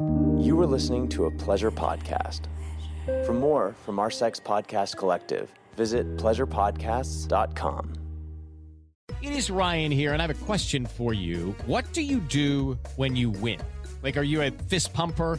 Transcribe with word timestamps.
You 0.00 0.58
are 0.60 0.66
listening 0.66 1.10
to 1.10 1.26
a 1.26 1.30
pleasure 1.30 1.70
podcast. 1.70 2.46
For 3.26 3.34
more 3.34 3.74
from 3.84 3.98
our 3.98 4.10
Sex 4.10 4.40
Podcast 4.40 4.96
Collective, 4.96 5.52
visit 5.76 6.16
pleasurepodcasts.com. 6.16 7.92
It 9.20 9.32
is 9.34 9.50
Ryan 9.50 9.92
here, 9.92 10.14
and 10.14 10.22
I 10.22 10.26
have 10.26 10.42
a 10.42 10.44
question 10.46 10.86
for 10.86 11.12
you. 11.12 11.54
What 11.66 11.92
do 11.92 12.00
you 12.00 12.20
do 12.20 12.78
when 12.96 13.14
you 13.14 13.28
win? 13.28 13.60
Like, 14.02 14.16
are 14.16 14.22
you 14.22 14.40
a 14.40 14.50
fist 14.50 14.94
pumper? 14.94 15.38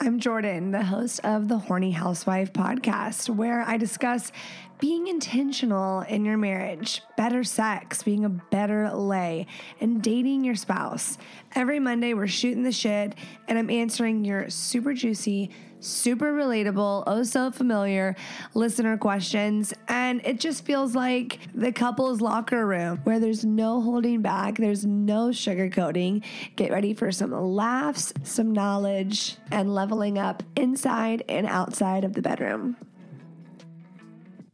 I'm 0.00 0.20
Jordan, 0.20 0.70
the 0.70 0.84
host 0.84 1.18
of 1.24 1.48
the 1.48 1.58
Horny 1.58 1.90
Housewife 1.90 2.52
podcast, 2.52 3.28
where 3.28 3.62
I 3.62 3.76
discuss 3.76 4.30
being 4.78 5.08
intentional 5.08 6.02
in 6.02 6.24
your 6.24 6.36
marriage, 6.36 7.02
better 7.16 7.42
sex, 7.42 8.04
being 8.04 8.24
a 8.24 8.28
better 8.28 8.92
lay, 8.92 9.48
and 9.80 10.00
dating 10.00 10.44
your 10.44 10.54
spouse. 10.54 11.18
Every 11.56 11.80
Monday, 11.80 12.14
we're 12.14 12.28
shooting 12.28 12.62
the 12.62 12.70
shit, 12.70 13.16
and 13.48 13.58
I'm 13.58 13.70
answering 13.70 14.24
your 14.24 14.48
super 14.50 14.94
juicy, 14.94 15.50
super 15.80 16.32
relatable, 16.32 17.04
oh 17.06 17.22
so 17.22 17.50
familiar 17.50 18.16
listener 18.54 18.96
questions. 18.96 19.72
And 19.88 20.20
it 20.24 20.40
just 20.40 20.64
feels 20.64 20.94
like 20.94 21.40
the 21.54 21.72
couple's 21.72 22.20
locker 22.20 22.66
room 22.66 22.98
where 23.04 23.20
there's 23.20 23.44
no 23.44 23.80
holding 23.80 24.22
back, 24.22 24.56
there's 24.56 24.84
no 24.84 25.28
sugarcoating. 25.28 26.24
Get 26.56 26.70
ready 26.70 26.94
for 26.94 27.12
some 27.12 27.32
laughs, 27.32 28.12
some 28.22 28.52
knowledge, 28.52 29.36
and 29.50 29.74
leveling 29.74 30.18
up 30.18 30.42
inside 30.56 31.22
and 31.28 31.46
outside 31.46 32.04
of 32.04 32.14
the 32.14 32.22
bedroom. 32.22 32.76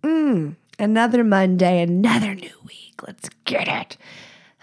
Mm, 0.03 0.57
another 0.79 1.25
Monday, 1.25 1.81
another 1.83 2.35
new 2.35 2.53
week. 2.67 3.01
Let's 3.07 3.31
get 3.45 3.69
it. 3.69 3.97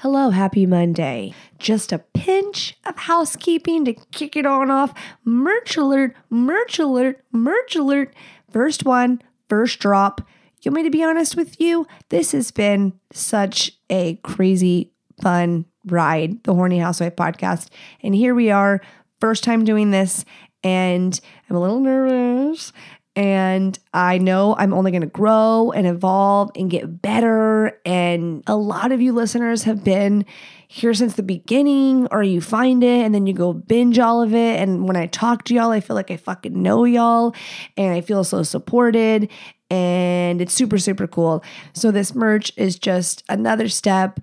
Hello, 0.01 0.31
happy 0.31 0.65
Monday. 0.65 1.31
Just 1.59 1.91
a 1.91 1.99
pinch 1.99 2.75
of 2.87 2.97
housekeeping 2.97 3.85
to 3.85 3.93
kick 3.93 4.35
it 4.35 4.47
on 4.47 4.71
off. 4.71 4.95
Merch 5.23 5.77
alert, 5.77 6.15
merch 6.27 6.79
alert, 6.79 7.23
merch 7.31 7.75
alert. 7.75 8.11
First 8.49 8.83
one, 8.83 9.21
first 9.47 9.77
drop. 9.77 10.21
You 10.63 10.71
want 10.71 10.77
me 10.77 10.83
to 10.85 10.89
be 10.89 11.03
honest 11.03 11.35
with 11.35 11.61
you? 11.61 11.85
This 12.09 12.31
has 12.31 12.49
been 12.49 12.93
such 13.13 13.73
a 13.91 14.15
crazy, 14.23 14.91
fun 15.21 15.65
ride, 15.85 16.43
the 16.45 16.55
Horny 16.55 16.79
Housewife 16.79 17.15
podcast. 17.15 17.67
And 18.01 18.15
here 18.15 18.33
we 18.33 18.49
are, 18.49 18.81
first 19.19 19.43
time 19.43 19.63
doing 19.63 19.91
this, 19.91 20.25
and 20.63 21.21
I'm 21.47 21.55
a 21.55 21.61
little 21.61 21.79
nervous. 21.79 22.73
And 23.15 23.77
I 23.93 24.19
know 24.19 24.55
I'm 24.57 24.73
only 24.73 24.91
going 24.91 25.01
to 25.01 25.07
grow 25.07 25.71
and 25.71 25.85
evolve 25.85 26.49
and 26.55 26.69
get 26.69 27.01
better. 27.01 27.79
And 27.85 28.41
a 28.47 28.55
lot 28.55 28.93
of 28.93 29.01
you 29.01 29.11
listeners 29.11 29.63
have 29.63 29.83
been 29.83 30.25
here 30.69 30.93
since 30.93 31.15
the 31.15 31.23
beginning, 31.23 32.07
or 32.11 32.23
you 32.23 32.39
find 32.39 32.81
it 32.81 33.03
and 33.03 33.13
then 33.13 33.27
you 33.27 33.33
go 33.33 33.51
binge 33.51 33.99
all 33.99 34.21
of 34.21 34.33
it. 34.33 34.59
And 34.61 34.87
when 34.87 34.95
I 34.95 35.07
talk 35.07 35.43
to 35.45 35.53
y'all, 35.53 35.71
I 35.71 35.81
feel 35.81 35.97
like 35.97 36.09
I 36.09 36.15
fucking 36.15 36.61
know 36.61 36.85
y'all 36.85 37.35
and 37.75 37.93
I 37.93 37.99
feel 37.99 38.23
so 38.23 38.43
supported. 38.43 39.29
And 39.69 40.41
it's 40.41 40.53
super, 40.53 40.77
super 40.77 41.07
cool. 41.07 41.43
So, 41.73 41.91
this 41.91 42.15
merch 42.15 42.51
is 42.57 42.77
just 42.77 43.23
another 43.29 43.69
step, 43.69 44.19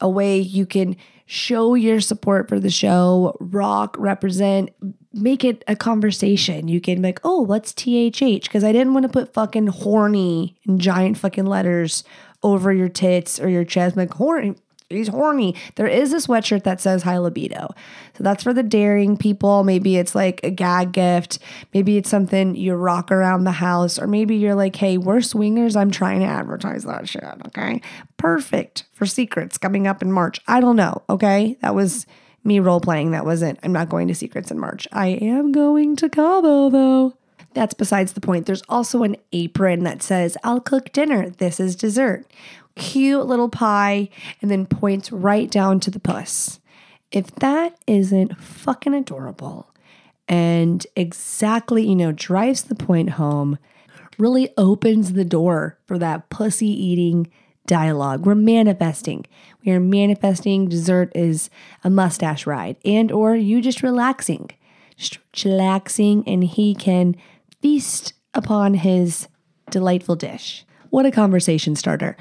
a 0.00 0.08
way 0.08 0.38
you 0.38 0.66
can 0.66 0.96
show 1.26 1.74
your 1.74 2.00
support 2.00 2.48
for 2.48 2.60
the 2.60 2.70
show, 2.70 3.36
rock, 3.40 3.96
represent, 3.98 4.70
make 5.14 5.44
it 5.44 5.64
a 5.68 5.76
conversation. 5.76 6.68
You 6.68 6.80
can 6.80 7.00
be 7.00 7.08
like, 7.08 7.20
oh, 7.24 7.40
what's 7.40 7.72
THH? 7.72 8.42
Because 8.42 8.64
I 8.64 8.72
didn't 8.72 8.94
want 8.94 9.04
to 9.04 9.08
put 9.08 9.32
fucking 9.32 9.68
horny 9.68 10.56
in 10.66 10.78
giant 10.78 11.18
fucking 11.18 11.46
letters 11.46 12.04
over 12.42 12.72
your 12.72 12.88
tits 12.88 13.40
or 13.40 13.48
your 13.48 13.64
chest. 13.64 13.96
like, 13.96 14.12
horny. 14.14 14.56
He's 14.90 15.08
horny. 15.08 15.56
There 15.76 15.86
is 15.86 16.12
a 16.12 16.16
sweatshirt 16.16 16.64
that 16.64 16.80
says 16.80 17.02
high 17.02 17.18
libido. 17.18 17.68
So 18.16 18.22
that's 18.22 18.44
for 18.44 18.52
the 18.52 18.62
daring 18.62 19.16
people. 19.16 19.64
Maybe 19.64 19.96
it's 19.96 20.14
like 20.14 20.40
a 20.44 20.50
gag 20.50 20.92
gift. 20.92 21.38
Maybe 21.72 21.96
it's 21.96 22.10
something 22.10 22.54
you 22.54 22.74
rock 22.74 23.10
around 23.10 23.44
the 23.44 23.52
house. 23.52 23.98
Or 23.98 24.06
maybe 24.06 24.36
you're 24.36 24.54
like, 24.54 24.76
hey, 24.76 24.98
we're 24.98 25.22
swingers. 25.22 25.74
I'm 25.74 25.90
trying 25.90 26.20
to 26.20 26.26
advertise 26.26 26.84
that 26.84 27.08
shit. 27.08 27.24
Okay. 27.46 27.80
Perfect 28.18 28.84
for 28.92 29.06
secrets 29.06 29.56
coming 29.56 29.86
up 29.86 30.02
in 30.02 30.12
March. 30.12 30.38
I 30.46 30.60
don't 30.60 30.76
know. 30.76 31.02
Okay. 31.08 31.56
That 31.62 31.74
was 31.74 32.06
me 32.44 32.60
role 32.60 32.80
playing. 32.80 33.10
That 33.10 33.24
wasn't, 33.24 33.58
I'm 33.62 33.72
not 33.72 33.88
going 33.88 34.08
to 34.08 34.14
secrets 34.14 34.50
in 34.50 34.58
March. 34.58 34.86
I 34.92 35.08
am 35.08 35.50
going 35.50 35.96
to 35.96 36.08
Cabo 36.08 36.68
though. 36.70 37.14
That's 37.54 37.74
besides 37.74 38.12
the 38.12 38.20
point. 38.20 38.46
There's 38.46 38.62
also 38.68 39.02
an 39.02 39.16
apron 39.32 39.84
that 39.84 40.02
says, 40.02 40.36
I'll 40.42 40.60
cook 40.60 40.92
dinner. 40.92 41.30
This 41.30 41.60
is 41.60 41.76
dessert. 41.76 42.26
Cute 42.74 43.26
little 43.26 43.48
pie, 43.48 44.08
and 44.42 44.50
then 44.50 44.66
points 44.66 45.12
right 45.12 45.48
down 45.48 45.78
to 45.80 45.90
the 45.92 46.00
puss. 46.00 46.58
If 47.12 47.32
that 47.36 47.78
isn't 47.86 48.36
fucking 48.40 48.94
adorable 48.94 49.70
and 50.26 50.84
exactly, 50.96 51.86
you 51.86 51.94
know, 51.94 52.10
drives 52.10 52.64
the 52.64 52.74
point 52.74 53.10
home, 53.10 53.58
really 54.18 54.48
opens 54.56 55.12
the 55.12 55.24
door 55.24 55.78
for 55.86 55.98
that 55.98 56.28
pussy 56.30 56.66
eating 56.66 57.30
dialogue. 57.66 58.26
We're 58.26 58.34
manifesting. 58.34 59.26
We 59.64 59.72
are 59.72 59.80
manifesting 59.80 60.68
dessert 60.68 61.12
is 61.14 61.50
a 61.82 61.90
mustache 61.90 62.46
ride 62.46 62.76
and 62.84 63.10
or 63.10 63.34
you 63.34 63.60
just 63.60 63.82
relaxing. 63.82 64.50
Just 64.96 65.18
chillaxing 65.32 66.22
and 66.26 66.44
he 66.44 66.74
can 66.74 67.16
feast 67.60 68.12
upon 68.34 68.74
his 68.74 69.28
delightful 69.70 70.16
dish. 70.16 70.64
What 70.90 71.06
a 71.06 71.10
conversation 71.10 71.74
starter. 71.74 72.16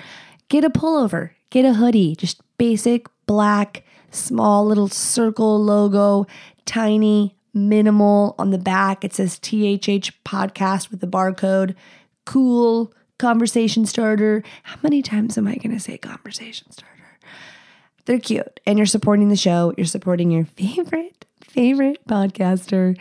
Get 0.49 0.63
a 0.63 0.69
pullover, 0.69 1.31
get 1.49 1.65
a 1.65 1.73
hoodie, 1.73 2.15
just 2.15 2.41
basic 2.57 3.07
black, 3.25 3.83
small 4.11 4.65
little 4.65 4.87
circle 4.87 5.61
logo, 5.61 6.25
tiny, 6.65 7.35
minimal 7.53 8.35
on 8.39 8.49
the 8.49 8.57
back. 8.57 9.03
It 9.03 9.13
says 9.13 9.37
THH 9.39 10.11
podcast 10.25 10.89
with 10.89 11.01
the 11.01 11.07
barcode. 11.07 11.75
Cool 12.25 12.93
conversation 13.17 13.85
starter. 13.85 14.43
How 14.63 14.77
many 14.83 15.01
times 15.01 15.37
am 15.37 15.47
I 15.47 15.55
going 15.55 15.71
to 15.71 15.79
say 15.79 15.97
conversation 15.97 16.71
starter? 16.71 16.93
They're 18.05 18.19
cute 18.19 18.59
and 18.65 18.77
you're 18.77 18.85
supporting 18.85 19.29
the 19.29 19.35
show. 19.35 19.73
You're 19.77 19.85
supporting 19.85 20.31
your 20.31 20.45
favorite, 20.45 21.25
favorite 21.41 22.05
podcaster. 22.07 22.97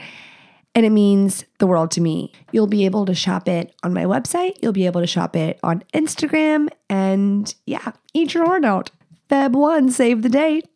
And 0.75 0.87
it 0.87 0.91
means 0.91 1.45
the 1.59 1.67
world 1.67 1.91
to 1.93 2.00
me. 2.00 2.33
You'll 2.50 2.67
be 2.67 2.87
able 2.87 3.05
to 3.06 3.15
shop 3.15 3.49
it 3.49 3.75
on 3.83 3.93
my 3.93 4.05
website. 4.05 4.56
You'll 4.62 4.73
be 4.73 4.87
able 4.87 5.00
to 5.00 5.06
shop 5.06 5.37
it 5.37 5.59
on 5.62 5.82
Instagram. 5.93 6.69
And 6.88 7.55
yeah, 7.67 7.93
eat 8.14 8.32
your 8.32 8.47
heart 8.47 8.64
out. 8.64 8.91
Feb 9.29 9.53
1, 9.53 9.91
save 9.91 10.23
the 10.23 10.29
date. 10.29 10.69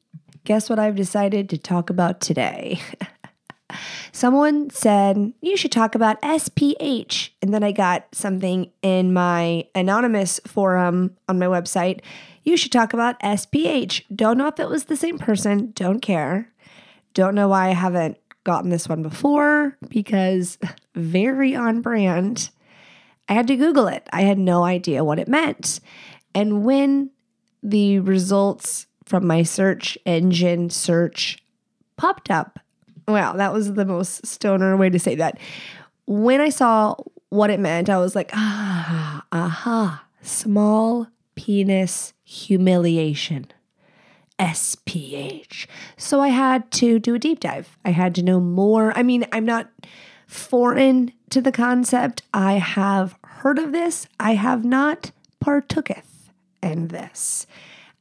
Guess 0.45 0.69
what 0.71 0.79
I've 0.79 0.97
decided 0.97 1.49
to 1.51 1.59
talk 1.59 1.91
about 1.91 2.21
today? 2.21 2.81
Someone 4.13 4.71
said, 4.71 5.33
you 5.41 5.57
should 5.57 5.73
talk 5.73 5.95
about 5.95 6.21
SPH. 6.23 7.31
And 7.43 7.53
then 7.53 7.63
I 7.63 7.73
got 7.73 8.07
something 8.15 8.71
in 8.83 9.13
my 9.13 9.67
anonymous 9.75 10.41
forum 10.47 11.17
on 11.29 11.39
my 11.39 11.47
website. 11.47 12.01
You 12.45 12.57
should 12.57 12.73
talk 12.73 12.93
about 12.93 13.21
SPH. 13.21 14.03
Don't 14.15 14.39
know 14.39 14.47
if 14.47 14.61
it 14.61 14.69
was 14.69 14.85
the 14.85 14.97
same 14.97 15.19
person. 15.19 15.73
Don't 15.75 16.01
care. 16.01 16.51
Don't 17.15 17.35
know 17.35 17.49
why 17.49 17.69
I 17.69 17.75
haven't 17.75 18.19
gotten 18.45 18.71
this 18.71 18.89
one 18.89 19.03
before 19.03 19.77
because 19.89 20.59
very 20.95 21.55
on 21.55 21.83
brand. 21.83 22.51
I 23.29 23.35
had 23.35 23.49
to 23.49 23.57
Google 23.57 23.89
it. 23.89 24.09
I 24.13 24.23
had 24.23 24.39
no 24.39 24.63
idea 24.63 25.03
what 25.03 25.19
it 25.19 25.29
meant. 25.29 25.81
And 26.35 26.65
when 26.65 27.11
the 27.63 27.99
results 27.99 28.87
from 29.05 29.27
my 29.27 29.43
search 29.43 29.99
engine 30.07 30.71
search 30.71 31.39
popped 31.97 32.31
up, 32.31 32.61
wow, 33.09 33.35
that 33.35 33.53
was 33.53 33.75
the 33.75 33.85
most 33.85 34.27
stoner 34.27 34.77
way 34.77 34.91
to 34.91 34.99
say 34.99 35.15
that. 35.17 35.39
When 36.07 36.41
I 36.41 36.51
saw 36.51 36.97
what 37.37 37.51
it 37.51 37.61
meant. 37.61 37.91
I 37.91 37.99
was 37.99 38.15
like, 38.15 38.31
ah, 38.35 39.25
aha, 39.33 40.05
small 40.23 41.09
penis 41.35 42.13
humiliation. 42.25 43.49
SPH. 44.39 45.67
So 45.97 46.21
I 46.21 46.29
had 46.29 46.71
to 46.73 46.99
do 46.99 47.15
a 47.15 47.19
deep 47.19 47.41
dive. 47.41 47.79
I 47.85 47.91
had 47.91 48.15
to 48.17 48.23
know 48.23 48.39
more. 48.39 48.97
I 48.97 49.03
mean, 49.03 49.27
I'm 49.33 49.47
not 49.47 49.71
foreign 50.27 51.13
to 51.31 51.41
the 51.41 51.53
concept. 51.53 52.23
I 52.35 52.55
have 52.55 53.17
heard 53.25 53.59
of 53.59 53.73
this. 53.73 54.07
I 54.21 54.35
have 54.35 54.65
not 54.65 55.11
partooketh 55.43 56.31
in 56.63 56.89
this. 56.89 57.47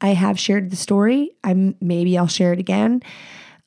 I 0.01 0.09
have 0.09 0.37
shared 0.37 0.71
the 0.71 0.75
story. 0.75 1.31
I'm 1.43 1.75
maybe 1.79 2.17
I'll 2.17 2.27
share 2.27 2.51
it 2.51 2.59
again. 2.59 3.01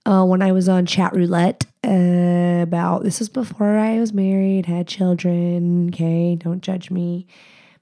Uh, 0.09 0.25
when 0.25 0.41
I 0.41 0.53
was 0.53 0.71
on 0.71 0.87
chat 0.87 1.13
roulette 1.13 1.67
uh, 1.87 2.63
about 2.63 3.03
this 3.03 3.19
was 3.19 3.29
before 3.29 3.77
I 3.77 4.01
was 4.01 4.15
married, 4.15 4.65
had 4.65 4.89
children. 4.89 5.91
Okay, 5.91 6.35
don't 6.35 6.63
judge 6.63 6.91
me. 6.91 7.27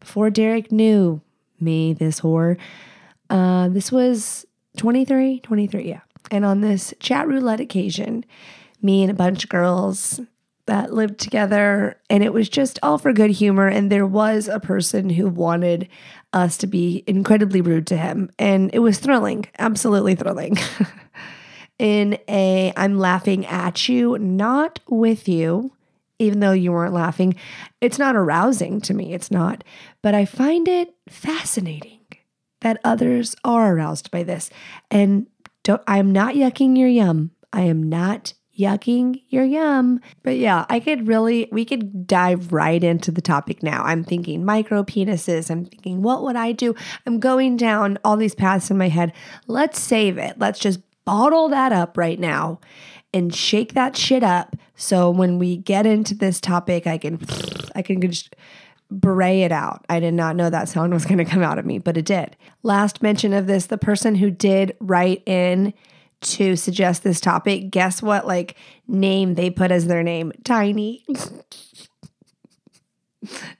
Before 0.01 0.29
Derek 0.29 0.73
knew 0.73 1.21
me, 1.61 1.93
this 1.93 2.19
whore. 2.19 2.59
Uh, 3.31 3.69
this 3.69 3.93
was 3.93 4.45
23, 4.77 5.39
23, 5.39 5.89
yeah. 5.89 6.01
And 6.33 6.45
on 6.45 6.63
this 6.63 6.93
chat 6.99 7.29
roulette 7.29 7.61
occasion, 7.61 8.25
me 8.83 9.05
and 9.05 9.11
a 9.13 9.15
bunch 9.15 9.45
of 9.45 9.51
girls 9.51 10.21
that 10.67 10.93
lived 10.93 11.21
together, 11.21 11.97
and 12.11 12.25
it 12.25 12.33
was 12.33 12.49
just 12.49 12.81
all 12.83 12.99
for 12.99 13.13
good 13.13 13.31
humor. 13.31 13.69
And 13.69 13.89
there 13.89 14.05
was 14.05 14.49
a 14.49 14.59
person 14.59 15.11
who 15.11 15.29
wanted 15.29 15.89
us 16.33 16.57
to 16.57 16.67
be 16.67 17.05
incredibly 17.07 17.61
rude 17.61 17.87
to 17.87 17.97
him, 17.97 18.31
and 18.37 18.69
it 18.73 18.81
was 18.81 18.99
thrilling, 18.99 19.47
absolutely 19.61 20.17
thrilling. 20.17 20.57
In 21.79 22.19
a, 22.29 22.73
I'm 22.77 22.99
laughing 22.99 23.45
at 23.47 23.89
you, 23.89 24.19
not 24.19 24.81
with 24.89 25.29
you, 25.29 25.73
even 26.19 26.41
though 26.41 26.53
you 26.53 26.73
weren't 26.73 26.95
laughing. 26.95 27.37
It's 27.81 27.99
not 27.99 28.17
arousing 28.17 28.81
to 28.83 28.95
me, 28.95 29.13
it's 29.13 29.31
not, 29.31 29.63
but 30.03 30.15
I 30.15 30.25
find 30.25 30.67
it 30.69 30.95
fascinating 31.09 32.01
that 32.63 32.81
others 32.83 33.37
are 33.45 33.75
aroused 33.75 34.11
by 34.11 34.23
this. 34.23 34.49
And 34.91 35.27
don't, 35.63 35.83
I'm 35.87 36.13
not 36.13 36.35
yucking 36.35 36.79
your 36.79 36.89
yum. 36.89 37.33
I 37.53 37.63
am 37.63 37.89
not 37.89 38.33
yucking 38.59 39.23
your 39.29 39.45
yum. 39.45 40.01
But 40.23 40.39
yeah, 40.39 40.65
I 40.69 40.81
could 40.81 41.07
really, 41.07 41.49
we 41.53 41.65
could 41.65 42.07
dive 42.07 42.53
right 42.53 42.83
into 42.83 43.11
the 43.11 43.21
topic 43.21 43.63
now. 43.63 43.83
I'm 43.85 44.03
thinking 44.03 44.45
micro 44.45 44.83
penises. 44.83 45.51
I'm 45.51 45.67
thinking, 45.67 46.03
what 46.03 46.23
would 46.23 46.37
I 46.37 46.53
do? 46.53 46.75
I'm 47.05 47.21
going 47.21 47.57
down 47.57 47.99
all 48.05 48.17
these 48.17 48.35
paths 48.35 48.71
in 48.71 48.79
my 48.79 48.89
head. 48.89 49.13
Let's 49.47 49.79
save 49.79 50.17
it. 50.17 50.39
Let's 50.39 50.59
just 50.59 50.81
bottle 51.07 51.49
that 51.49 51.73
up 51.73 51.97
right 51.97 52.21
now 52.21 52.61
and 53.15 53.35
shake 53.35 53.73
that 53.73 53.97
shit 53.97 54.23
up. 54.23 54.57
So 54.75 55.11
when 55.11 55.39
we 55.39 55.57
get 55.57 55.87
into 55.87 56.15
this 56.15 56.39
topic, 56.39 56.87
I 56.87 56.99
can, 56.99 57.19
I 57.75 57.81
can 57.81 58.03
just 58.03 58.37
bray 58.91 59.43
it 59.43 59.53
out. 59.53 59.87
I 59.89 60.01
did 60.01 60.13
not 60.13 60.37
know 60.37 60.51
that 60.51 60.69
sound 60.69 60.93
was 60.93 61.07
going 61.07 61.19
to 61.19 61.25
come 61.25 61.43
out 61.43 61.59
of 61.59 61.65
me, 61.65 61.79
but 61.79 61.97
it 61.97 62.05
did. 62.05 62.37
Last 62.63 63.03
mention 63.03 63.33
of 63.33 63.47
this, 63.47 63.67
the 63.67 63.79
person 63.79 64.17
who 64.17 64.31
did 64.31 64.77
write 64.81 65.23
in 65.27 65.73
to 66.21 66.57
suggest 66.57 67.03
this 67.03 67.21
topic, 67.21 67.71
guess 67.71 68.03
what 68.03 68.27
like 68.27 68.57
name 68.87 69.35
they 69.35 69.49
put 69.49 69.71
as 69.71 69.87
their 69.87 70.03
name? 70.03 70.33
Tiny. 70.45 71.05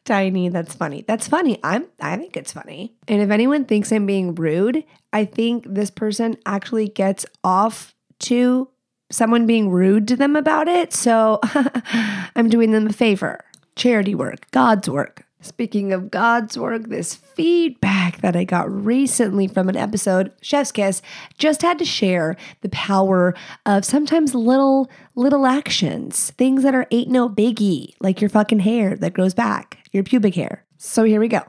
Tiny, 0.05 0.49
that's 0.49 0.75
funny. 0.75 1.05
That's 1.07 1.29
funny. 1.29 1.59
I'm 1.63 1.87
I 2.01 2.17
think 2.17 2.37
it's 2.37 2.53
funny. 2.53 2.95
And 3.09 3.21
if 3.21 3.31
anyone 3.31 3.65
thinks 3.65 3.93
I'm 3.93 4.07
being 4.07 4.35
rude, 4.35 4.85
I 5.13 5.25
think 5.25 5.67
this 5.69 5.91
person 5.91 6.37
actually 6.47 6.89
gets 6.89 7.27
off 7.45 7.95
to 8.21 8.69
someone 9.11 9.47
being 9.47 9.71
rude 9.71 10.09
to 10.09 10.17
them 10.17 10.37
about 10.37 10.69
it. 10.69 10.93
So 10.93 11.41
I'm 12.37 12.49
doing 12.49 12.73
them 12.73 12.87
a 12.87 12.93
favor. 12.93 13.45
Charity 13.77 14.15
work, 14.15 14.51
God's 14.53 14.89
work. 14.89 15.26
Speaking 15.41 15.93
of 15.93 16.11
God's 16.11 16.59
work, 16.59 16.89
this 16.89 17.15
feedback 17.15 18.21
that 18.23 18.35
I 18.35 18.45
got 18.45 18.71
recently 18.71 19.47
from 19.47 19.69
an 19.69 19.77
episode, 19.77 20.33
Chef's 20.41 20.73
Kiss, 20.73 21.03
just 21.39 21.63
had 21.63 21.79
to 21.79 21.85
share 21.85 22.37
the 22.63 22.69
power 22.71 23.35
of 23.65 23.85
sometimes 23.85 24.35
little, 24.35 24.91
little 25.15 25.47
actions, 25.47 26.31
things 26.33 26.63
that 26.63 26.75
are 26.75 26.87
ain't 26.91 27.11
no 27.11 27.29
biggie, 27.29 27.95
like 28.01 28.21
your 28.21 28.31
fucking 28.31 28.61
hair 28.61 28.97
that 28.97 29.13
grows 29.13 29.35
back, 29.35 29.79
your 29.93 30.03
pubic 30.03 30.35
hair. 30.35 30.65
So 30.79 31.05
here 31.05 31.21
we 31.21 31.29
go. 31.29 31.43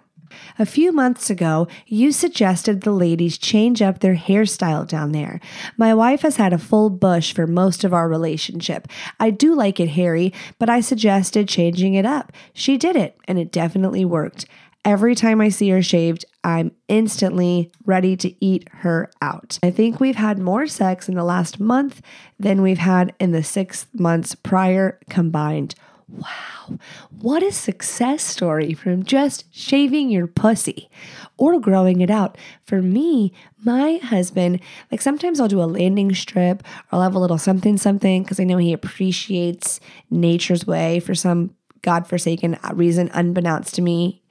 A 0.59 0.65
few 0.65 0.91
months 0.91 1.29
ago, 1.29 1.67
you 1.85 2.11
suggested 2.11 2.81
the 2.81 2.91
ladies 2.91 3.37
change 3.37 3.81
up 3.81 3.99
their 3.99 4.15
hairstyle 4.15 4.87
down 4.87 5.11
there. 5.11 5.39
My 5.77 5.93
wife 5.93 6.21
has 6.21 6.37
had 6.37 6.53
a 6.53 6.57
full 6.57 6.89
bush 6.89 7.33
for 7.33 7.47
most 7.47 7.83
of 7.83 7.93
our 7.93 8.09
relationship. 8.09 8.87
I 9.19 9.29
do 9.29 9.55
like 9.55 9.79
it 9.79 9.89
hairy, 9.89 10.33
but 10.59 10.69
I 10.69 10.81
suggested 10.81 11.47
changing 11.47 11.93
it 11.93 12.05
up. 12.05 12.31
She 12.53 12.77
did 12.77 12.95
it, 12.95 13.17
and 13.27 13.37
it 13.37 13.51
definitely 13.51 14.05
worked. 14.05 14.45
Every 14.85 15.15
time 15.15 15.41
I 15.41 15.49
see 15.49 15.69
her 15.71 15.81
shaved, 15.81 16.23
I'm 16.45 16.71
instantly 16.87 17.71
ready 17.85 18.15
to 18.15 18.33
eat 18.43 18.69
her 18.71 19.11
out. 19.21 19.59
I 19.61 19.69
think 19.69 19.99
we've 19.99 20.15
had 20.15 20.39
more 20.39 20.65
sex 20.65 21.09
in 21.09 21.15
the 21.15 21.25
last 21.25 21.59
month 21.59 22.01
than 22.39 22.61
we've 22.61 22.77
had 22.77 23.13
in 23.19 23.33
the 23.33 23.43
six 23.43 23.87
months 23.93 24.33
prior 24.33 24.97
combined. 25.09 25.75
Wow, 26.09 26.79
what 27.19 27.43
a 27.43 27.51
success 27.51 28.23
story 28.23 28.73
from 28.73 29.03
just 29.03 29.43
shaving 29.53 30.09
your 30.09 30.25
pussy 30.25 30.89
or 31.35 31.59
growing 31.59 31.99
it 31.99 32.09
out. 32.09 32.37
For 32.63 32.81
me, 32.81 33.33
my 33.65 33.97
husband, 33.97 34.61
like 34.89 35.01
sometimes 35.01 35.41
I'll 35.41 35.49
do 35.49 35.61
a 35.61 35.65
landing 35.65 36.15
strip 36.15 36.63
or 36.63 36.85
I'll 36.93 37.01
have 37.01 37.15
a 37.15 37.19
little 37.19 37.37
something 37.37 37.77
something 37.77 38.23
because 38.23 38.39
I 38.39 38.45
know 38.45 38.55
he 38.55 38.71
appreciates 38.71 39.81
nature's 40.09 40.65
way 40.65 41.01
for 41.01 41.13
some 41.13 41.53
godforsaken 41.81 42.57
reason 42.73 43.09
unbeknownst 43.13 43.75
to 43.75 43.81
me. 43.81 44.23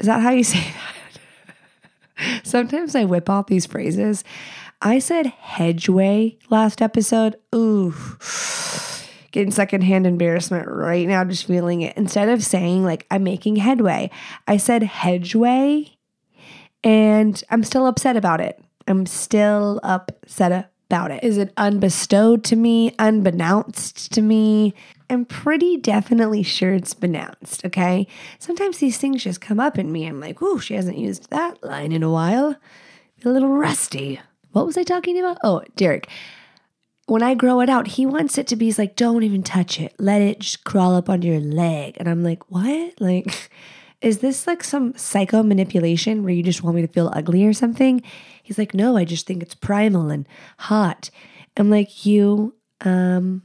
Is 0.00 0.06
that 0.06 0.20
how 0.20 0.30
you 0.30 0.42
say 0.42 0.58
that? 2.16 2.40
sometimes 2.44 2.96
I 2.96 3.04
whip 3.04 3.30
out 3.30 3.46
these 3.46 3.66
phrases. 3.66 4.24
I 4.80 4.98
said 4.98 5.26
hedgeway 5.26 6.38
last 6.50 6.82
episode. 6.82 7.36
Ooh 7.54 7.94
getting 9.32 9.50
secondhand 9.50 10.06
embarrassment 10.06 10.68
right 10.68 11.08
now, 11.08 11.24
just 11.24 11.46
feeling 11.46 11.80
it. 11.80 11.96
Instead 11.96 12.28
of 12.28 12.44
saying, 12.44 12.84
like, 12.84 13.06
I'm 13.10 13.24
making 13.24 13.56
headway, 13.56 14.10
I 14.46 14.58
said 14.58 14.82
hedgeway, 14.82 15.96
and 16.84 17.42
I'm 17.50 17.64
still 17.64 17.86
upset 17.86 18.16
about 18.16 18.40
it. 18.40 18.62
I'm 18.86 19.06
still 19.06 19.80
upset 19.82 20.70
about 20.88 21.10
it. 21.10 21.24
Is 21.24 21.38
it 21.38 21.52
unbestowed 21.56 22.44
to 22.44 22.56
me, 22.56 22.94
unbeknownst 22.98 24.12
to 24.12 24.22
me? 24.22 24.74
I'm 25.08 25.24
pretty 25.24 25.76
definitely 25.76 26.42
sure 26.42 26.72
it's 26.72 26.94
benounced, 26.94 27.64
okay? 27.64 28.06
Sometimes 28.38 28.78
these 28.78 28.98
things 28.98 29.24
just 29.24 29.40
come 29.40 29.60
up 29.60 29.78
in 29.78 29.92
me. 29.92 30.06
I'm 30.06 30.20
like, 30.20 30.40
ooh, 30.42 30.58
she 30.58 30.74
hasn't 30.74 30.98
used 30.98 31.30
that 31.30 31.62
line 31.62 31.92
in 31.92 32.02
a 32.02 32.10
while. 32.10 32.56
A 33.24 33.28
little 33.28 33.50
rusty. 33.50 34.20
What 34.52 34.66
was 34.66 34.76
I 34.76 34.82
talking 34.82 35.18
about? 35.18 35.38
Oh, 35.42 35.62
Derek 35.76 36.08
when 37.06 37.22
I 37.22 37.34
grow 37.34 37.60
it 37.60 37.68
out, 37.68 37.88
he 37.88 38.06
wants 38.06 38.38
it 38.38 38.46
to 38.48 38.56
be 38.56 38.66
he's 38.66 38.78
like, 38.78 38.96
don't 38.96 39.22
even 39.22 39.42
touch 39.42 39.80
it. 39.80 39.94
Let 39.98 40.22
it 40.22 40.40
just 40.40 40.64
crawl 40.64 40.94
up 40.94 41.08
under 41.08 41.26
your 41.26 41.40
leg. 41.40 41.96
And 41.98 42.08
I'm 42.08 42.22
like, 42.22 42.50
what? 42.50 43.00
Like, 43.00 43.50
is 44.00 44.18
this 44.18 44.46
like 44.46 44.62
some 44.62 44.96
psycho 44.96 45.42
manipulation 45.42 46.22
where 46.22 46.32
you 46.32 46.42
just 46.42 46.62
want 46.62 46.76
me 46.76 46.82
to 46.82 46.88
feel 46.88 47.12
ugly 47.14 47.44
or 47.44 47.52
something? 47.52 48.02
He's 48.42 48.58
like, 48.58 48.74
no, 48.74 48.96
I 48.96 49.04
just 49.04 49.26
think 49.26 49.42
it's 49.42 49.54
primal 49.54 50.10
and 50.10 50.26
hot. 50.58 51.10
I'm 51.56 51.70
like, 51.70 52.06
you 52.06 52.54
um 52.80 53.42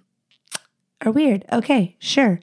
are 1.06 1.12
weird. 1.12 1.46
Okay, 1.52 1.96
sure. 2.00 2.40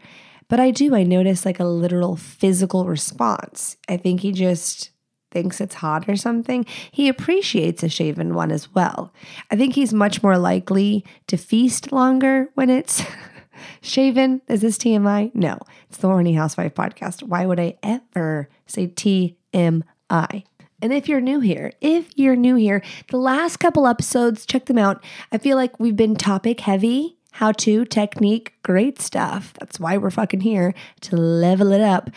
But 0.49 0.61
I 0.61 0.71
do, 0.71 0.95
I 0.95 1.03
notice 1.03 1.45
like 1.45 1.59
a 1.59 1.65
literal 1.65 2.17
physical 2.17 2.87
response. 2.87 3.77
I 3.89 3.97
think 3.97 4.21
he 4.21 4.31
just 4.33 4.91
thinks 5.35 5.61
it's 5.61 5.75
hot 5.75 6.09
or 6.09 6.17
something, 6.17 6.65
he 6.91 7.09
appreciates 7.09 7.83
a 7.83 7.89
shaven 7.91 8.35
one 8.35 8.51
as 8.51 8.73
well. 8.73 9.13
I 9.51 9.57
think 9.57 9.75
he's 9.75 9.93
much 9.93 10.23
more 10.23 10.39
likely 10.39 11.05
to 11.27 11.37
feast 11.37 11.93
longer 11.93 12.49
when 12.55 12.71
it's 12.71 13.05
shaven. 13.83 14.41
Is 14.49 14.63
this 14.63 14.79
TMI? 14.79 15.35
No, 15.35 15.59
it's 15.91 15.99
the 15.99 16.09
Horny 16.09 16.35
Housewife 16.35 16.75
podcast. 16.75 17.25
Why 17.25 17.45
would 17.45 17.61
I 17.61 17.77
ever 17.83 18.49
say 18.67 18.87
TMI? 18.87 20.45
And 20.81 20.93
if 20.93 21.09
you're 21.09 21.21
new 21.21 21.41
here, 21.41 21.73
if 21.81 22.11
you're 22.17 22.37
new 22.37 22.57
here, 22.57 22.83
the 23.09 23.17
last 23.17 23.57
couple 23.59 23.87
episodes, 23.87 24.47
check 24.47 24.67
them 24.67 24.79
out. 24.79 25.03
I 25.33 25.39
feel 25.39 25.57
like 25.57 25.81
we've 25.81 25.97
been 25.97 26.15
topic 26.15 26.61
heavy 26.61 27.17
how 27.35 27.51
to, 27.51 27.85
technique, 27.87 28.55
great 28.63 29.01
stuff. 29.01 29.53
That's 29.59 29.81
why 29.81 29.97
we're 29.97 30.11
fucking 30.11 30.43
here 30.43 30.73
to 31.01 31.17
level 31.17 31.73
it 31.73 31.81
up. 31.81 32.11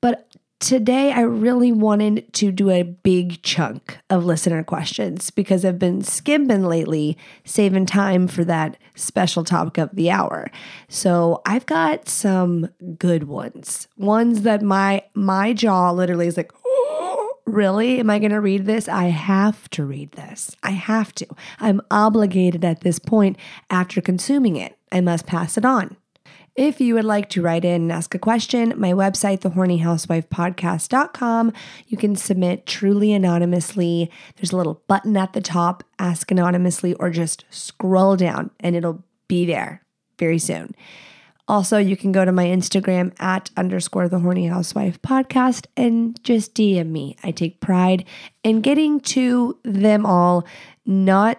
But 0.00 0.35
Today, 0.58 1.12
I 1.12 1.20
really 1.20 1.70
wanted 1.70 2.32
to 2.32 2.50
do 2.50 2.70
a 2.70 2.82
big 2.82 3.42
chunk 3.42 3.98
of 4.08 4.24
listener 4.24 4.64
questions 4.64 5.30
because 5.30 5.66
I've 5.66 5.78
been 5.78 6.02
skimming 6.02 6.64
lately, 6.64 7.18
saving 7.44 7.84
time 7.84 8.26
for 8.26 8.42
that 8.46 8.78
special 8.94 9.44
topic 9.44 9.76
of 9.76 9.94
the 9.94 10.10
hour. 10.10 10.50
So 10.88 11.42
I've 11.44 11.66
got 11.66 12.08
some 12.08 12.70
good 12.98 13.24
ones, 13.24 13.86
ones 13.98 14.42
that 14.42 14.62
my 14.62 15.02
my 15.12 15.52
jaw 15.52 15.90
literally 15.90 16.26
is 16.26 16.38
like, 16.38 16.52
really? 17.46 18.00
Am 18.00 18.08
I 18.08 18.18
going 18.18 18.30
to 18.30 18.40
read 18.40 18.64
this? 18.64 18.88
I 18.88 19.08
have 19.08 19.68
to 19.70 19.84
read 19.84 20.12
this. 20.12 20.56
I 20.62 20.70
have 20.70 21.14
to. 21.16 21.26
I'm 21.60 21.82
obligated 21.90 22.64
at 22.64 22.80
this 22.80 22.98
point 22.98 23.36
after 23.68 24.00
consuming 24.00 24.56
it. 24.56 24.78
I 24.90 25.02
must 25.02 25.26
pass 25.26 25.58
it 25.58 25.66
on. 25.66 25.98
If 26.56 26.80
you 26.80 26.94
would 26.94 27.04
like 27.04 27.28
to 27.30 27.42
write 27.42 27.64
in 27.66 27.82
and 27.82 27.92
ask 27.92 28.14
a 28.14 28.18
question, 28.18 28.72
my 28.78 28.92
website, 28.92 29.40
thehornyhousewifepodcast.com, 29.40 31.52
you 31.86 31.98
can 31.98 32.16
submit 32.16 32.64
truly 32.64 33.12
anonymously. 33.12 34.10
There's 34.36 34.52
a 34.52 34.56
little 34.56 34.82
button 34.88 35.18
at 35.18 35.34
the 35.34 35.42
top, 35.42 35.84
ask 35.98 36.30
anonymously, 36.30 36.94
or 36.94 37.10
just 37.10 37.44
scroll 37.50 38.16
down 38.16 38.50
and 38.58 38.74
it'll 38.74 39.04
be 39.28 39.44
there 39.44 39.82
very 40.18 40.38
soon. 40.38 40.74
Also, 41.46 41.76
you 41.76 41.96
can 41.96 42.10
go 42.10 42.24
to 42.24 42.32
my 42.32 42.46
Instagram 42.46 43.12
at 43.20 43.50
underscore 43.56 44.08
the 44.08 44.20
horny 44.20 44.46
housewife 44.46 45.00
podcast 45.02 45.66
and 45.76 46.18
just 46.24 46.54
DM 46.54 46.88
me. 46.88 47.16
I 47.22 47.32
take 47.32 47.60
pride 47.60 48.06
in 48.42 48.62
getting 48.62 48.98
to 49.00 49.58
them 49.62 50.06
all, 50.06 50.46
not 50.86 51.38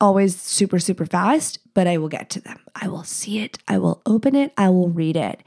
always 0.00 0.38
super, 0.40 0.78
super 0.78 1.06
fast, 1.06 1.58
but 1.72 1.86
I 1.86 1.96
will 1.96 2.08
get 2.08 2.28
to 2.30 2.40
them. 2.40 2.58
I 2.74 2.88
will 2.88 3.04
see 3.04 3.38
it. 3.38 3.58
I 3.66 3.78
will 3.78 4.02
open 4.04 4.34
it. 4.34 4.52
I 4.56 4.68
will 4.68 4.90
read 4.90 5.16
it. 5.16 5.42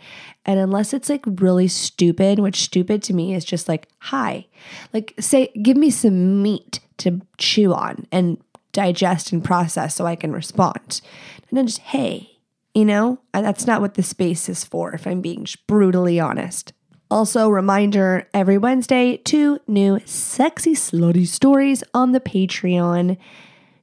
And 0.46 0.60
unless 0.60 0.94
it's 0.94 1.10
like 1.10 1.24
really 1.26 1.68
stupid, 1.68 2.40
which 2.40 2.62
stupid 2.62 3.04
to 3.04 3.14
me 3.14 3.36
is 3.36 3.46
just 3.46 3.68
like, 3.68 3.88
hi, 4.00 4.48
like 4.94 5.14
say, 5.20 5.52
give 5.62 5.78
me 5.78 5.92
some 5.92 6.42
meat 6.42 6.80
to 6.98 7.22
chew 7.38 7.74
on 7.74 8.08
and 8.12 8.38
digest 8.72 9.32
and 9.32 9.44
process 9.44 9.96
so 9.96 10.06
I 10.06 10.16
can 10.16 10.32
respond. 10.32 11.02
And 11.50 11.58
then 11.58 11.68
just, 11.68 11.80
hey, 11.80 12.38
you 12.74 12.86
know, 12.86 13.20
that's 13.34 13.68
not 13.68 13.82
what 13.82 13.96
the 13.96 14.04
space 14.04 14.50
is 14.50 14.64
for, 14.64 14.94
if 14.94 15.06
I'm 15.08 15.22
being 15.22 15.46
brutally 15.68 16.20
honest. 16.20 16.74
Also, 17.12 17.50
reminder 17.50 18.28
every 18.34 18.58
Wednesday, 18.58 19.18
two 19.18 19.60
new 19.68 20.00
sexy 20.06 20.76
slutty 20.76 21.28
stories 21.28 21.84
on 21.94 22.12
the 22.12 22.20
Patreon. 22.20 23.18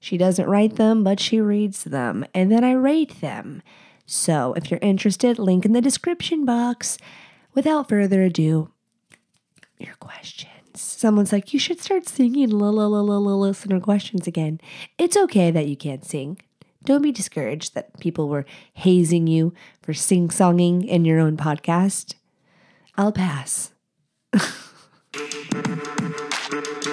She 0.07 0.17
doesn't 0.17 0.49
write 0.49 0.77
them, 0.77 1.03
but 1.03 1.19
she 1.19 1.41
reads 1.41 1.83
them, 1.83 2.25
and 2.33 2.53
then 2.53 2.63
I 2.63 2.75
rate 2.75 3.21
them. 3.21 3.61
So 4.07 4.53
if 4.53 4.71
you're 4.71 4.79
interested, 4.81 5.37
link 5.37 5.65
in 5.65 5.73
the 5.73 5.81
description 5.81 6.45
box. 6.45 6.97
Without 7.55 7.89
further 7.89 8.23
ado, 8.23 8.71
your 9.79 9.95
questions. 9.95 10.53
Someone's 10.77 11.33
like, 11.33 11.53
you 11.53 11.59
should 11.59 11.81
start 11.81 12.09
singing 12.09 12.51
la 12.51 12.71
la 12.71 12.87
la 12.87 13.01
la 13.01 13.19
la 13.19 13.35
listener 13.35 13.81
questions 13.81 14.29
again. 14.29 14.61
It's 14.97 15.17
okay 15.17 15.51
that 15.51 15.67
you 15.67 15.77
can't 15.77 16.05
sing. 16.05 16.41
Don't 16.85 17.03
be 17.03 17.11
discouraged 17.11 17.75
that 17.75 17.99
people 17.99 18.29
were 18.29 18.47
hazing 18.75 19.27
you 19.27 19.55
for 19.83 19.93
sing 19.93 20.29
songing 20.29 20.87
in 20.87 21.05
your 21.05 21.19
own 21.19 21.37
podcast. 21.37 22.15
I'll 22.97 23.11
pass. 23.11 23.73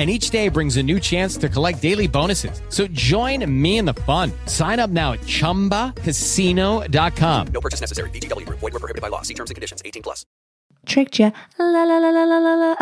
And 0.00 0.08
each 0.08 0.30
day 0.30 0.48
brings 0.48 0.78
a 0.78 0.82
new 0.82 0.98
chance 0.98 1.36
to 1.36 1.50
collect 1.50 1.82
daily 1.82 2.08
bonuses. 2.08 2.62
So 2.70 2.86
join 2.86 3.44
me 3.44 3.76
in 3.76 3.84
the 3.84 3.92
fun. 3.92 4.32
Sign 4.46 4.80
up 4.80 4.88
now 4.88 5.12
at 5.12 5.20
chumbacasino.com. 5.20 7.46
No 7.48 7.60
purchase 7.60 7.82
necessary. 7.82 8.08
VGW 8.08 8.46
Group. 8.46 8.60
Void 8.60 8.72
where 8.72 8.80
prohibited 8.80 9.02
by 9.02 9.08
law. 9.08 9.20
See 9.20 9.34
terms 9.34 9.50
and 9.50 9.56
conditions. 9.56 9.82
18 9.84 10.02
plus. 10.02 10.24
Tricked 10.86 11.18
ya. 11.18 11.32
La 11.58 11.84
la 11.84 11.98
la 11.98 11.98
la 11.98 12.24
la 12.24 12.38
la 12.38 12.54
la. 12.54 12.76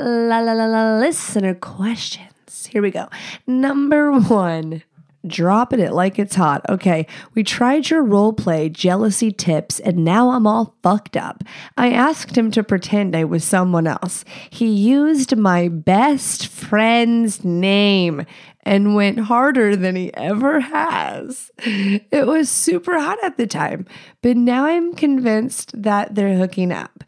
la 0.00 0.40
la 0.40 0.52
la 0.52 0.66
la 0.66 0.98
listener 0.98 1.54
questions. 1.54 2.66
Here 2.66 2.82
we 2.82 2.90
go. 2.90 3.08
Number 3.46 4.10
one. 4.10 4.82
Dropping 5.26 5.80
it 5.80 5.92
like 5.92 6.18
it's 6.18 6.34
hot. 6.34 6.64
Okay, 6.68 7.06
we 7.34 7.42
tried 7.42 7.90
your 7.90 8.02
role 8.02 8.32
play 8.32 8.68
jealousy 8.68 9.32
tips, 9.32 9.80
and 9.80 10.04
now 10.04 10.30
I'm 10.30 10.46
all 10.46 10.76
fucked 10.82 11.16
up. 11.16 11.42
I 11.76 11.90
asked 11.92 12.36
him 12.36 12.50
to 12.52 12.62
pretend 12.62 13.16
I 13.16 13.24
was 13.24 13.44
someone 13.44 13.86
else. 13.86 14.24
He 14.50 14.66
used 14.66 15.36
my 15.36 15.68
best 15.68 16.46
friend's 16.46 17.44
name 17.44 18.26
and 18.62 18.96
went 18.96 19.20
harder 19.20 19.76
than 19.76 19.94
he 19.94 20.12
ever 20.14 20.60
has. 20.60 21.50
It 21.58 22.26
was 22.26 22.50
super 22.50 22.98
hot 22.98 23.18
at 23.22 23.36
the 23.36 23.46
time, 23.46 23.86
but 24.22 24.36
now 24.36 24.66
I'm 24.66 24.94
convinced 24.94 25.80
that 25.80 26.14
they're 26.14 26.36
hooking 26.36 26.72
up. 26.72 27.04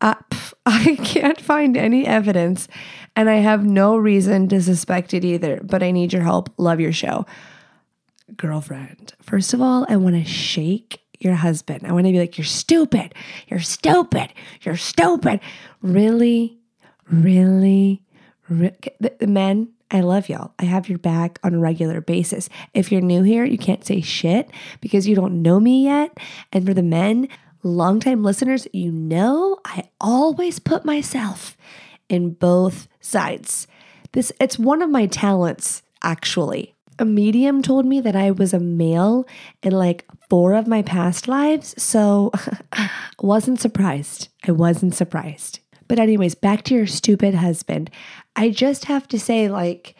Uh, 0.00 0.14
pff, 0.30 0.52
I 0.66 0.96
can't 0.96 1.40
find 1.40 1.76
any 1.76 2.06
evidence, 2.06 2.68
and 3.18 3.28
I 3.28 3.38
have 3.38 3.64
no 3.64 3.96
reason 3.96 4.46
to 4.50 4.62
suspect 4.62 5.12
it 5.12 5.24
either, 5.24 5.60
but 5.64 5.82
I 5.82 5.90
need 5.90 6.12
your 6.12 6.22
help. 6.22 6.50
Love 6.56 6.78
your 6.78 6.92
show. 6.92 7.26
Girlfriend, 8.36 9.12
first 9.20 9.52
of 9.52 9.60
all, 9.60 9.84
I 9.88 9.96
want 9.96 10.14
to 10.14 10.24
shake 10.24 11.00
your 11.18 11.34
husband. 11.34 11.84
I 11.84 11.90
want 11.90 12.06
to 12.06 12.12
be 12.12 12.20
like, 12.20 12.38
You're 12.38 12.44
stupid. 12.44 13.16
You're 13.48 13.58
stupid. 13.58 14.32
You're 14.62 14.76
stupid. 14.76 15.40
Really? 15.82 16.58
Really? 17.10 18.02
Re- 18.48 18.76
the, 19.00 19.12
the 19.18 19.26
men, 19.26 19.72
I 19.90 20.00
love 20.02 20.28
y'all. 20.28 20.52
I 20.60 20.66
have 20.66 20.88
your 20.88 20.98
back 20.98 21.40
on 21.42 21.54
a 21.54 21.58
regular 21.58 22.00
basis. 22.00 22.48
If 22.72 22.92
you're 22.92 23.00
new 23.00 23.24
here, 23.24 23.44
you 23.44 23.58
can't 23.58 23.84
say 23.84 24.00
shit 24.00 24.48
because 24.80 25.08
you 25.08 25.16
don't 25.16 25.42
know 25.42 25.58
me 25.58 25.86
yet. 25.86 26.16
And 26.52 26.64
for 26.64 26.72
the 26.72 26.84
men, 26.84 27.26
longtime 27.64 28.22
listeners, 28.22 28.68
you 28.72 28.92
know 28.92 29.58
I 29.64 29.88
always 30.00 30.60
put 30.60 30.84
myself 30.84 31.56
in 32.08 32.30
both 32.30 32.88
sides. 33.00 33.66
This 34.12 34.32
it's 34.40 34.58
one 34.58 34.82
of 34.82 34.90
my 34.90 35.06
talents 35.06 35.82
actually. 36.02 36.74
A 36.98 37.04
medium 37.04 37.62
told 37.62 37.86
me 37.86 38.00
that 38.00 38.16
I 38.16 38.32
was 38.32 38.52
a 38.52 38.58
male 38.58 39.26
in 39.62 39.72
like 39.72 40.04
four 40.28 40.54
of 40.54 40.66
my 40.66 40.82
past 40.82 41.28
lives, 41.28 41.80
so 41.80 42.32
wasn't 43.20 43.60
surprised. 43.60 44.28
I 44.46 44.52
wasn't 44.52 44.94
surprised. 44.94 45.60
But 45.86 45.98
anyways, 45.98 46.34
back 46.34 46.64
to 46.64 46.74
your 46.74 46.86
stupid 46.86 47.34
husband. 47.34 47.90
I 48.36 48.50
just 48.50 48.86
have 48.86 49.06
to 49.08 49.18
say 49.18 49.48
like 49.48 49.94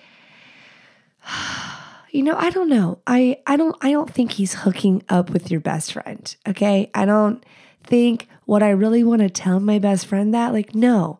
you 2.10 2.22
know, 2.22 2.36
I 2.36 2.50
don't 2.50 2.68
know. 2.68 3.00
I 3.06 3.38
I 3.46 3.56
don't 3.56 3.76
I 3.80 3.90
don't 3.92 4.10
think 4.12 4.32
he's 4.32 4.54
hooking 4.54 5.02
up 5.08 5.30
with 5.30 5.50
your 5.50 5.60
best 5.60 5.92
friend. 5.92 6.34
Okay? 6.46 6.90
I 6.94 7.04
don't 7.04 7.44
think 7.84 8.28
what 8.48 8.62
I 8.62 8.70
really 8.70 9.04
want 9.04 9.20
to 9.20 9.28
tell 9.28 9.60
my 9.60 9.78
best 9.78 10.06
friend 10.06 10.32
that 10.32 10.54
like 10.54 10.74
no. 10.74 11.18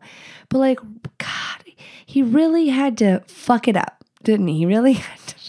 But 0.49 0.57
like 0.57 0.79
god, 1.19 1.63
he 2.03 2.23
really 2.23 2.69
had 2.69 2.97
to 2.97 3.21
fuck 3.27 3.67
it 3.67 3.77
up, 3.77 4.03
didn't 4.23 4.47
he? 4.47 4.57
He 4.57 4.65
really 4.65 4.93
had 4.93 5.19
to 5.19 5.39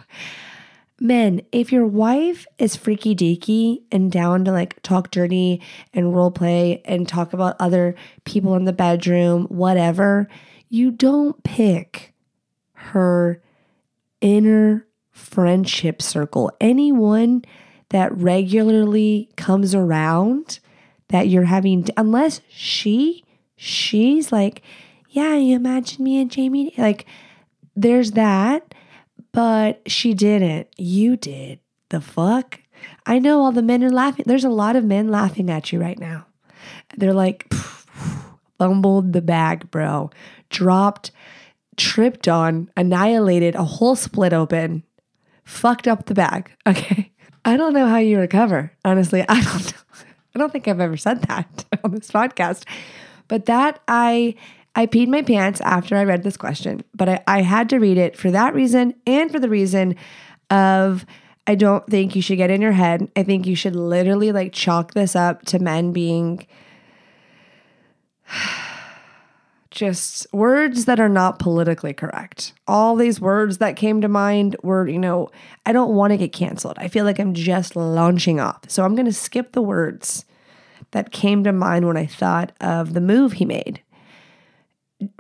Men, 1.02 1.40
if 1.50 1.72
your 1.72 1.86
wife 1.86 2.46
is 2.58 2.76
freaky 2.76 3.16
deaky 3.16 3.84
and 3.90 4.12
down 4.12 4.44
to 4.44 4.52
like 4.52 4.82
talk 4.82 5.10
dirty 5.10 5.62
and 5.94 6.14
role 6.14 6.30
play 6.30 6.82
and 6.84 7.08
talk 7.08 7.32
about 7.32 7.56
other 7.58 7.94
people 8.24 8.54
in 8.54 8.66
the 8.66 8.72
bedroom, 8.74 9.46
whatever, 9.46 10.28
you 10.68 10.90
don't 10.90 11.42
pick 11.42 12.12
her 12.74 13.42
inner 14.20 14.86
friendship 15.10 16.02
circle. 16.02 16.52
Anyone 16.60 17.46
that 17.88 18.14
regularly 18.14 19.30
comes 19.36 19.74
around 19.74 20.60
that 21.10 21.28
you're 21.28 21.44
having, 21.44 21.86
unless 21.96 22.40
she, 22.48 23.24
she's 23.56 24.32
like, 24.32 24.62
yeah, 25.10 25.36
you 25.36 25.56
imagine 25.56 26.04
me 26.04 26.20
and 26.20 26.30
Jamie, 26.30 26.72
like, 26.78 27.06
there's 27.76 28.12
that, 28.12 28.74
but 29.32 29.82
she 29.90 30.14
didn't. 30.14 30.68
You 30.76 31.16
did. 31.16 31.60
The 31.88 32.00
fuck? 32.00 32.60
I 33.06 33.18
know 33.18 33.42
all 33.42 33.52
the 33.52 33.62
men 33.62 33.84
are 33.84 33.90
laughing. 33.90 34.24
There's 34.26 34.44
a 34.44 34.50
lot 34.50 34.76
of 34.76 34.84
men 34.84 35.08
laughing 35.08 35.50
at 35.50 35.72
you 35.72 35.80
right 35.80 35.98
now. 35.98 36.26
They're 36.96 37.12
like, 37.12 37.52
fumbled 38.58 39.12
the 39.12 39.22
bag, 39.22 39.70
bro. 39.70 40.10
Dropped, 40.48 41.10
tripped 41.76 42.28
on, 42.28 42.70
annihilated, 42.76 43.54
a 43.54 43.64
hole 43.64 43.96
split 43.96 44.32
open, 44.32 44.84
fucked 45.44 45.88
up 45.88 46.06
the 46.06 46.14
bag. 46.14 46.52
Okay. 46.66 47.10
I 47.42 47.56
don't 47.56 47.72
know 47.72 47.86
how 47.86 47.96
you 47.96 48.18
recover. 48.18 48.70
Honestly, 48.84 49.24
I 49.26 49.40
don't 49.40 49.64
know. 49.64 49.78
I 50.34 50.38
don't 50.38 50.52
think 50.52 50.68
I've 50.68 50.80
ever 50.80 50.96
said 50.96 51.22
that 51.22 51.64
on 51.84 51.92
this 51.92 52.10
podcast. 52.10 52.64
But 53.28 53.46
that 53.46 53.80
I 53.88 54.34
I 54.74 54.86
peed 54.86 55.08
my 55.08 55.22
pants 55.22 55.60
after 55.62 55.96
I 55.96 56.04
read 56.04 56.22
this 56.22 56.36
question, 56.36 56.82
but 56.94 57.08
I, 57.08 57.22
I 57.26 57.42
had 57.42 57.68
to 57.70 57.78
read 57.78 57.98
it 57.98 58.16
for 58.16 58.30
that 58.30 58.54
reason 58.54 58.94
and 59.06 59.30
for 59.30 59.40
the 59.40 59.48
reason 59.48 59.96
of 60.48 61.04
I 61.46 61.54
don't 61.56 61.86
think 61.88 62.14
you 62.14 62.22
should 62.22 62.36
get 62.36 62.50
in 62.50 62.60
your 62.60 62.72
head. 62.72 63.10
I 63.16 63.24
think 63.24 63.46
you 63.46 63.56
should 63.56 63.74
literally 63.74 64.30
like 64.30 64.52
chalk 64.52 64.94
this 64.94 65.16
up 65.16 65.44
to 65.46 65.58
men 65.58 65.92
being 65.92 66.46
just 69.70 70.26
words 70.32 70.86
that 70.86 70.98
are 70.98 71.08
not 71.08 71.38
politically 71.38 71.92
correct. 71.92 72.52
All 72.66 72.96
these 72.96 73.20
words 73.20 73.58
that 73.58 73.76
came 73.76 74.00
to 74.00 74.08
mind 74.08 74.56
were, 74.62 74.88
you 74.88 74.98
know, 74.98 75.30
I 75.64 75.72
don't 75.72 75.94
want 75.94 76.12
to 76.12 76.16
get 76.16 76.32
canceled. 76.32 76.76
I 76.78 76.88
feel 76.88 77.04
like 77.04 77.20
I'm 77.20 77.34
just 77.34 77.76
launching 77.76 78.40
off. 78.40 78.68
So 78.68 78.84
I'm 78.84 78.94
going 78.94 79.06
to 79.06 79.12
skip 79.12 79.52
the 79.52 79.62
words 79.62 80.24
that 80.90 81.12
came 81.12 81.44
to 81.44 81.52
mind 81.52 81.86
when 81.86 81.96
I 81.96 82.06
thought 82.06 82.52
of 82.60 82.94
the 82.94 83.00
move 83.00 83.34
he 83.34 83.44
made. 83.44 83.80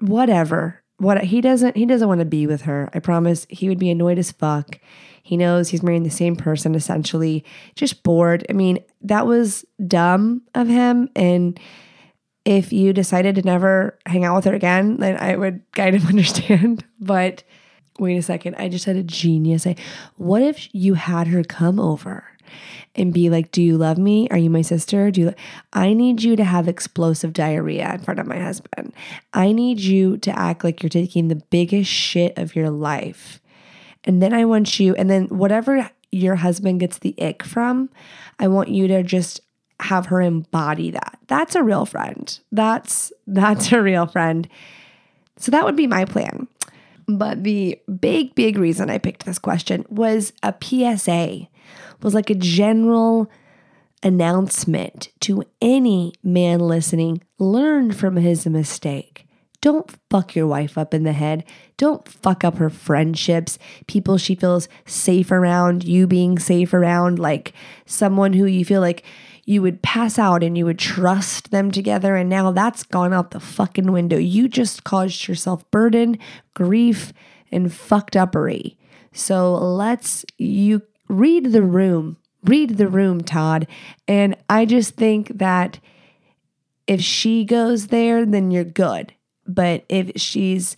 Whatever. 0.00 0.82
What 0.98 1.24
he 1.24 1.40
doesn't 1.40 1.76
he 1.76 1.86
doesn't 1.86 2.08
want 2.08 2.18
to 2.18 2.26
be 2.26 2.46
with 2.46 2.62
her. 2.62 2.90
I 2.92 2.98
promise 2.98 3.46
he 3.48 3.70
would 3.70 3.78
be 3.78 3.90
annoyed 3.90 4.18
as 4.18 4.32
fuck. 4.32 4.78
He 5.22 5.36
knows 5.36 5.68
he's 5.68 5.82
marrying 5.82 6.02
the 6.02 6.10
same 6.10 6.36
person 6.36 6.74
essentially. 6.74 7.44
Just 7.74 8.02
bored. 8.02 8.44
I 8.50 8.52
mean, 8.52 8.80
that 9.00 9.26
was 9.26 9.64
dumb 9.86 10.42
of 10.54 10.68
him 10.68 11.08
and 11.16 11.58
if 12.44 12.72
you 12.72 12.92
decided 12.92 13.34
to 13.34 13.42
never 13.42 13.98
hang 14.06 14.24
out 14.24 14.36
with 14.36 14.44
her 14.46 14.54
again, 14.54 14.96
then 14.98 15.16
I 15.16 15.36
would 15.36 15.62
kind 15.72 15.94
of 15.94 16.06
understand. 16.08 16.84
But 17.00 17.42
wait 17.98 18.16
a 18.16 18.22
second, 18.22 18.56
I 18.56 18.68
just 18.68 18.86
had 18.86 18.96
a 18.96 19.02
genius. 19.02 19.66
I, 19.66 19.76
what 20.16 20.42
if 20.42 20.74
you 20.74 20.94
had 20.94 21.28
her 21.28 21.44
come 21.44 21.78
over 21.78 22.24
and 22.96 23.12
be 23.12 23.30
like, 23.30 23.52
"Do 23.52 23.62
you 23.62 23.76
love 23.76 23.98
me? 23.98 24.28
Are 24.30 24.38
you 24.38 24.50
my 24.50 24.62
sister? 24.62 25.10
Do 25.10 25.20
you? 25.20 25.34
I 25.72 25.92
need 25.92 26.22
you 26.22 26.34
to 26.36 26.44
have 26.44 26.66
explosive 26.66 27.32
diarrhea 27.32 27.92
in 27.94 28.00
front 28.00 28.18
of 28.20 28.26
my 28.26 28.38
husband. 28.38 28.92
I 29.32 29.52
need 29.52 29.80
you 29.80 30.16
to 30.18 30.36
act 30.36 30.64
like 30.64 30.82
you're 30.82 30.90
taking 30.90 31.28
the 31.28 31.42
biggest 31.50 31.90
shit 31.90 32.36
of 32.36 32.56
your 32.56 32.70
life, 32.70 33.40
and 34.04 34.22
then 34.22 34.32
I 34.32 34.44
want 34.44 34.80
you, 34.80 34.94
and 34.94 35.10
then 35.10 35.26
whatever." 35.26 35.90
Your 36.12 36.34
husband 36.34 36.80
gets 36.80 36.98
the 36.98 37.14
ick 37.22 37.44
from, 37.44 37.88
I 38.40 38.48
want 38.48 38.68
you 38.68 38.88
to 38.88 39.04
just 39.04 39.42
have 39.82 40.06
her 40.06 40.20
embody 40.20 40.90
that. 40.90 41.18
That's 41.26 41.54
a 41.54 41.62
real 41.62 41.86
friend. 41.86 42.38
That's 42.52 43.12
that's 43.26 43.72
a 43.72 43.82
real 43.82 44.06
friend. 44.06 44.48
So 45.36 45.50
that 45.50 45.64
would 45.64 45.76
be 45.76 45.86
my 45.86 46.04
plan. 46.04 46.48
But 47.08 47.44
the 47.44 47.80
big 48.00 48.34
big 48.34 48.58
reason 48.58 48.90
I 48.90 48.98
picked 48.98 49.26
this 49.26 49.38
question 49.38 49.84
was 49.88 50.32
a 50.42 50.54
PSA. 50.60 51.48
Was 52.02 52.14
like 52.14 52.30
a 52.30 52.34
general 52.34 53.30
announcement 54.02 55.10
to 55.20 55.44
any 55.60 56.14
man 56.22 56.60
listening, 56.60 57.22
learn 57.38 57.92
from 57.92 58.16
his 58.16 58.46
mistake. 58.46 59.26
Don't 59.60 59.94
fuck 60.08 60.34
your 60.34 60.46
wife 60.46 60.78
up 60.78 60.94
in 60.94 61.02
the 61.02 61.12
head. 61.12 61.44
Don't 61.76 62.08
fuck 62.08 62.44
up 62.44 62.56
her 62.56 62.70
friendships, 62.70 63.58
people 63.86 64.16
she 64.16 64.34
feels 64.34 64.68
safe 64.86 65.30
around, 65.30 65.84
you 65.84 66.06
being 66.06 66.38
safe 66.38 66.72
around, 66.72 67.18
like 67.18 67.52
someone 67.84 68.32
who 68.32 68.46
you 68.46 68.64
feel 68.64 68.80
like 68.80 69.04
you 69.50 69.60
would 69.62 69.82
pass 69.82 70.16
out 70.16 70.44
and 70.44 70.56
you 70.56 70.64
would 70.64 70.78
trust 70.78 71.50
them 71.50 71.72
together. 71.72 72.14
And 72.14 72.30
now 72.30 72.52
that's 72.52 72.84
gone 72.84 73.12
out 73.12 73.32
the 73.32 73.40
fucking 73.40 73.90
window. 73.90 74.16
You 74.16 74.46
just 74.46 74.84
caused 74.84 75.26
yourself 75.26 75.68
burden, 75.72 76.20
grief, 76.54 77.12
and 77.50 77.72
fucked 77.72 78.14
uppery. 78.14 78.76
So 79.12 79.54
let's, 79.54 80.24
you 80.38 80.82
read 81.08 81.50
the 81.50 81.64
room, 81.64 82.16
read 82.44 82.76
the 82.78 82.86
room, 82.86 83.22
Todd. 83.22 83.66
And 84.06 84.36
I 84.48 84.66
just 84.66 84.94
think 84.94 85.38
that 85.38 85.80
if 86.86 87.00
she 87.00 87.44
goes 87.44 87.88
there, 87.88 88.24
then 88.24 88.52
you're 88.52 88.62
good. 88.62 89.12
But 89.48 89.84
if 89.88 90.12
she's 90.14 90.76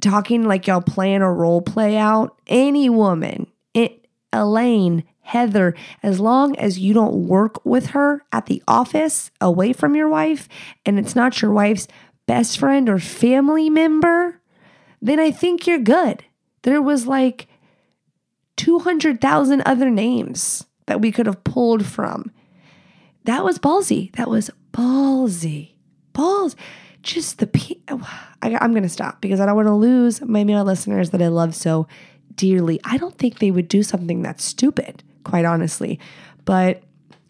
talking 0.00 0.42
like 0.42 0.66
y'all 0.66 0.82
plan 0.82 1.22
a 1.22 1.32
role 1.32 1.62
play 1.62 1.96
out, 1.96 2.36
any 2.48 2.90
woman, 2.90 3.46
it, 3.74 4.08
Elaine, 4.32 5.04
Heather, 5.22 5.74
as 6.02 6.20
long 6.20 6.56
as 6.56 6.78
you 6.78 6.92
don't 6.92 7.26
work 7.26 7.64
with 7.64 7.86
her 7.86 8.24
at 8.32 8.46
the 8.46 8.62
office 8.66 9.30
away 9.40 9.72
from 9.72 9.94
your 9.94 10.08
wife 10.08 10.48
and 10.84 10.98
it's 10.98 11.14
not 11.14 11.40
your 11.40 11.52
wife's 11.52 11.86
best 12.26 12.58
friend 12.58 12.88
or 12.88 12.98
family 12.98 13.70
member, 13.70 14.40
then 15.00 15.18
I 15.18 15.30
think 15.30 15.66
you're 15.66 15.78
good. 15.78 16.24
There 16.62 16.82
was 16.82 17.06
like 17.06 17.48
200,000 18.56 19.62
other 19.62 19.90
names 19.90 20.66
that 20.86 21.00
we 21.00 21.12
could 21.12 21.26
have 21.26 21.44
pulled 21.44 21.86
from. 21.86 22.30
That 23.24 23.44
was 23.44 23.58
ballsy. 23.58 24.14
That 24.16 24.28
was 24.28 24.50
ballsy. 24.72 25.74
Balls. 26.12 26.56
Just 27.02 27.38
the. 27.38 27.78
I, 28.42 28.56
I'm 28.60 28.72
going 28.72 28.82
to 28.82 28.88
stop 28.88 29.20
because 29.20 29.40
I 29.40 29.46
don't 29.46 29.56
want 29.56 29.68
to 29.68 29.74
lose 29.74 30.20
my 30.20 30.44
male 30.44 30.64
listeners 30.64 31.10
that 31.10 31.22
I 31.22 31.28
love 31.28 31.54
so 31.54 31.86
dearly. 32.34 32.80
I 32.84 32.96
don't 32.96 33.16
think 33.16 33.38
they 33.38 33.50
would 33.50 33.68
do 33.68 33.82
something 33.82 34.22
that's 34.22 34.44
stupid 34.44 35.02
quite 35.24 35.44
honestly. 35.44 35.98
But 36.44 36.82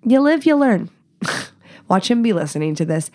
you 0.04 0.20
live, 0.20 0.46
you 0.46 0.56
learn. 0.56 0.90
Watch 1.88 2.10
him 2.10 2.22
be 2.22 2.32
listening 2.32 2.74
to 2.76 2.84
this. 2.84 3.10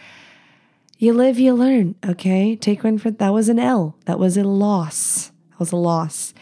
You 0.99 1.13
live, 1.13 1.37
you 1.37 1.53
learn. 1.53 1.95
Okay. 2.05 2.55
Take 2.55 2.83
one 2.83 2.97
for 2.97 3.11
that 3.11 3.33
was 3.33 3.49
an 3.49 3.59
L. 3.59 3.95
That 4.05 4.19
was 4.19 4.37
a 4.37 4.43
loss. 4.43 5.31
That 5.51 5.59
was 5.59 5.71
a 5.71 5.77
loss. 5.77 6.33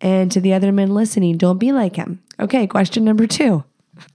And 0.00 0.30
to 0.32 0.40
the 0.40 0.52
other 0.52 0.72
men 0.72 0.92
listening, 0.92 1.38
don't 1.38 1.58
be 1.58 1.72
like 1.72 1.96
him. 1.96 2.22
Okay. 2.38 2.66
Question 2.66 3.04
number 3.04 3.26
two. 3.26 3.64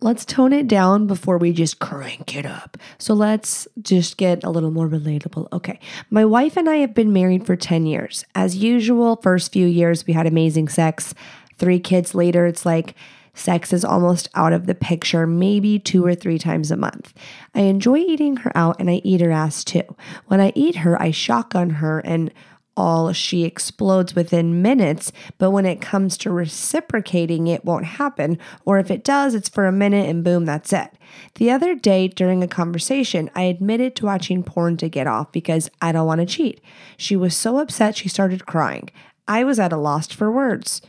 Let's 0.01 0.25
tone 0.25 0.51
it 0.51 0.67
down 0.67 1.07
before 1.07 1.37
we 1.37 1.53
just 1.53 1.79
crank 1.79 2.35
it 2.35 2.45
up. 2.45 2.77
So 2.97 3.13
let's 3.13 3.67
just 3.81 4.17
get 4.17 4.43
a 4.43 4.49
little 4.49 4.71
more 4.71 4.87
relatable. 4.87 5.47
Okay. 5.53 5.79
My 6.09 6.25
wife 6.25 6.57
and 6.57 6.69
I 6.69 6.77
have 6.77 6.93
been 6.93 7.13
married 7.13 7.45
for 7.45 7.55
10 7.55 7.85
years. 7.85 8.25
As 8.35 8.57
usual, 8.57 9.15
first 9.15 9.53
few 9.53 9.65
years 9.65 10.05
we 10.05 10.13
had 10.13 10.27
amazing 10.27 10.67
sex. 10.67 11.15
Three 11.57 11.79
kids 11.79 12.13
later, 12.13 12.45
it's 12.45 12.65
like, 12.65 12.93
Sex 13.33 13.73
is 13.73 13.85
almost 13.85 14.29
out 14.35 14.53
of 14.53 14.65
the 14.65 14.75
picture, 14.75 15.25
maybe 15.25 15.79
two 15.79 16.05
or 16.05 16.15
three 16.15 16.37
times 16.37 16.71
a 16.71 16.77
month. 16.77 17.13
I 17.55 17.61
enjoy 17.61 17.97
eating 17.97 18.37
her 18.37 18.51
out 18.55 18.77
and 18.79 18.89
I 18.89 19.01
eat 19.03 19.21
her 19.21 19.31
ass 19.31 19.63
too. 19.63 19.83
When 20.27 20.39
I 20.39 20.51
eat 20.55 20.77
her, 20.77 21.01
I 21.01 21.11
shotgun 21.11 21.69
her 21.71 21.99
and 21.99 22.31
all 22.79 23.11
she 23.11 23.43
explodes 23.43 24.15
within 24.15 24.61
minutes, 24.61 25.11
but 25.37 25.51
when 25.51 25.65
it 25.65 25.81
comes 25.81 26.17
to 26.17 26.31
reciprocating, 26.31 27.47
it 27.47 27.65
won't 27.65 27.85
happen. 27.85 28.39
Or 28.63 28.79
if 28.79 28.89
it 28.89 29.03
does, 29.03 29.35
it's 29.35 29.49
for 29.49 29.65
a 29.65 29.71
minute 29.71 30.07
and 30.07 30.23
boom, 30.23 30.45
that's 30.45 30.71
it. 30.71 30.93
The 31.35 31.51
other 31.51 31.75
day 31.75 32.07
during 32.07 32.41
a 32.41 32.47
conversation, 32.47 33.29
I 33.35 33.43
admitted 33.43 33.97
to 33.97 34.05
watching 34.05 34.43
porn 34.43 34.77
to 34.77 34.87
get 34.87 35.07
off 35.07 35.31
because 35.33 35.69
I 35.81 35.91
don't 35.91 36.07
want 36.07 36.21
to 36.21 36.25
cheat. 36.25 36.61
She 36.95 37.17
was 37.17 37.35
so 37.35 37.57
upset 37.57 37.97
she 37.97 38.07
started 38.07 38.45
crying. 38.45 38.89
I 39.27 39.43
was 39.43 39.59
at 39.59 39.73
a 39.73 39.77
loss 39.77 40.07
for 40.07 40.31
words. 40.31 40.81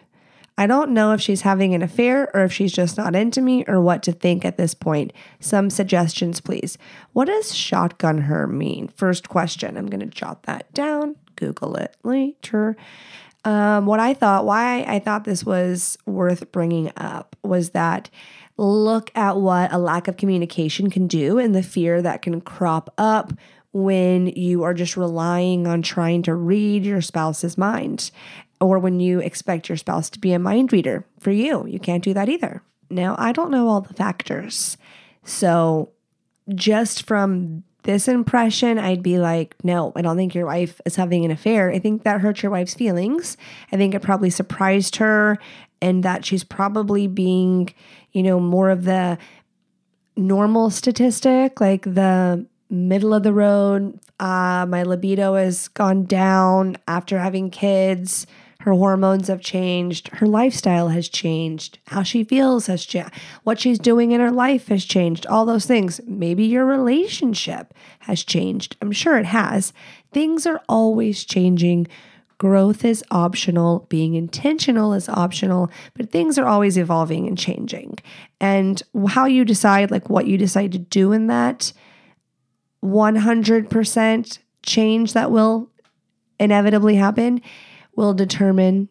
I 0.60 0.66
don't 0.66 0.90
know 0.90 1.12
if 1.12 1.22
she's 1.22 1.40
having 1.40 1.74
an 1.74 1.80
affair 1.80 2.30
or 2.34 2.44
if 2.44 2.52
she's 2.52 2.70
just 2.70 2.98
not 2.98 3.16
into 3.16 3.40
me 3.40 3.64
or 3.66 3.80
what 3.80 4.02
to 4.02 4.12
think 4.12 4.44
at 4.44 4.58
this 4.58 4.74
point. 4.74 5.10
Some 5.40 5.70
suggestions, 5.70 6.42
please. 6.42 6.76
What 7.14 7.28
does 7.28 7.54
shotgun 7.54 8.18
her 8.18 8.46
mean? 8.46 8.88
First 8.88 9.30
question. 9.30 9.78
I'm 9.78 9.86
going 9.86 10.00
to 10.00 10.06
jot 10.06 10.42
that 10.42 10.70
down, 10.74 11.16
Google 11.36 11.76
it 11.76 11.96
later. 12.02 12.76
Um, 13.42 13.86
what 13.86 14.00
I 14.00 14.12
thought, 14.12 14.44
why 14.44 14.82
I 14.82 14.98
thought 14.98 15.24
this 15.24 15.46
was 15.46 15.96
worth 16.04 16.52
bringing 16.52 16.92
up 16.94 17.36
was 17.42 17.70
that 17.70 18.10
look 18.58 19.10
at 19.14 19.38
what 19.38 19.72
a 19.72 19.78
lack 19.78 20.08
of 20.08 20.18
communication 20.18 20.90
can 20.90 21.06
do 21.06 21.38
and 21.38 21.54
the 21.54 21.62
fear 21.62 22.02
that 22.02 22.20
can 22.20 22.42
crop 22.42 22.92
up 22.98 23.32
when 23.72 24.26
you 24.26 24.64
are 24.64 24.74
just 24.74 24.94
relying 24.94 25.66
on 25.66 25.80
trying 25.80 26.22
to 26.24 26.34
read 26.34 26.84
your 26.84 27.00
spouse's 27.00 27.56
mind 27.56 28.10
or 28.60 28.78
when 28.78 29.00
you 29.00 29.20
expect 29.20 29.68
your 29.68 29.76
spouse 29.76 30.10
to 30.10 30.18
be 30.18 30.32
a 30.32 30.38
mind 30.38 30.72
reader 30.72 31.06
for 31.18 31.30
you. 31.30 31.66
You 31.66 31.78
can't 31.78 32.04
do 32.04 32.14
that 32.14 32.28
either. 32.28 32.62
Now, 32.90 33.14
I 33.18 33.32
don't 33.32 33.50
know 33.50 33.68
all 33.68 33.80
the 33.80 33.94
factors. 33.94 34.76
So, 35.24 35.90
just 36.54 37.06
from 37.06 37.62
this 37.84 38.08
impression, 38.08 38.78
I'd 38.78 39.02
be 39.02 39.18
like, 39.18 39.54
no, 39.62 39.92
I 39.96 40.02
don't 40.02 40.16
think 40.16 40.34
your 40.34 40.46
wife 40.46 40.80
is 40.84 40.96
having 40.96 41.24
an 41.24 41.30
affair. 41.30 41.70
I 41.70 41.78
think 41.78 42.02
that 42.02 42.20
hurt 42.20 42.42
your 42.42 42.52
wife's 42.52 42.74
feelings. 42.74 43.36
I 43.72 43.76
think 43.76 43.94
it 43.94 44.02
probably 44.02 44.30
surprised 44.30 44.96
her 44.96 45.38
and 45.80 46.02
that 46.02 46.24
she's 46.24 46.44
probably 46.44 47.06
being, 47.06 47.72
you 48.12 48.22
know, 48.22 48.38
more 48.38 48.70
of 48.70 48.84
the 48.84 49.16
normal 50.16 50.70
statistic, 50.70 51.60
like 51.60 51.82
the 51.82 52.46
middle 52.68 53.14
of 53.14 53.22
the 53.22 53.32
road. 53.32 53.98
Uh, 54.18 54.66
my 54.68 54.82
libido 54.82 55.34
has 55.34 55.68
gone 55.68 56.04
down 56.04 56.76
after 56.86 57.18
having 57.18 57.50
kids. 57.50 58.26
Her 58.60 58.72
hormones 58.72 59.28
have 59.28 59.40
changed. 59.40 60.08
Her 60.08 60.26
lifestyle 60.26 60.88
has 60.88 61.08
changed. 61.08 61.78
How 61.88 62.02
she 62.02 62.24
feels 62.24 62.66
has 62.66 62.84
changed. 62.84 63.12
What 63.42 63.58
she's 63.58 63.78
doing 63.78 64.12
in 64.12 64.20
her 64.20 64.30
life 64.30 64.68
has 64.68 64.84
changed. 64.84 65.26
All 65.26 65.46
those 65.46 65.66
things. 65.66 66.00
Maybe 66.06 66.44
your 66.44 66.66
relationship 66.66 67.72
has 68.00 68.22
changed. 68.22 68.76
I'm 68.82 68.92
sure 68.92 69.18
it 69.18 69.26
has. 69.26 69.72
Things 70.12 70.46
are 70.46 70.60
always 70.68 71.24
changing 71.24 71.86
Growth 72.40 72.86
is 72.86 73.04
optional, 73.10 73.84
being 73.90 74.14
intentional 74.14 74.94
is 74.94 75.10
optional, 75.10 75.70
but 75.92 76.10
things 76.10 76.38
are 76.38 76.46
always 76.46 76.78
evolving 76.78 77.26
and 77.28 77.36
changing. 77.36 77.98
And 78.40 78.82
how 79.08 79.26
you 79.26 79.44
decide, 79.44 79.90
like 79.90 80.08
what 80.08 80.26
you 80.26 80.38
decide 80.38 80.72
to 80.72 80.78
do 80.78 81.12
in 81.12 81.26
that 81.26 81.74
100% 82.82 84.38
change 84.62 85.12
that 85.12 85.30
will 85.30 85.68
inevitably 86.38 86.94
happen 86.94 87.42
will 88.00 88.14
determine 88.14 88.88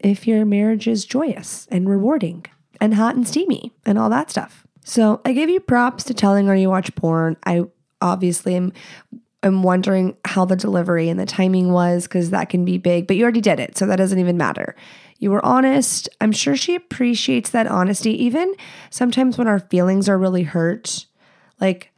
if 0.00 0.26
your 0.26 0.44
marriage 0.44 0.88
is 0.88 1.04
joyous 1.04 1.68
and 1.70 1.88
rewarding 1.88 2.44
and 2.80 2.94
hot 2.94 3.14
and 3.14 3.26
steamy 3.26 3.72
and 3.86 3.98
all 3.98 4.10
that 4.10 4.30
stuff. 4.30 4.66
So 4.84 5.20
I 5.24 5.32
give 5.32 5.48
you 5.48 5.60
props 5.60 6.04
to 6.04 6.14
telling 6.14 6.46
her 6.46 6.56
you 6.56 6.68
watch 6.68 6.94
porn. 6.96 7.36
I 7.44 7.64
obviously 8.00 8.56
am 8.56 8.72
am 9.44 9.62
wondering 9.62 10.16
how 10.24 10.44
the 10.44 10.56
delivery 10.56 11.08
and 11.08 11.20
the 11.20 11.26
timing 11.26 11.70
was 11.70 12.04
because 12.04 12.30
that 12.30 12.48
can 12.48 12.64
be 12.64 12.76
big, 12.76 13.06
but 13.06 13.16
you 13.16 13.22
already 13.22 13.40
did 13.40 13.60
it, 13.60 13.78
so 13.78 13.86
that 13.86 13.96
doesn't 13.96 14.18
even 14.18 14.36
matter. 14.36 14.74
You 15.18 15.30
were 15.30 15.44
honest. 15.44 16.08
I'm 16.20 16.32
sure 16.32 16.56
she 16.56 16.74
appreciates 16.74 17.50
that 17.50 17.68
honesty, 17.68 18.24
even 18.24 18.52
sometimes 18.90 19.38
when 19.38 19.46
our 19.46 19.60
feelings 19.60 20.08
are 20.08 20.18
really 20.18 20.42
hurt. 20.42 21.06
Like 21.60 21.92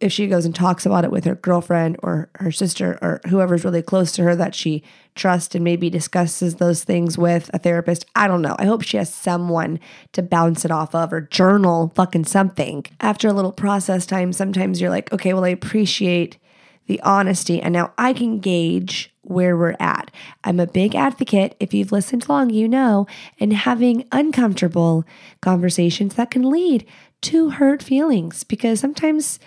if 0.00 0.12
she 0.12 0.26
goes 0.26 0.44
and 0.44 0.54
talks 0.54 0.86
about 0.86 1.04
it 1.04 1.10
with 1.10 1.24
her 1.24 1.34
girlfriend 1.34 1.96
or 2.02 2.28
her 2.36 2.52
sister 2.52 2.98
or 3.02 3.20
whoever's 3.28 3.64
really 3.64 3.82
close 3.82 4.12
to 4.12 4.22
her 4.22 4.36
that 4.36 4.54
she 4.54 4.82
trusts 5.14 5.54
and 5.54 5.64
maybe 5.64 5.88
discusses 5.88 6.56
those 6.56 6.84
things 6.84 7.16
with 7.16 7.50
a 7.54 7.58
therapist. 7.58 8.04
I 8.14 8.28
don't 8.28 8.42
know. 8.42 8.56
I 8.58 8.66
hope 8.66 8.82
she 8.82 8.96
has 8.98 9.12
someone 9.12 9.80
to 10.12 10.22
bounce 10.22 10.64
it 10.64 10.70
off 10.70 10.94
of 10.94 11.12
or 11.12 11.22
journal 11.22 11.92
fucking 11.94 12.26
something. 12.26 12.84
After 13.00 13.28
a 13.28 13.32
little 13.32 13.52
process 13.52 14.06
time, 14.06 14.32
sometimes 14.32 14.80
you're 14.80 14.90
like, 14.90 15.12
okay, 15.12 15.32
well, 15.32 15.44
I 15.44 15.48
appreciate 15.48 16.38
the 16.86 17.00
honesty 17.00 17.60
and 17.60 17.72
now 17.72 17.92
I 17.98 18.12
can 18.12 18.38
gauge 18.38 19.12
where 19.22 19.56
we're 19.56 19.76
at. 19.80 20.10
I'm 20.44 20.60
a 20.60 20.68
big 20.68 20.94
advocate, 20.94 21.56
if 21.58 21.74
you've 21.74 21.90
listened 21.90 22.28
long, 22.28 22.50
you 22.50 22.68
know, 22.68 23.08
in 23.38 23.50
having 23.50 24.06
uncomfortable 24.12 25.04
conversations 25.40 26.14
that 26.14 26.30
can 26.30 26.48
lead 26.48 26.86
to 27.22 27.50
hurt 27.50 27.82
feelings 27.82 28.44
because 28.44 28.78
sometimes 28.78 29.40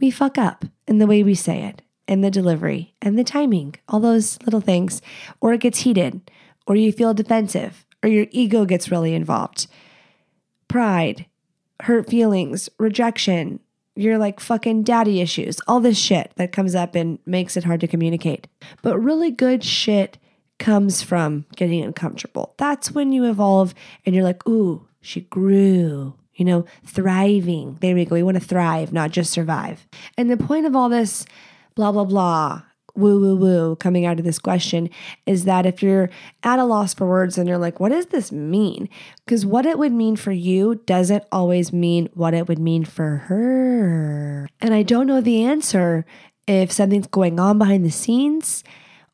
we 0.00 0.10
fuck 0.10 0.38
up 0.38 0.64
in 0.86 0.98
the 0.98 1.06
way 1.06 1.22
we 1.22 1.34
say 1.34 1.62
it, 1.64 1.82
and 2.08 2.22
the 2.22 2.30
delivery, 2.30 2.94
and 3.02 3.18
the 3.18 3.24
timing, 3.24 3.74
all 3.88 4.00
those 4.00 4.40
little 4.42 4.60
things, 4.60 5.02
or 5.40 5.52
it 5.52 5.60
gets 5.60 5.80
heated, 5.80 6.30
or 6.66 6.76
you 6.76 6.92
feel 6.92 7.14
defensive, 7.14 7.84
or 8.02 8.08
your 8.08 8.26
ego 8.30 8.64
gets 8.64 8.90
really 8.90 9.14
involved. 9.14 9.66
Pride, 10.68 11.26
hurt 11.82 12.08
feelings, 12.08 12.68
rejection, 12.78 13.60
you're 13.96 14.18
like 14.18 14.40
fucking 14.40 14.82
daddy 14.82 15.20
issues, 15.20 15.58
all 15.66 15.80
this 15.80 15.98
shit 15.98 16.32
that 16.36 16.52
comes 16.52 16.74
up 16.74 16.94
and 16.94 17.18
makes 17.24 17.56
it 17.56 17.64
hard 17.64 17.80
to 17.80 17.88
communicate. 17.88 18.46
But 18.82 18.98
really 18.98 19.30
good 19.30 19.64
shit 19.64 20.18
comes 20.58 21.02
from 21.02 21.46
getting 21.56 21.82
uncomfortable. 21.82 22.54
That's 22.58 22.92
when 22.92 23.12
you 23.12 23.24
evolve 23.24 23.74
and 24.04 24.14
you're 24.14 24.24
like, 24.24 24.46
ooh, 24.46 24.86
she 25.00 25.22
grew 25.22 26.14
you 26.36 26.44
know, 26.44 26.64
thriving. 26.84 27.78
There 27.80 27.94
we 27.94 28.04
go. 28.04 28.14
We 28.14 28.22
want 28.22 28.36
to 28.36 28.44
thrive, 28.44 28.92
not 28.92 29.10
just 29.10 29.32
survive. 29.32 29.86
And 30.16 30.30
the 30.30 30.36
point 30.36 30.66
of 30.66 30.76
all 30.76 30.88
this 30.88 31.26
blah, 31.74 31.92
blah, 31.92 32.04
blah, 32.04 32.62
woo, 32.96 33.20
woo, 33.20 33.36
woo 33.36 33.76
coming 33.76 34.06
out 34.06 34.18
of 34.18 34.24
this 34.24 34.38
question 34.38 34.88
is 35.26 35.44
that 35.44 35.66
if 35.66 35.82
you're 35.82 36.10
at 36.42 36.58
a 36.58 36.64
loss 36.64 36.94
for 36.94 37.06
words 37.06 37.38
and 37.38 37.48
you're 37.48 37.58
like, 37.58 37.78
what 37.78 37.90
does 37.90 38.06
this 38.06 38.32
mean? 38.32 38.88
Because 39.24 39.44
what 39.44 39.66
it 39.66 39.78
would 39.78 39.92
mean 39.92 40.16
for 40.16 40.32
you 40.32 40.76
doesn't 40.86 41.24
always 41.30 41.72
mean 41.72 42.08
what 42.14 42.34
it 42.34 42.48
would 42.48 42.58
mean 42.58 42.84
for 42.84 43.16
her. 43.28 44.48
And 44.60 44.74
I 44.74 44.82
don't 44.82 45.06
know 45.06 45.20
the 45.20 45.44
answer 45.44 46.04
if 46.46 46.72
something's 46.72 47.08
going 47.08 47.38
on 47.38 47.58
behind 47.58 47.84
the 47.84 47.90
scenes 47.90 48.64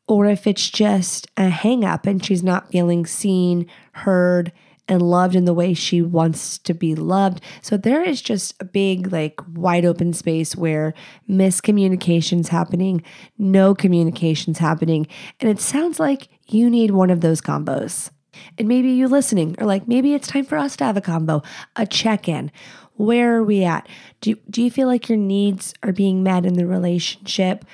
or 0.07 0.25
if 0.27 0.47
it's 0.47 0.69
just 0.69 1.27
a 1.37 1.49
hang 1.49 1.83
up 1.83 2.05
and 2.05 2.23
she's 2.23 2.43
not 2.43 2.71
feeling 2.71 3.05
seen, 3.05 3.67
heard, 3.93 4.51
and 4.87 5.01
loved 5.01 5.35
in 5.35 5.45
the 5.45 5.53
way 5.53 5.73
she 5.73 6.01
wants 6.01 6.57
to 6.57 6.73
be 6.73 6.93
loved. 6.93 7.41
So 7.61 7.77
there 7.77 8.03
is 8.03 8.21
just 8.21 8.61
a 8.61 8.65
big, 8.65 9.11
like, 9.11 9.39
wide 9.53 9.85
open 9.85 10.13
space 10.13 10.55
where 10.55 10.93
miscommunications 11.29 12.49
happening, 12.49 13.01
no 13.37 13.73
communications 13.73 14.59
happening. 14.59 15.07
And 15.39 15.49
it 15.49 15.59
sounds 15.59 15.99
like 15.99 16.27
you 16.47 16.69
need 16.69 16.91
one 16.91 17.09
of 17.09 17.21
those 17.21 17.41
combos. 17.41 18.09
And 18.57 18.67
maybe 18.67 18.89
you 18.89 19.07
listening, 19.07 19.55
or 19.59 19.65
like 19.65 19.87
maybe 19.87 20.13
it's 20.13 20.27
time 20.27 20.45
for 20.45 20.57
us 20.57 20.75
to 20.77 20.85
have 20.85 20.97
a 20.97 21.01
combo, 21.01 21.43
a 21.75 21.85
check 21.85 22.27
in. 22.27 22.51
Where 22.95 23.37
are 23.37 23.43
we 23.43 23.63
at? 23.63 23.87
Do, 24.21 24.35
do 24.49 24.61
you 24.61 24.71
feel 24.71 24.87
like 24.87 25.07
your 25.07 25.17
needs 25.17 25.73
are 25.83 25.91
being 25.91 26.23
met 26.23 26.45
in 26.45 26.53
the 26.53 26.65
relationship? 26.65 27.65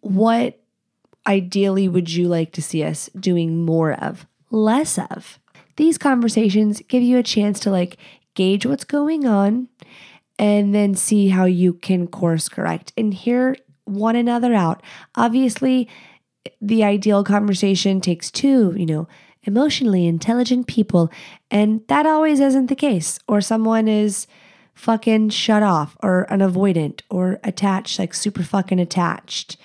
What 0.00 0.60
ideally 1.26 1.88
would 1.88 2.12
you 2.12 2.28
like 2.28 2.52
to 2.52 2.62
see 2.62 2.82
us 2.84 3.08
doing 3.18 3.64
more 3.64 3.92
of, 3.92 4.26
less 4.50 4.98
of? 4.98 5.38
These 5.76 5.98
conversations 5.98 6.82
give 6.88 7.02
you 7.02 7.18
a 7.18 7.22
chance 7.22 7.60
to 7.60 7.70
like 7.70 7.96
gauge 8.34 8.66
what's 8.66 8.84
going 8.84 9.26
on 9.26 9.68
and 10.38 10.74
then 10.74 10.94
see 10.94 11.28
how 11.28 11.44
you 11.44 11.74
can 11.74 12.06
course 12.06 12.48
correct 12.48 12.92
and 12.96 13.14
hear 13.14 13.56
one 13.84 14.16
another 14.16 14.54
out. 14.54 14.82
Obviously, 15.14 15.88
the 16.60 16.84
ideal 16.84 17.24
conversation 17.24 18.00
takes 18.00 18.30
two, 18.30 18.74
you 18.76 18.86
know, 18.86 19.06
emotionally 19.44 20.06
intelligent 20.06 20.66
people, 20.66 21.10
and 21.50 21.82
that 21.88 22.06
always 22.06 22.40
isn't 22.40 22.66
the 22.66 22.74
case. 22.74 23.18
Or 23.28 23.40
someone 23.40 23.88
is 23.88 24.26
fucking 24.74 25.30
shut 25.30 25.62
off 25.62 25.96
or 26.02 26.22
an 26.24 26.40
avoidant 26.40 27.02
or 27.10 27.38
attached, 27.44 27.98
like 27.98 28.14
super 28.14 28.42
fucking 28.42 28.80
attached, 28.80 29.56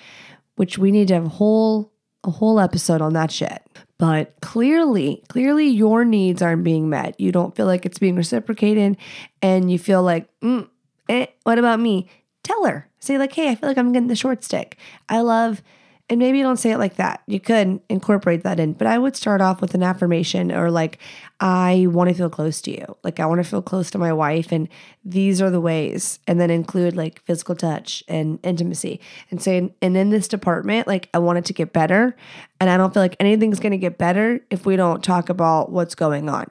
which 0.56 0.78
we 0.78 0.90
need 0.90 1.08
to 1.08 1.14
have 1.14 1.26
a 1.26 1.30
whole 1.30 1.92
a 2.22 2.30
whole 2.30 2.60
episode 2.60 3.00
on 3.00 3.14
that 3.14 3.30
shit. 3.30 3.62
But 4.00 4.32
clearly, 4.40 5.22
clearly 5.28 5.66
your 5.68 6.06
needs 6.06 6.40
aren't 6.40 6.64
being 6.64 6.88
met. 6.88 7.20
You 7.20 7.32
don't 7.32 7.54
feel 7.54 7.66
like 7.66 7.84
it's 7.84 7.98
being 7.98 8.16
reciprocated 8.16 8.96
and 9.42 9.70
you 9.70 9.78
feel 9.78 10.02
like, 10.02 10.26
mm, 10.40 10.66
eh, 11.10 11.26
what 11.42 11.58
about 11.58 11.80
me? 11.80 12.08
Tell 12.42 12.64
her. 12.64 12.88
Say, 12.98 13.18
like, 13.18 13.34
hey, 13.34 13.50
I 13.50 13.54
feel 13.54 13.68
like 13.68 13.76
I'm 13.76 13.92
getting 13.92 14.08
the 14.08 14.16
short 14.16 14.42
stick. 14.42 14.78
I 15.10 15.20
love 15.20 15.62
and 16.10 16.18
maybe 16.18 16.38
you 16.38 16.44
don't 16.44 16.56
say 16.56 16.72
it 16.72 16.78
like 16.78 16.96
that. 16.96 17.22
You 17.28 17.38
could 17.38 17.80
incorporate 17.88 18.42
that 18.42 18.58
in, 18.58 18.72
but 18.72 18.88
I 18.88 18.98
would 18.98 19.14
start 19.14 19.40
off 19.40 19.60
with 19.60 19.74
an 19.74 19.84
affirmation 19.84 20.50
or 20.50 20.68
like, 20.68 20.98
I 21.38 21.86
want 21.88 22.10
to 22.10 22.14
feel 22.14 22.28
close 22.28 22.60
to 22.62 22.72
you. 22.72 22.96
Like, 23.04 23.20
I 23.20 23.26
want 23.26 23.42
to 23.42 23.48
feel 23.48 23.62
close 23.62 23.92
to 23.92 23.98
my 23.98 24.12
wife, 24.12 24.50
and 24.50 24.68
these 25.04 25.40
are 25.40 25.50
the 25.50 25.60
ways. 25.60 26.18
And 26.26 26.40
then 26.40 26.50
include 26.50 26.96
like 26.96 27.22
physical 27.22 27.54
touch 27.54 28.02
and 28.08 28.40
intimacy 28.42 29.00
and 29.30 29.40
say, 29.40 29.72
and 29.80 29.96
in 29.96 30.10
this 30.10 30.26
department, 30.26 30.88
like, 30.88 31.08
I 31.14 31.18
want 31.18 31.38
it 31.38 31.44
to 31.44 31.52
get 31.52 31.72
better. 31.72 32.16
And 32.58 32.68
I 32.68 32.76
don't 32.76 32.92
feel 32.92 33.02
like 33.02 33.16
anything's 33.20 33.60
going 33.60 33.72
to 33.72 33.78
get 33.78 33.96
better 33.96 34.40
if 34.50 34.66
we 34.66 34.74
don't 34.74 35.04
talk 35.04 35.28
about 35.28 35.70
what's 35.70 35.94
going 35.94 36.28
on. 36.28 36.50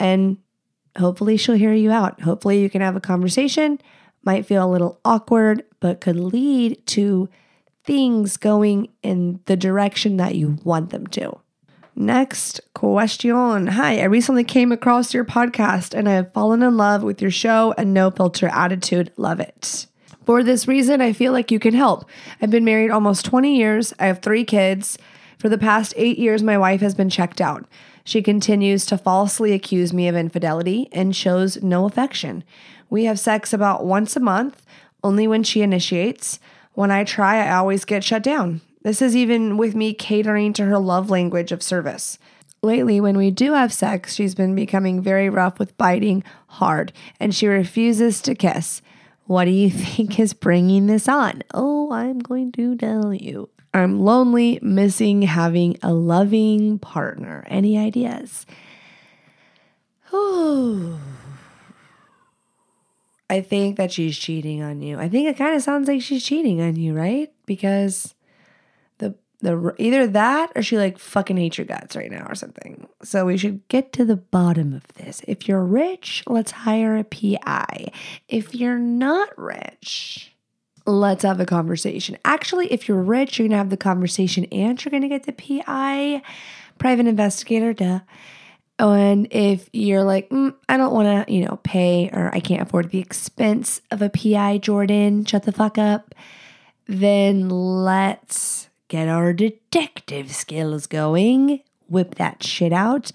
And 0.00 0.38
hopefully, 0.98 1.36
she'll 1.36 1.54
hear 1.54 1.72
you 1.72 1.92
out. 1.92 2.20
Hopefully, 2.22 2.60
you 2.60 2.68
can 2.68 2.80
have 2.80 2.96
a 2.96 3.00
conversation. 3.00 3.80
Might 4.24 4.46
feel 4.46 4.66
a 4.66 4.68
little 4.68 5.00
awkward, 5.04 5.62
but 5.78 6.00
could 6.00 6.16
lead 6.16 6.84
to 6.88 7.28
things 7.84 8.36
going 8.36 8.88
in 9.02 9.40
the 9.44 9.56
direction 9.56 10.16
that 10.16 10.34
you 10.34 10.58
want 10.64 10.90
them 10.90 11.06
to. 11.08 11.38
Next 11.96 12.60
question. 12.74 13.68
Hi, 13.68 14.00
I 14.00 14.04
recently 14.04 14.42
came 14.42 14.72
across 14.72 15.14
your 15.14 15.24
podcast 15.24 15.96
and 15.96 16.08
I 16.08 16.14
have 16.14 16.32
fallen 16.32 16.62
in 16.62 16.76
love 16.76 17.04
with 17.04 17.22
your 17.22 17.30
show 17.30 17.72
and 17.78 17.94
no 17.94 18.10
filter 18.10 18.48
attitude. 18.48 19.12
Love 19.16 19.38
it. 19.38 19.86
For 20.26 20.42
this 20.42 20.66
reason, 20.66 21.00
I 21.00 21.12
feel 21.12 21.32
like 21.32 21.50
you 21.50 21.60
can 21.60 21.74
help. 21.74 22.08
I've 22.40 22.50
been 22.50 22.64
married 22.64 22.90
almost 22.90 23.26
20 23.26 23.56
years. 23.56 23.92
I 24.00 24.06
have 24.06 24.22
three 24.22 24.44
kids. 24.44 24.98
For 25.38 25.48
the 25.48 25.58
past 25.58 25.92
eight 25.96 26.18
years, 26.18 26.42
my 26.42 26.56
wife 26.56 26.80
has 26.80 26.94
been 26.94 27.10
checked 27.10 27.40
out. 27.40 27.66
She 28.04 28.22
continues 28.22 28.86
to 28.86 28.98
falsely 28.98 29.52
accuse 29.52 29.92
me 29.92 30.08
of 30.08 30.16
infidelity 30.16 30.88
and 30.90 31.14
shows 31.14 31.62
no 31.62 31.84
affection. 31.84 32.42
We 32.90 33.04
have 33.04 33.20
sex 33.20 33.52
about 33.52 33.84
once 33.84 34.16
a 34.16 34.20
month, 34.20 34.64
only 35.02 35.28
when 35.28 35.42
she 35.42 35.62
initiates. 35.62 36.40
When 36.74 36.90
I 36.90 37.04
try, 37.04 37.38
I 37.38 37.56
always 37.56 37.84
get 37.84 38.04
shut 38.04 38.22
down. 38.22 38.60
This 38.82 39.00
is 39.00 39.16
even 39.16 39.56
with 39.56 39.74
me 39.74 39.94
catering 39.94 40.52
to 40.54 40.64
her 40.66 40.78
love 40.78 41.08
language 41.08 41.52
of 41.52 41.62
service. 41.62 42.18
Lately, 42.62 43.00
when 43.00 43.16
we 43.16 43.30
do 43.30 43.52
have 43.52 43.72
sex, 43.72 44.14
she's 44.14 44.34
been 44.34 44.54
becoming 44.54 45.00
very 45.00 45.28
rough 45.28 45.58
with 45.58 45.76
biting 45.76 46.24
hard, 46.48 46.92
and 47.20 47.34
she 47.34 47.46
refuses 47.46 48.20
to 48.22 48.34
kiss. 48.34 48.82
What 49.26 49.44
do 49.44 49.50
you 49.50 49.70
think 49.70 50.18
is 50.18 50.32
bringing 50.34 50.86
this 50.86 51.08
on? 51.08 51.42
Oh, 51.52 51.92
I'm 51.92 52.18
going 52.18 52.52
to 52.52 52.76
tell 52.76 53.14
you. 53.14 53.50
I'm 53.72 54.00
lonely, 54.00 54.58
missing 54.62 55.22
having 55.22 55.78
a 55.82 55.92
loving 55.92 56.78
partner. 56.78 57.44
Any 57.48 57.78
ideas? 57.78 58.46
Oh. 60.16 61.00
I 63.30 63.40
think 63.40 63.76
that 63.76 63.92
she's 63.92 64.18
cheating 64.18 64.62
on 64.62 64.82
you. 64.82 64.98
I 64.98 65.08
think 65.08 65.28
it 65.28 65.38
kind 65.38 65.56
of 65.56 65.62
sounds 65.62 65.88
like 65.88 66.02
she's 66.02 66.24
cheating 66.24 66.60
on 66.60 66.76
you, 66.76 66.94
right? 66.94 67.32
Because 67.46 68.14
the 68.98 69.14
the 69.40 69.74
either 69.78 70.06
that 70.06 70.52
or 70.54 70.62
she 70.62 70.76
like 70.76 70.98
fucking 70.98 71.36
hates 71.36 71.56
your 71.56 71.66
guts 71.66 71.96
right 71.96 72.10
now 72.10 72.26
or 72.28 72.34
something. 72.34 72.86
So 73.02 73.26
we 73.26 73.38
should 73.38 73.66
get 73.68 73.92
to 73.94 74.04
the 74.04 74.16
bottom 74.16 74.74
of 74.74 74.86
this. 74.94 75.22
If 75.26 75.48
you're 75.48 75.64
rich, 75.64 76.22
let's 76.26 76.50
hire 76.50 76.96
a 76.96 77.04
PI. 77.04 77.90
If 78.28 78.54
you're 78.54 78.78
not 78.78 79.36
rich, 79.38 80.34
let's 80.86 81.22
have 81.22 81.40
a 81.40 81.46
conversation. 81.46 82.18
Actually, 82.26 82.72
if 82.72 82.88
you're 82.88 83.02
rich, 83.02 83.38
you're 83.38 83.48
gonna 83.48 83.58
have 83.58 83.70
the 83.70 83.76
conversation 83.78 84.44
and 84.52 84.82
you're 84.84 84.90
gonna 84.90 85.08
get 85.08 85.24
the 85.24 85.32
PI, 85.32 86.22
private 86.78 87.06
investigator, 87.06 87.72
duh. 87.72 88.00
And 88.78 89.28
if 89.30 89.68
you're 89.72 90.04
like, 90.04 90.28
mm, 90.30 90.54
I 90.68 90.76
don't 90.76 90.92
wanna, 90.92 91.24
you 91.28 91.44
know, 91.44 91.60
pay 91.62 92.10
or 92.12 92.30
I 92.34 92.40
can't 92.40 92.62
afford 92.62 92.90
the 92.90 92.98
expense 92.98 93.80
of 93.90 94.02
a 94.02 94.10
PI, 94.10 94.58
Jordan, 94.58 95.24
shut 95.24 95.44
the 95.44 95.52
fuck 95.52 95.78
up, 95.78 96.14
then 96.86 97.48
let's 97.48 98.68
get 98.88 99.08
our 99.08 99.32
detective 99.32 100.32
skills 100.32 100.86
going, 100.86 101.60
whip 101.88 102.16
that 102.16 102.42
shit 102.42 102.72
out, 102.72 103.12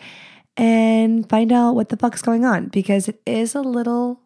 and 0.55 1.29
find 1.29 1.51
out 1.51 1.73
what 1.73 1.89
the 1.89 1.97
fuck's 1.97 2.21
going 2.21 2.45
on 2.45 2.67
because 2.67 3.07
it 3.07 3.21
is 3.25 3.53
a 3.53 3.61
little 3.61 4.21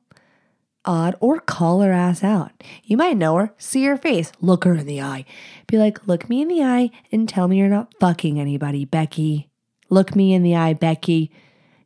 odd 0.86 1.15
or 1.19 1.39
call 1.39 1.82
her 1.82 1.91
ass 1.91 2.24
out. 2.24 2.52
You 2.84 2.98
might 2.98 3.17
know 3.17 3.36
her, 3.38 3.54
see 3.58 3.84
her 3.86 3.98
face, 3.98 4.32
look 4.41 4.63
her 4.65 4.76
in 4.76 4.86
the 4.86 5.02
eye. 5.02 5.26
Be 5.67 5.78
like, 5.78 6.08
look 6.08 6.30
me 6.30 6.41
in 6.41 6.48
the 6.48 6.63
eye 6.63 6.91
and 7.12 7.28
tell 7.28 7.48
me 7.48 7.58
you're 7.58 7.69
not 7.69 7.93
fucking 8.00 8.39
anybody, 8.39 8.86
Becky. 8.86 9.50
Look 9.93 10.15
me 10.15 10.34
in 10.34 10.41
the 10.41 10.56
eye, 10.56 10.73
Becky. 10.73 11.32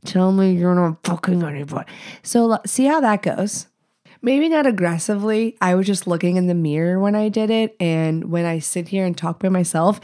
Tell 0.05 0.31
me 0.31 0.53
you're 0.53 0.73
not 0.73 1.03
fucking 1.03 1.43
anybody. 1.43 1.91
So 2.23 2.57
see 2.65 2.85
how 2.85 3.01
that 3.01 3.21
goes. 3.21 3.67
Maybe 4.21 4.47
not 4.47 4.65
aggressively. 4.65 5.57
I 5.59 5.75
was 5.75 5.85
just 5.85 6.07
looking 6.07 6.37
in 6.37 6.47
the 6.47 6.55
mirror 6.55 7.01
when 7.01 7.15
I 7.15 7.27
did 7.27 7.49
it. 7.49 7.75
And 7.81 8.31
when 8.31 8.45
I 8.45 8.59
sit 8.59 8.87
here 8.87 9.05
and 9.05 9.17
talk 9.17 9.39
by 9.41 9.49
myself, 9.49 9.99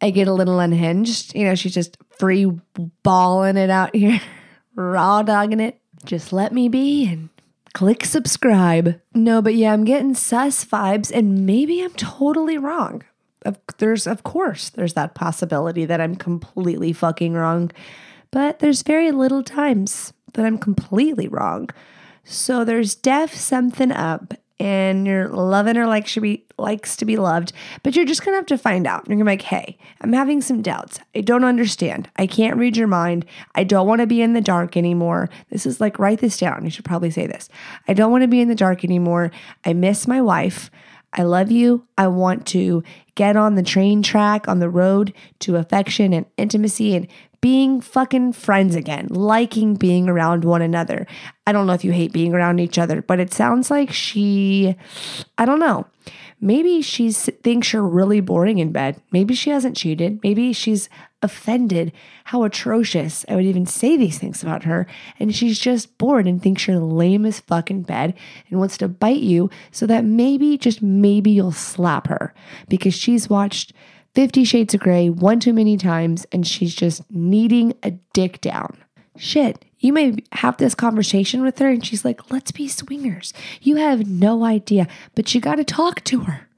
I 0.00 0.10
get 0.10 0.26
a 0.26 0.32
little 0.32 0.58
unhinged. 0.58 1.36
You 1.36 1.44
know, 1.44 1.54
she's 1.54 1.72
just 1.72 1.98
free 2.18 2.50
balling 3.04 3.56
it 3.56 3.70
out 3.70 3.94
here, 3.94 4.20
raw 4.74 5.22
dogging 5.22 5.60
it. 5.60 5.80
Just 6.04 6.32
let 6.32 6.52
me 6.52 6.68
be 6.68 7.06
and 7.06 7.28
click 7.74 8.04
subscribe. 8.04 9.00
No, 9.14 9.40
but 9.40 9.54
yeah, 9.54 9.72
I'm 9.72 9.84
getting 9.84 10.14
sus 10.14 10.64
vibes, 10.64 11.12
and 11.14 11.46
maybe 11.46 11.80
I'm 11.80 11.92
totally 11.92 12.58
wrong. 12.58 13.04
Of, 13.42 13.58
there's, 13.78 14.06
of 14.06 14.22
course, 14.22 14.68
there's 14.68 14.94
that 14.94 15.14
possibility 15.14 15.84
that 15.86 16.00
I'm 16.00 16.14
completely 16.14 16.92
fucking 16.92 17.34
wrong, 17.34 17.70
but 18.30 18.58
there's 18.58 18.82
very 18.82 19.10
little 19.12 19.42
times 19.42 20.12
that 20.34 20.44
I'm 20.44 20.58
completely 20.58 21.26
wrong. 21.26 21.70
So 22.22 22.64
there's 22.64 22.94
def 22.94 23.34
something 23.34 23.90
up, 23.90 24.34
and 24.60 25.06
you're 25.06 25.28
loving 25.28 25.76
her 25.76 25.86
like 25.86 26.06
she 26.06 26.20
be, 26.20 26.44
likes 26.58 26.94
to 26.96 27.06
be 27.06 27.16
loved, 27.16 27.54
but 27.82 27.96
you're 27.96 28.04
just 28.04 28.22
gonna 28.22 28.36
have 28.36 28.44
to 28.46 28.58
find 28.58 28.86
out. 28.86 29.08
You're 29.08 29.16
gonna 29.16 29.24
be 29.24 29.32
like, 29.32 29.42
hey, 29.42 29.78
I'm 30.02 30.12
having 30.12 30.42
some 30.42 30.60
doubts. 30.60 31.00
I 31.14 31.22
don't 31.22 31.44
understand. 31.44 32.10
I 32.16 32.26
can't 32.26 32.58
read 32.58 32.76
your 32.76 32.86
mind. 32.86 33.24
I 33.54 33.64
don't 33.64 33.88
wanna 33.88 34.06
be 34.06 34.20
in 34.20 34.34
the 34.34 34.42
dark 34.42 34.76
anymore. 34.76 35.30
This 35.48 35.64
is 35.64 35.80
like, 35.80 35.98
write 35.98 36.20
this 36.20 36.36
down. 36.36 36.64
You 36.64 36.70
should 36.70 36.84
probably 36.84 37.10
say 37.10 37.26
this. 37.26 37.48
I 37.88 37.94
don't 37.94 38.12
wanna 38.12 38.28
be 38.28 38.42
in 38.42 38.48
the 38.48 38.54
dark 38.54 38.84
anymore. 38.84 39.30
I 39.64 39.72
miss 39.72 40.06
my 40.06 40.20
wife. 40.20 40.70
I 41.12 41.22
love 41.22 41.50
you. 41.50 41.86
I 41.98 42.06
want 42.08 42.46
to 42.48 42.84
get 43.14 43.36
on 43.36 43.54
the 43.54 43.62
train 43.62 44.02
track 44.02 44.48
on 44.48 44.60
the 44.60 44.70
road 44.70 45.12
to 45.40 45.56
affection 45.56 46.12
and 46.12 46.26
intimacy 46.36 46.94
and 46.94 47.08
being 47.40 47.80
fucking 47.80 48.34
friends 48.34 48.74
again, 48.74 49.08
liking 49.10 49.74
being 49.74 50.08
around 50.08 50.44
one 50.44 50.62
another. 50.62 51.06
I 51.46 51.52
don't 51.52 51.66
know 51.66 51.72
if 51.72 51.84
you 51.84 51.92
hate 51.92 52.12
being 52.12 52.34
around 52.34 52.60
each 52.60 52.78
other, 52.78 53.02
but 53.02 53.18
it 53.18 53.32
sounds 53.32 53.70
like 53.70 53.90
she, 53.90 54.76
I 55.38 55.46
don't 55.46 55.58
know. 55.58 55.86
Maybe 56.40 56.80
she 56.80 57.12
thinks 57.12 57.72
you're 57.72 57.86
really 57.86 58.20
boring 58.20 58.58
in 58.58 58.72
bed. 58.72 59.00
Maybe 59.12 59.34
she 59.34 59.50
hasn't 59.50 59.76
cheated. 59.76 60.20
Maybe 60.22 60.52
she's 60.54 60.88
offended 61.22 61.92
how 62.24 62.44
atrocious 62.44 63.26
I 63.28 63.36
would 63.36 63.44
even 63.44 63.66
say 63.66 63.96
these 63.96 64.18
things 64.18 64.42
about 64.42 64.64
her. 64.64 64.86
And 65.18 65.34
she's 65.34 65.58
just 65.58 65.98
bored 65.98 66.26
and 66.26 66.42
thinks 66.42 66.66
you're 66.66 66.78
lame 66.78 67.26
as 67.26 67.40
fuck 67.40 67.70
in 67.70 67.82
bed 67.82 68.14
and 68.48 68.58
wants 68.58 68.78
to 68.78 68.88
bite 68.88 69.20
you 69.20 69.50
so 69.70 69.86
that 69.86 70.04
maybe, 70.04 70.56
just 70.56 70.80
maybe, 70.80 71.30
you'll 71.30 71.52
slap 71.52 72.06
her 72.06 72.32
because 72.68 72.94
she's 72.94 73.28
watched 73.28 73.72
Fifty 74.14 74.42
Shades 74.42 74.74
of 74.74 74.80
Grey 74.80 75.08
one 75.08 75.38
too 75.38 75.52
many 75.52 75.76
times 75.76 76.26
and 76.32 76.46
she's 76.46 76.74
just 76.74 77.08
needing 77.10 77.74
a 77.82 77.92
dick 78.12 78.40
down. 78.40 78.76
Shit, 79.20 79.66
you 79.78 79.92
may 79.92 80.16
have 80.32 80.56
this 80.56 80.74
conversation 80.74 81.42
with 81.42 81.58
her 81.58 81.68
and 81.68 81.84
she's 81.84 82.06
like, 82.06 82.30
let's 82.30 82.52
be 82.52 82.66
swingers. 82.66 83.34
You 83.60 83.76
have 83.76 84.08
no 84.08 84.46
idea, 84.46 84.88
but 85.14 85.34
you 85.34 85.42
got 85.42 85.56
to 85.56 85.64
talk 85.64 86.02
to 86.04 86.20
her. 86.20 86.48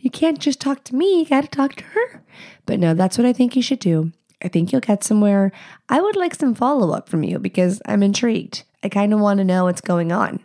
You 0.00 0.10
can't 0.10 0.40
just 0.40 0.60
talk 0.60 0.82
to 0.84 0.96
me, 0.96 1.20
you 1.20 1.26
got 1.26 1.42
to 1.42 1.48
talk 1.48 1.76
to 1.76 1.84
her. 1.84 2.24
But 2.66 2.80
no, 2.80 2.94
that's 2.94 3.16
what 3.16 3.28
I 3.28 3.32
think 3.32 3.54
you 3.54 3.62
should 3.62 3.78
do. 3.78 4.10
I 4.42 4.48
think 4.48 4.72
you'll 4.72 4.80
get 4.80 5.04
somewhere. 5.04 5.52
I 5.88 6.00
would 6.00 6.16
like 6.16 6.34
some 6.34 6.52
follow 6.52 6.90
up 6.90 7.08
from 7.08 7.22
you 7.22 7.38
because 7.38 7.80
I'm 7.86 8.02
intrigued. 8.02 8.64
I 8.82 8.88
kind 8.88 9.14
of 9.14 9.20
want 9.20 9.38
to 9.38 9.44
know 9.44 9.66
what's 9.66 9.80
going 9.80 10.10
on. 10.10 10.40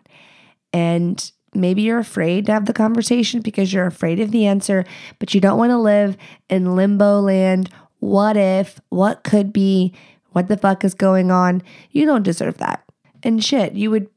And 0.71 1.31
maybe 1.55 1.81
you're 1.81 1.97
afraid 1.97 2.45
to 2.45 2.51
have 2.51 2.67
the 2.67 2.73
conversation 2.73 3.41
because 3.41 3.73
you're 3.73 3.87
afraid 3.87 4.19
of 4.19 4.29
the 4.29 4.45
answer, 4.45 4.85
but 5.17 5.33
you 5.33 5.41
don't 5.41 5.57
want 5.57 5.71
to 5.71 5.77
live 5.77 6.15
in 6.47 6.75
limbo 6.75 7.21
land. 7.21 7.71
What 7.97 8.37
if? 8.37 8.79
What 8.89 9.23
could 9.23 9.51
be? 9.51 9.95
What 10.35 10.49
the 10.49 10.57
fuck 10.57 10.83
is 10.83 10.93
going 10.93 11.31
on? 11.31 11.63
You 11.91 12.05
don't 12.05 12.23
deserve 12.23 12.57
that. 12.57 12.83
And 13.23 13.41
shit, 13.41 13.71
you 13.71 13.89
would 13.89 14.09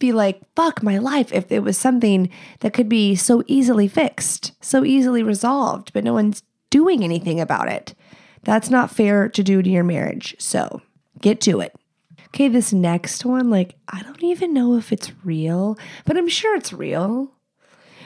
be 0.00 0.10
like, 0.10 0.40
fuck 0.56 0.82
my 0.82 0.98
life 0.98 1.32
if 1.32 1.52
it 1.52 1.62
was 1.62 1.78
something 1.78 2.28
that 2.58 2.72
could 2.72 2.88
be 2.88 3.14
so 3.14 3.44
easily 3.46 3.86
fixed, 3.86 4.50
so 4.60 4.84
easily 4.84 5.22
resolved, 5.22 5.92
but 5.92 6.02
no 6.02 6.12
one's 6.12 6.42
doing 6.70 7.04
anything 7.04 7.40
about 7.40 7.68
it. 7.68 7.94
That's 8.42 8.68
not 8.68 8.90
fair 8.90 9.28
to 9.28 9.44
do 9.44 9.62
to 9.62 9.70
your 9.70 9.84
marriage. 9.84 10.34
So 10.40 10.82
get 11.20 11.40
to 11.42 11.60
it. 11.60 11.72
Okay, 12.34 12.48
this 12.48 12.72
next 12.72 13.24
one, 13.24 13.48
like, 13.48 13.76
I 13.86 14.02
don't 14.02 14.24
even 14.24 14.52
know 14.52 14.76
if 14.76 14.90
it's 14.90 15.12
real, 15.22 15.78
but 16.04 16.16
I'm 16.16 16.28
sure 16.28 16.56
it's 16.56 16.72
real. 16.72 17.30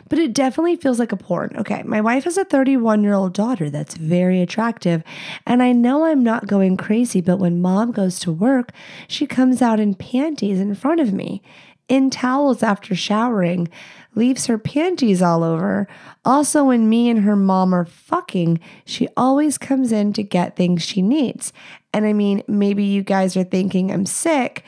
But 0.08 0.18
it 0.18 0.34
definitely 0.34 0.76
feels 0.76 0.98
like 0.98 1.12
a 1.12 1.16
porn. 1.16 1.54
Okay, 1.56 1.82
my 1.84 2.00
wife 2.00 2.24
has 2.24 2.36
a 2.36 2.44
31 2.44 3.02
year 3.02 3.14
old 3.14 3.32
daughter 3.32 3.70
that's 3.70 3.96
very 3.96 4.40
attractive. 4.40 5.02
And 5.46 5.62
I 5.62 5.72
know 5.72 6.04
I'm 6.04 6.22
not 6.22 6.46
going 6.46 6.76
crazy, 6.76 7.20
but 7.20 7.38
when 7.38 7.62
mom 7.62 7.92
goes 7.92 8.18
to 8.20 8.32
work, 8.32 8.72
she 9.08 9.26
comes 9.26 9.62
out 9.62 9.80
in 9.80 9.94
panties 9.94 10.60
in 10.60 10.74
front 10.74 11.00
of 11.00 11.12
me, 11.12 11.42
in 11.88 12.10
towels 12.10 12.62
after 12.62 12.94
showering, 12.94 13.68
leaves 14.14 14.46
her 14.46 14.58
panties 14.58 15.22
all 15.22 15.42
over. 15.42 15.88
Also, 16.24 16.64
when 16.64 16.88
me 16.88 17.08
and 17.08 17.20
her 17.20 17.36
mom 17.36 17.74
are 17.74 17.84
fucking, 17.84 18.60
she 18.84 19.08
always 19.16 19.58
comes 19.58 19.92
in 19.92 20.12
to 20.12 20.22
get 20.22 20.56
things 20.56 20.82
she 20.82 21.02
needs. 21.02 21.52
And 21.92 22.06
I 22.06 22.12
mean, 22.12 22.42
maybe 22.46 22.84
you 22.84 23.02
guys 23.02 23.36
are 23.36 23.44
thinking 23.44 23.90
I'm 23.90 24.06
sick, 24.06 24.64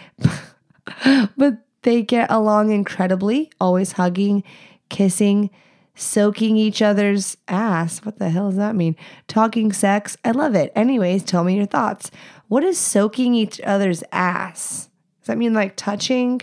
but 1.37 1.59
they 1.83 2.03
get 2.03 2.31
along 2.31 2.73
incredibly, 2.73 3.51
always 3.61 3.93
hugging, 3.93 4.43
kissing, 4.89 5.51
soaking 5.95 6.57
each 6.57 6.83
other's 6.83 7.37
ass. 7.49 8.05
What 8.05 8.19
the 8.19 8.31
hell 8.31 8.51
does 8.51 8.59
that 8.59 8.77
mean? 8.77 8.97
Talking 9.29 9.73
sex. 9.73 10.17
I 10.25 10.33
love 10.33 10.55
it. 10.55 10.73
Anyways, 10.75 11.23
tell 11.25 11.45
me 11.45 11.57
your 11.57 11.67
thoughts. 11.67 12.11
What 12.49 12.65
is 12.65 12.79
soaking 12.79 13.35
each 13.35 13.61
other's 13.63 14.05
ass? 14.13 14.89
Does 15.21 15.29
that 15.29 15.39
mean 15.39 15.55
like 15.55 15.77
touching? 15.77 16.43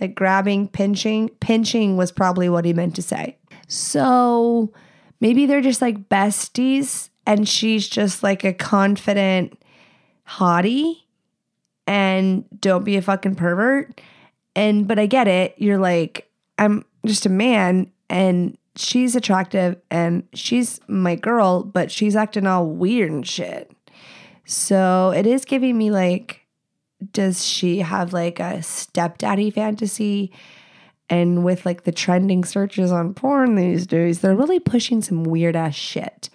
Like 0.00 0.14
grabbing, 0.14 0.68
pinching? 0.68 1.28
Pinching 1.40 1.96
was 1.96 2.12
probably 2.12 2.48
what 2.48 2.64
he 2.64 2.72
meant 2.72 2.94
to 2.96 3.02
say. 3.02 3.38
So 3.68 4.72
maybe 5.20 5.46
they're 5.46 5.60
just 5.60 5.82
like 5.82 6.08
besties 6.08 7.10
and 7.26 7.48
she's 7.48 7.88
just 7.88 8.22
like 8.22 8.44
a 8.44 8.52
confident 8.52 9.60
hottie 10.26 11.02
and 11.86 12.44
don't 12.60 12.84
be 12.84 12.96
a 12.96 13.02
fucking 13.02 13.34
pervert. 13.34 14.00
And 14.54 14.86
but 14.86 14.98
I 14.98 15.06
get 15.06 15.28
it. 15.28 15.54
You're 15.58 15.78
like, 15.78 16.30
I'm 16.58 16.84
just 17.04 17.26
a 17.26 17.30
man 17.30 17.90
and 18.08 18.56
she's 18.76 19.16
attractive 19.16 19.76
and 19.90 20.26
she's 20.32 20.80
my 20.88 21.14
girl, 21.14 21.62
but 21.62 21.90
she's 21.90 22.16
acting 22.16 22.46
all 22.46 22.66
weird 22.66 23.10
and 23.10 23.26
shit. 23.26 23.70
So 24.44 25.12
it 25.14 25.26
is 25.26 25.44
giving 25.44 25.76
me 25.76 25.90
like, 25.90 26.46
does 27.12 27.44
she 27.44 27.80
have 27.80 28.12
like 28.12 28.40
a 28.40 28.62
stepdaddy 28.62 29.50
fantasy? 29.50 30.32
And 31.10 31.44
with 31.44 31.64
like 31.64 31.84
the 31.84 31.92
trending 31.92 32.44
searches 32.44 32.92
on 32.92 33.14
porn 33.14 33.54
these 33.54 33.86
days, 33.86 34.20
they're 34.20 34.34
really 34.36 34.60
pushing 34.60 35.00
some 35.00 35.24
weird 35.24 35.56
ass 35.56 35.74
shit. 35.74 36.28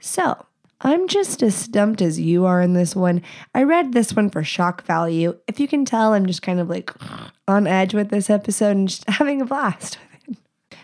So 0.00 0.46
I'm 0.80 1.08
just 1.08 1.42
as 1.42 1.56
stumped 1.56 2.00
as 2.00 2.20
you 2.20 2.44
are 2.44 2.62
in 2.62 2.74
this 2.74 2.94
one. 2.94 3.22
I 3.54 3.64
read 3.64 3.92
this 3.92 4.12
one 4.12 4.30
for 4.30 4.44
shock 4.44 4.84
value. 4.84 5.36
If 5.48 5.58
you 5.58 5.66
can 5.66 5.84
tell, 5.84 6.12
I'm 6.12 6.26
just 6.26 6.42
kind 6.42 6.60
of 6.60 6.68
like 6.68 6.92
on 7.48 7.66
edge 7.66 7.94
with 7.94 8.10
this 8.10 8.30
episode 8.30 8.76
and 8.76 8.88
just 8.88 9.04
having 9.08 9.40
a 9.40 9.46
blast 9.46 9.98
with 9.98 10.30
it. 10.30 10.38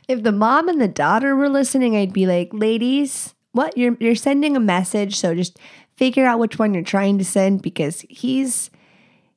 If 0.09 0.23
the 0.23 0.33
mom 0.33 0.69
and 0.69 0.81
the 0.81 0.89
daughter 0.89 1.37
were 1.37 1.49
listening, 1.49 1.97
I'd 1.97 2.13
be 2.13 2.27
like, 2.27 2.51
ladies, 2.53 3.35
what? 3.53 3.77
You're 3.79 3.97
you're 4.01 4.17
sending 4.17 4.57
a 4.57 4.61
message, 4.61 5.17
so 5.17 5.35
just 5.35 5.59
figure 5.97 6.27
out 6.27 6.41
which 6.41 6.59
one 6.59 6.75
you're 6.75 6.83
trying 6.83 7.19
to 7.19 7.25
send 7.25 7.63
because 7.63 8.05
he's 8.11 8.71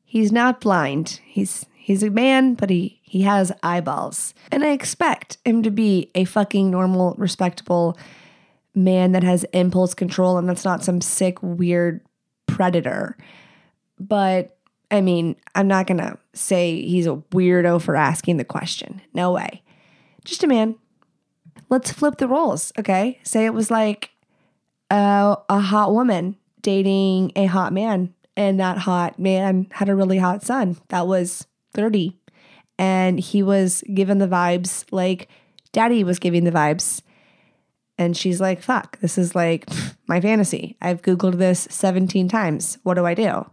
he's 0.04 0.32
not 0.32 0.60
blind. 0.60 1.22
He's 1.26 1.66
he's 1.76 2.04
a 2.04 2.10
man, 2.10 2.56
but 2.56 2.70
he 2.70 3.00
he 3.04 3.22
has 3.22 3.52
eyeballs. 3.62 4.34
And 4.52 4.64
I 4.64 4.72
expect 4.72 5.38
him 5.46 5.62
to 5.64 5.72
be 5.72 6.12
a 6.16 6.26
fucking 6.26 6.70
normal, 6.72 7.16
respectable 7.18 7.98
man 8.78 9.12
that 9.12 9.24
has 9.24 9.44
impulse 9.54 9.94
control 9.94 10.38
and 10.38 10.48
that's 10.48 10.64
not 10.64 10.84
some 10.84 11.02
sick, 11.02 11.42
weird 11.42 12.02
predator. 12.46 13.18
But 14.00 14.58
I 14.90 15.02
mean, 15.02 15.36
I'm 15.56 15.68
not 15.68 15.88
going 15.88 15.98
to 15.98 16.18
say 16.34 16.82
he's 16.82 17.08
a 17.08 17.22
weirdo 17.32 17.82
for 17.82 17.96
asking 17.96 18.38
the 18.38 18.46
question. 18.46 19.02
No 19.14 19.32
way. 19.32 19.64
Just 20.24 20.44
a 20.44 20.48
man. 20.48 20.76
let's 21.70 21.92
flip 21.92 22.18
the 22.18 22.28
roles, 22.28 22.72
okay? 22.80 23.20
Say 23.24 23.46
it 23.46 23.54
was 23.54 23.70
like 23.70 24.12
a, 24.90 25.38
a 25.50 25.60
hot 25.60 25.94
woman 25.94 26.38
dating 26.62 27.32
a 27.36 27.46
hot 27.46 27.74
man, 27.74 28.14
and 28.36 28.60
that 28.60 28.78
hot 28.80 29.20
man 29.20 29.68
had 29.72 29.90
a 29.90 29.96
really 29.96 30.18
hot 30.18 30.44
son 30.44 30.78
that 30.90 31.08
was 31.08 31.48
30, 31.74 32.18
and 32.78 33.20
he 33.20 33.42
was 33.42 33.84
given 33.94 34.18
the 34.20 34.28
vibes 34.28 34.86
like 34.92 35.30
daddy 35.72 36.04
was 36.04 36.20
giving 36.20 36.44
the 36.44 36.52
vibes. 36.52 37.02
And 37.98 38.16
she's 38.16 38.40
like, 38.40 38.62
fuck, 38.62 39.00
this 39.00 39.18
is 39.18 39.36
like 39.36 39.68
my 40.08 40.22
fantasy. 40.22 40.78
I've 40.82 41.02
Googled 41.02 41.38
this 41.38 41.68
17 41.70 42.28
times. 42.30 42.78
What 42.84 42.96
do 42.96 43.06
I 43.06 43.14
do? 43.14 43.50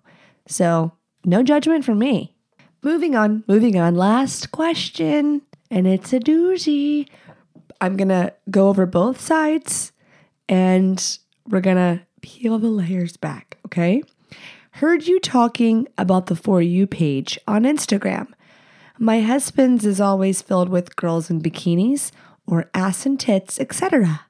So, 0.47 0.93
no 1.25 1.43
judgment 1.43 1.85
from 1.85 1.99
me. 1.99 2.37
Moving 2.83 3.17
on, 3.17 3.45
moving 3.49 3.79
on. 3.79 3.95
Last 3.95 4.51
question, 4.51 5.41
and 5.71 5.87
it's 5.87 6.13
a 6.13 6.21
doozy. 6.21 7.09
I'm 7.81 7.97
going 7.97 8.09
to 8.09 8.35
go 8.51 8.69
over 8.69 8.87
both 8.87 9.21
sides 9.21 9.93
and 10.49 11.19
we're 11.49 11.61
going 11.61 11.77
to 11.77 12.03
peel 12.21 12.59
the 12.59 12.69
layers 12.69 13.17
back, 13.17 13.59
okay? 13.67 14.03
Heard 14.73 15.07
you 15.07 15.21
talking 15.21 15.89
about 15.97 16.27
the 16.27 16.37
For 16.37 16.61
You 16.61 16.87
page 16.87 17.39
on 17.47 17.63
Instagram. 17.63 18.29
My 18.99 19.21
husband's 19.21 19.85
is 19.85 20.01
always 20.01 20.43
filled 20.43 20.69
with 20.69 20.97
girls 20.97 21.31
in 21.31 21.41
bikinis 21.41 22.11
or 22.47 22.71
ass 22.75 23.07
and 23.07 23.19
tits, 23.19 23.59
etc. 23.59 24.27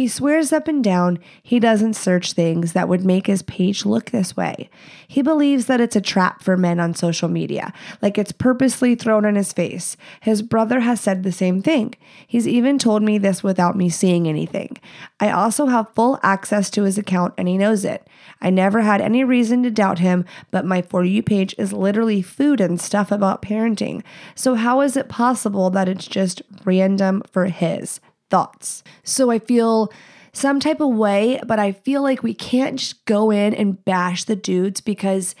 He 0.00 0.08
swears 0.08 0.50
up 0.50 0.66
and 0.66 0.82
down 0.82 1.18
he 1.42 1.60
doesn't 1.60 1.92
search 1.92 2.32
things 2.32 2.72
that 2.72 2.88
would 2.88 3.04
make 3.04 3.26
his 3.26 3.42
page 3.42 3.84
look 3.84 4.10
this 4.10 4.34
way. 4.34 4.70
He 5.06 5.20
believes 5.20 5.66
that 5.66 5.78
it's 5.78 5.94
a 5.94 6.00
trap 6.00 6.42
for 6.42 6.56
men 6.56 6.80
on 6.80 6.94
social 6.94 7.28
media, 7.28 7.74
like 8.00 8.16
it's 8.16 8.32
purposely 8.32 8.94
thrown 8.94 9.26
in 9.26 9.34
his 9.34 9.52
face. 9.52 9.98
His 10.22 10.40
brother 10.40 10.80
has 10.80 11.02
said 11.02 11.22
the 11.22 11.30
same 11.30 11.60
thing. 11.60 11.96
He's 12.26 12.48
even 12.48 12.78
told 12.78 13.02
me 13.02 13.18
this 13.18 13.42
without 13.42 13.76
me 13.76 13.90
seeing 13.90 14.26
anything. 14.26 14.78
I 15.20 15.32
also 15.32 15.66
have 15.66 15.92
full 15.92 16.18
access 16.22 16.70
to 16.70 16.84
his 16.84 16.96
account 16.96 17.34
and 17.36 17.46
he 17.46 17.58
knows 17.58 17.84
it. 17.84 18.08
I 18.40 18.48
never 18.48 18.80
had 18.80 19.02
any 19.02 19.22
reason 19.22 19.62
to 19.64 19.70
doubt 19.70 19.98
him, 19.98 20.24
but 20.50 20.64
my 20.64 20.80
For 20.80 21.04
You 21.04 21.22
page 21.22 21.54
is 21.58 21.74
literally 21.74 22.22
food 22.22 22.62
and 22.62 22.80
stuff 22.80 23.12
about 23.12 23.42
parenting. 23.42 24.02
So, 24.34 24.54
how 24.54 24.80
is 24.80 24.96
it 24.96 25.10
possible 25.10 25.68
that 25.68 25.90
it's 25.90 26.06
just 26.06 26.40
random 26.64 27.22
for 27.30 27.48
his? 27.48 28.00
Thoughts. 28.30 28.82
So 29.02 29.30
I 29.30 29.38
feel 29.38 29.92
some 30.32 30.60
type 30.60 30.80
of 30.80 30.94
way, 30.94 31.40
but 31.46 31.58
I 31.58 31.72
feel 31.72 32.02
like 32.02 32.22
we 32.22 32.34
can't 32.34 32.78
just 32.78 33.04
go 33.04 33.30
in 33.30 33.52
and 33.54 33.84
bash 33.84 34.24
the 34.24 34.36
dudes 34.36 34.80
because 34.80 35.34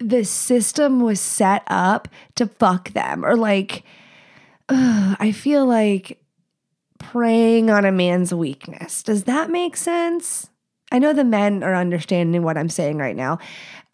the 0.00 0.24
system 0.24 1.00
was 1.00 1.20
set 1.20 1.62
up 1.68 2.08
to 2.34 2.46
fuck 2.46 2.90
them 2.90 3.24
or 3.24 3.36
like 3.36 3.84
ugh, 4.68 5.16
I 5.20 5.32
feel 5.32 5.64
like 5.66 6.20
preying 6.98 7.70
on 7.70 7.84
a 7.84 7.92
man's 7.92 8.34
weakness. 8.34 9.02
Does 9.02 9.24
that 9.24 9.50
make 9.50 9.76
sense? 9.76 10.50
I 10.94 10.98
know 11.00 11.12
the 11.12 11.24
men 11.24 11.64
are 11.64 11.74
understanding 11.74 12.44
what 12.44 12.56
I'm 12.56 12.68
saying 12.68 12.98
right 12.98 13.16
now. 13.16 13.40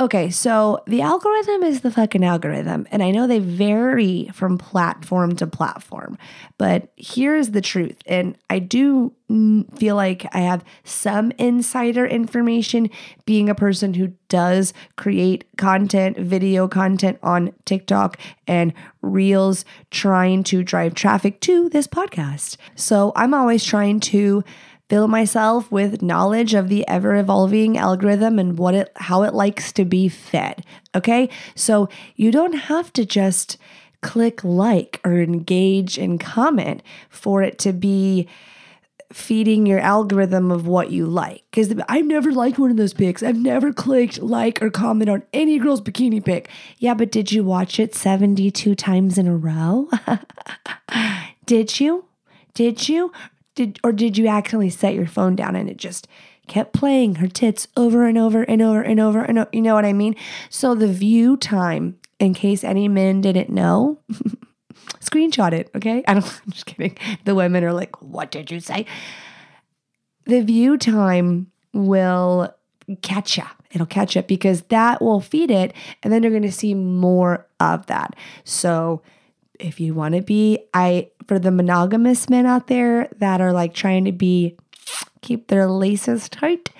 Okay, 0.00 0.30
so 0.30 0.82
the 0.86 1.00
algorithm 1.00 1.62
is 1.62 1.80
the 1.80 1.90
fucking 1.90 2.22
algorithm, 2.22 2.86
and 2.90 3.02
I 3.02 3.10
know 3.10 3.26
they 3.26 3.38
vary 3.38 4.30
from 4.34 4.58
platform 4.58 5.34
to 5.36 5.46
platform, 5.46 6.18
but 6.58 6.92
here's 6.96 7.50
the 7.50 7.60
truth. 7.62 7.96
And 8.06 8.36
I 8.50 8.60
do 8.60 9.14
feel 9.76 9.96
like 9.96 10.26
I 10.34 10.40
have 10.40 10.64
some 10.84 11.32
insider 11.32 12.06
information 12.06 12.90
being 13.24 13.48
a 13.48 13.54
person 13.54 13.94
who 13.94 14.08
does 14.28 14.74
create 14.96 15.44
content, 15.56 16.18
video 16.18 16.68
content 16.68 17.18
on 17.22 17.52
TikTok 17.64 18.18
and 18.46 18.74
Reels, 19.02 19.64
trying 19.90 20.44
to 20.44 20.62
drive 20.62 20.94
traffic 20.94 21.40
to 21.42 21.68
this 21.70 21.86
podcast. 21.86 22.56
So 22.74 23.12
I'm 23.16 23.32
always 23.32 23.64
trying 23.64 24.00
to 24.00 24.44
fill 24.90 25.06
myself 25.06 25.70
with 25.70 26.02
knowledge 26.02 26.52
of 26.52 26.68
the 26.68 26.86
ever 26.88 27.14
evolving 27.14 27.78
algorithm 27.78 28.40
and 28.40 28.58
what 28.58 28.74
it 28.74 28.90
how 28.96 29.22
it 29.22 29.32
likes 29.32 29.70
to 29.70 29.84
be 29.84 30.08
fed. 30.08 30.64
Okay? 30.96 31.30
So 31.54 31.88
you 32.16 32.32
don't 32.32 32.54
have 32.54 32.92
to 32.94 33.06
just 33.06 33.56
click 34.02 34.42
like 34.42 35.00
or 35.04 35.20
engage 35.20 35.96
and 35.96 36.18
comment 36.18 36.82
for 37.08 37.40
it 37.40 37.56
to 37.60 37.72
be 37.72 38.28
feeding 39.12 39.64
your 39.64 39.78
algorithm 39.78 40.50
of 40.50 40.66
what 40.66 40.90
you 40.90 41.06
like. 41.06 41.44
Because 41.52 41.72
I've 41.88 42.06
never 42.06 42.32
liked 42.32 42.58
one 42.58 42.72
of 42.72 42.76
those 42.76 42.94
pics. 42.94 43.22
I've 43.22 43.36
never 43.36 43.72
clicked 43.72 44.20
like 44.20 44.60
or 44.60 44.70
comment 44.70 45.08
on 45.08 45.22
any 45.32 45.58
girl's 45.60 45.80
bikini 45.80 46.24
pic. 46.24 46.48
Yeah, 46.78 46.94
but 46.94 47.12
did 47.12 47.30
you 47.30 47.44
watch 47.44 47.78
it 47.78 47.94
72 47.94 48.74
times 48.74 49.18
in 49.18 49.28
a 49.28 49.36
row? 49.36 49.88
did 51.46 51.78
you? 51.78 52.06
Did 52.54 52.88
you? 52.88 53.12
Did 53.54 53.78
or 53.82 53.92
did 53.92 54.16
you 54.16 54.28
accidentally 54.28 54.70
set 54.70 54.94
your 54.94 55.06
phone 55.06 55.36
down 55.36 55.56
and 55.56 55.68
it 55.68 55.76
just 55.76 56.06
kept 56.46 56.72
playing 56.72 57.16
her 57.16 57.28
tits 57.28 57.68
over 57.76 58.06
and 58.06 58.16
over 58.16 58.42
and 58.42 58.62
over 58.62 58.80
and 58.80 59.00
over 59.00 59.20
and 59.20 59.46
you 59.52 59.62
know 59.62 59.74
what 59.74 59.84
I 59.84 59.92
mean? 59.92 60.16
So 60.48 60.74
the 60.74 60.88
view 60.88 61.36
time, 61.36 61.98
in 62.18 62.34
case 62.34 62.64
any 62.64 62.88
men 62.88 63.20
didn't 63.20 63.50
know, 63.50 63.98
screenshot 65.00 65.52
it, 65.52 65.70
okay? 65.74 66.04
I 66.06 66.14
don't 66.14 66.40
I'm 66.46 66.52
just 66.52 66.66
kidding. 66.66 66.96
The 67.24 67.34
women 67.34 67.64
are 67.64 67.72
like, 67.72 68.00
"What 68.00 68.30
did 68.30 68.50
you 68.50 68.60
say?" 68.60 68.86
The 70.26 70.42
view 70.42 70.78
time 70.78 71.50
will 71.72 72.54
catch 73.02 73.36
you. 73.36 73.44
It'll 73.72 73.86
catch 73.86 74.16
it 74.16 74.26
because 74.26 74.62
that 74.62 75.00
will 75.00 75.20
feed 75.20 75.50
it 75.50 75.72
and 76.02 76.12
then 76.12 76.22
you're 76.22 76.32
going 76.32 76.42
to 76.42 76.52
see 76.52 76.74
more 76.74 77.46
of 77.60 77.86
that. 77.86 78.16
So 78.44 79.02
if 79.60 79.80
you 79.80 79.94
want 79.94 80.14
to 80.14 80.22
be 80.22 80.58
I 80.74 81.10
for 81.26 81.38
the 81.38 81.50
monogamous 81.50 82.28
men 82.28 82.46
out 82.46 82.66
there 82.66 83.08
that 83.18 83.40
are 83.40 83.52
like 83.52 83.74
trying 83.74 84.04
to 84.06 84.12
be 84.12 84.56
keep 85.20 85.48
their 85.48 85.66
laces 85.66 86.28
tight, 86.28 86.70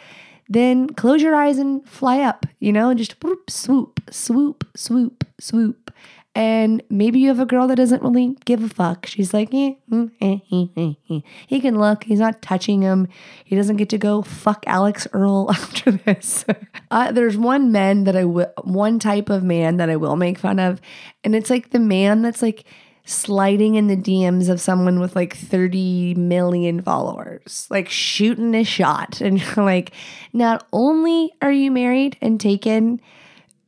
then 0.48 0.88
close 0.88 1.22
your 1.22 1.34
eyes 1.36 1.58
and 1.58 1.86
fly 1.88 2.20
up, 2.20 2.46
you 2.58 2.72
know, 2.72 2.92
just 2.94 3.22
whoop, 3.22 3.50
swoop, 3.50 4.00
swoop, 4.10 4.66
swoop, 4.76 5.24
swoop. 5.38 5.92
And 6.34 6.80
maybe 6.88 7.18
you 7.18 7.28
have 7.28 7.40
a 7.40 7.46
girl 7.46 7.66
that 7.66 7.76
doesn't 7.76 8.02
really 8.02 8.36
give 8.44 8.62
a 8.62 8.68
fuck. 8.68 9.06
She's 9.06 9.34
like, 9.34 9.52
eh, 9.52 9.74
mm, 9.90 10.12
eh, 10.20 10.38
eh, 10.52 10.66
eh, 10.76 10.92
eh. 11.10 11.20
he 11.48 11.60
can 11.60 11.76
look. 11.76 12.04
He's 12.04 12.20
not 12.20 12.40
touching 12.40 12.82
him. 12.82 13.08
He 13.44 13.56
doesn't 13.56 13.78
get 13.78 13.88
to 13.88 13.98
go 13.98 14.22
fuck 14.22 14.62
Alix 14.68 15.08
Earle 15.12 15.50
after 15.50 15.90
this. 15.90 16.44
uh, 16.92 17.10
there's 17.10 17.36
one 17.36 17.72
man 17.72 18.04
that 18.04 18.14
I 18.14 18.24
will, 18.24 18.52
one 18.62 19.00
type 19.00 19.28
of 19.28 19.42
man 19.42 19.78
that 19.78 19.90
I 19.90 19.96
will 19.96 20.14
make 20.14 20.38
fun 20.38 20.60
of, 20.60 20.80
and 21.24 21.34
it's 21.34 21.50
like 21.50 21.70
the 21.70 21.80
man 21.80 22.22
that's 22.22 22.42
like 22.42 22.64
sliding 23.04 23.74
in 23.74 23.88
the 23.88 23.96
DMs 23.96 24.48
of 24.48 24.60
someone 24.60 25.00
with 25.00 25.16
like 25.16 25.36
30 25.36 26.14
million 26.14 26.80
followers, 26.80 27.66
like 27.70 27.88
shooting 27.88 28.54
a 28.54 28.62
shot, 28.62 29.20
and 29.20 29.40
you're 29.40 29.64
like, 29.64 29.92
not 30.32 30.66
only 30.72 31.32
are 31.42 31.52
you 31.52 31.70
married 31.70 32.16
and 32.20 32.40
taken, 32.40 33.00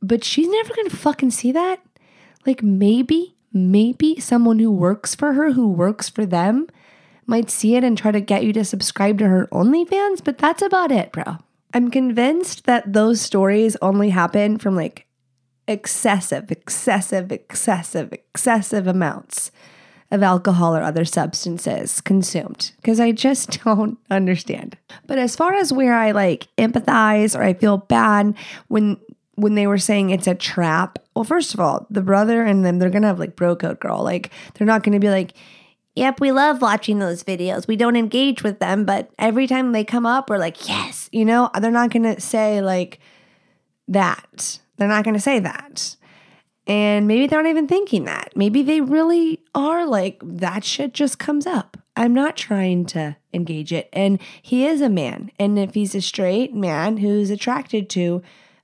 but 0.01 0.23
she's 0.23 0.47
never 0.47 0.73
gonna 0.75 0.89
fucking 0.89 1.31
see 1.31 1.51
that. 1.51 1.81
Like 2.45 2.63
maybe, 2.63 3.35
maybe 3.51 4.19
someone 4.19 4.59
who 4.59 4.71
works 4.71 5.15
for 5.15 5.33
her, 5.33 5.51
who 5.51 5.69
works 5.69 6.09
for 6.09 6.25
them, 6.25 6.67
might 7.25 7.49
see 7.49 7.75
it 7.75 7.83
and 7.83 7.97
try 7.97 8.11
to 8.11 8.19
get 8.19 8.43
you 8.43 8.53
to 8.53 8.65
subscribe 8.65 9.17
to 9.19 9.27
her 9.27 9.47
OnlyFans, 9.51 10.23
but 10.23 10.37
that's 10.37 10.61
about 10.61 10.91
it, 10.91 11.11
bro. 11.11 11.37
I'm 11.73 11.89
convinced 11.89 12.65
that 12.65 12.93
those 12.93 13.21
stories 13.21 13.75
only 13.81 14.09
happen 14.09 14.57
from 14.57 14.75
like 14.75 15.07
excessive, 15.67 16.51
excessive, 16.51 17.31
excessive, 17.31 18.13
excessive 18.13 18.87
amounts 18.87 19.51
of 20.11 20.21
alcohol 20.21 20.75
or 20.75 20.83
other 20.83 21.05
substances 21.05 21.99
consumed 21.99 22.71
because 22.77 22.99
I 22.99 23.11
just 23.11 23.61
don't 23.63 23.97
understand. 24.11 24.77
But 25.07 25.17
as 25.17 25.35
far 25.35 25.53
as 25.53 25.73
where 25.73 25.95
I 25.95 26.11
like 26.11 26.47
empathize 26.57 27.37
or 27.37 27.41
I 27.41 27.53
feel 27.53 27.77
bad 27.77 28.35
when 28.67 28.97
when 29.35 29.55
they 29.55 29.67
were 29.67 29.77
saying 29.77 30.09
it's 30.09 30.27
a 30.27 30.35
trap. 30.35 30.99
Well, 31.15 31.23
first 31.23 31.53
of 31.53 31.59
all, 31.59 31.87
the 31.89 32.01
brother 32.01 32.43
and 32.43 32.65
them, 32.65 32.79
they're 32.79 32.89
going 32.89 33.01
to 33.01 33.07
have 33.07 33.19
like 33.19 33.35
bro 33.35 33.55
code 33.55 33.79
girl. 33.79 34.03
Like, 34.03 34.31
they're 34.53 34.67
not 34.67 34.83
going 34.83 34.93
to 34.93 34.99
be 34.99 35.09
like, 35.09 35.33
yep, 35.95 36.19
we 36.19 36.31
love 36.31 36.61
watching 36.61 36.99
those 36.99 37.23
videos. 37.23 37.67
We 37.67 37.75
don't 37.75 37.95
engage 37.95 38.43
with 38.43 38.59
them, 38.59 38.85
but 38.85 39.09
every 39.19 39.47
time 39.47 39.71
they 39.71 39.83
come 39.83 40.05
up, 40.05 40.29
we're 40.29 40.37
like, 40.37 40.67
yes, 40.67 41.09
you 41.11 41.25
know, 41.25 41.49
they're 41.59 41.71
not 41.71 41.91
going 41.91 42.03
to 42.03 42.19
say 42.19 42.61
like 42.61 42.99
that. 43.87 44.59
They're 44.77 44.87
not 44.87 45.03
going 45.03 45.15
to 45.15 45.19
say 45.19 45.39
that. 45.39 45.95
And 46.65 47.07
maybe 47.07 47.27
they're 47.27 47.43
not 47.43 47.49
even 47.49 47.67
thinking 47.67 48.05
that. 48.05 48.31
Maybe 48.35 48.63
they 48.63 48.81
really 48.81 49.41
are 49.53 49.85
like, 49.85 50.21
that 50.23 50.63
shit 50.63 50.93
just 50.93 51.19
comes 51.19 51.45
up. 51.45 51.77
I'm 51.95 52.13
not 52.13 52.37
trying 52.37 52.85
to 52.87 53.17
engage 53.33 53.73
it. 53.73 53.89
And 53.93 54.19
he 54.41 54.65
is 54.65 54.81
a 54.81 54.89
man. 54.89 55.29
And 55.37 55.59
if 55.59 55.73
he's 55.73 55.93
a 55.93 56.01
straight 56.01 56.55
man 56.55 56.97
who's 56.97 57.29
attracted 57.29 57.89
to 57.91 58.23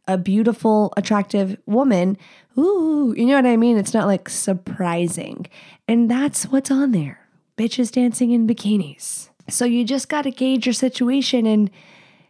a 0.09 0.17
beautiful, 0.17 0.91
attractive 0.97 1.55
woman, 1.67 2.17
ooh, 2.57 3.13
you 3.15 3.27
know 3.27 3.35
what 3.35 3.45
I 3.45 3.57
mean? 3.57 3.77
It's 3.77 3.93
not 3.93 4.07
like 4.07 4.27
surprising. 4.27 5.45
And 5.87 6.09
that's 6.09 6.45
what's 6.45 6.71
on 6.71 6.91
there 6.91 7.27
bitches 7.57 7.91
dancing 7.91 8.31
in 8.31 8.47
bikinis. 8.47 9.29
So 9.49 9.65
you 9.65 9.83
just 9.83 10.09
got 10.09 10.21
to 10.23 10.31
gauge 10.31 10.65
your 10.65 10.73
situation 10.73 11.45
and, 11.45 11.69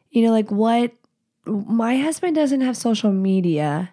you 0.09 0.23
know, 0.23 0.31
like 0.31 0.49
what 0.51 0.91
my 1.45 1.97
husband 1.97 2.35
doesn't 2.35 2.61
have 2.61 2.75
social 2.75 3.11
media, 3.11 3.91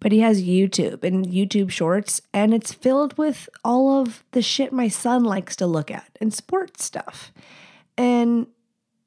but 0.00 0.12
he 0.12 0.20
has 0.20 0.42
YouTube 0.42 1.04
and 1.04 1.26
YouTube 1.26 1.70
shorts, 1.70 2.22
and 2.32 2.54
it's 2.54 2.72
filled 2.72 3.18
with 3.18 3.48
all 3.64 4.00
of 4.00 4.24
the 4.32 4.42
shit 4.42 4.72
my 4.72 4.88
son 4.88 5.24
likes 5.24 5.56
to 5.56 5.66
look 5.66 5.90
at 5.90 6.08
and 6.20 6.32
sports 6.32 6.84
stuff. 6.84 7.32
And 7.96 8.46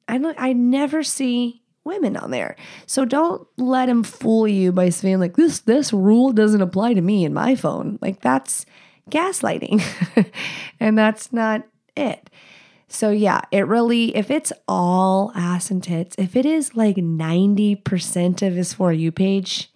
I 0.06 0.18
don't, 0.18 0.36
I 0.38 0.52
never 0.52 1.02
see 1.02 1.61
women 1.84 2.16
on 2.16 2.30
there. 2.30 2.56
So 2.86 3.04
don't 3.04 3.46
let 3.56 3.88
him 3.88 4.02
fool 4.02 4.46
you 4.46 4.72
by 4.72 4.88
saying 4.88 5.20
like 5.20 5.36
this 5.36 5.60
this 5.60 5.92
rule 5.92 6.32
doesn't 6.32 6.60
apply 6.60 6.94
to 6.94 7.00
me 7.00 7.24
in 7.24 7.34
my 7.34 7.54
phone. 7.54 7.98
Like 8.00 8.20
that's 8.20 8.66
gaslighting. 9.10 9.82
and 10.80 10.96
that's 10.96 11.32
not 11.32 11.66
it. 11.96 12.30
So 12.88 13.10
yeah, 13.10 13.40
it 13.50 13.66
really 13.66 14.14
if 14.16 14.30
it's 14.30 14.52
all 14.68 15.32
ass 15.34 15.70
and 15.70 15.82
tits, 15.82 16.14
if 16.18 16.36
it 16.36 16.44
is 16.44 16.76
like 16.76 16.96
90% 16.96 18.46
of 18.46 18.54
his 18.54 18.74
for 18.74 18.92
you 18.92 19.10
page, 19.10 19.72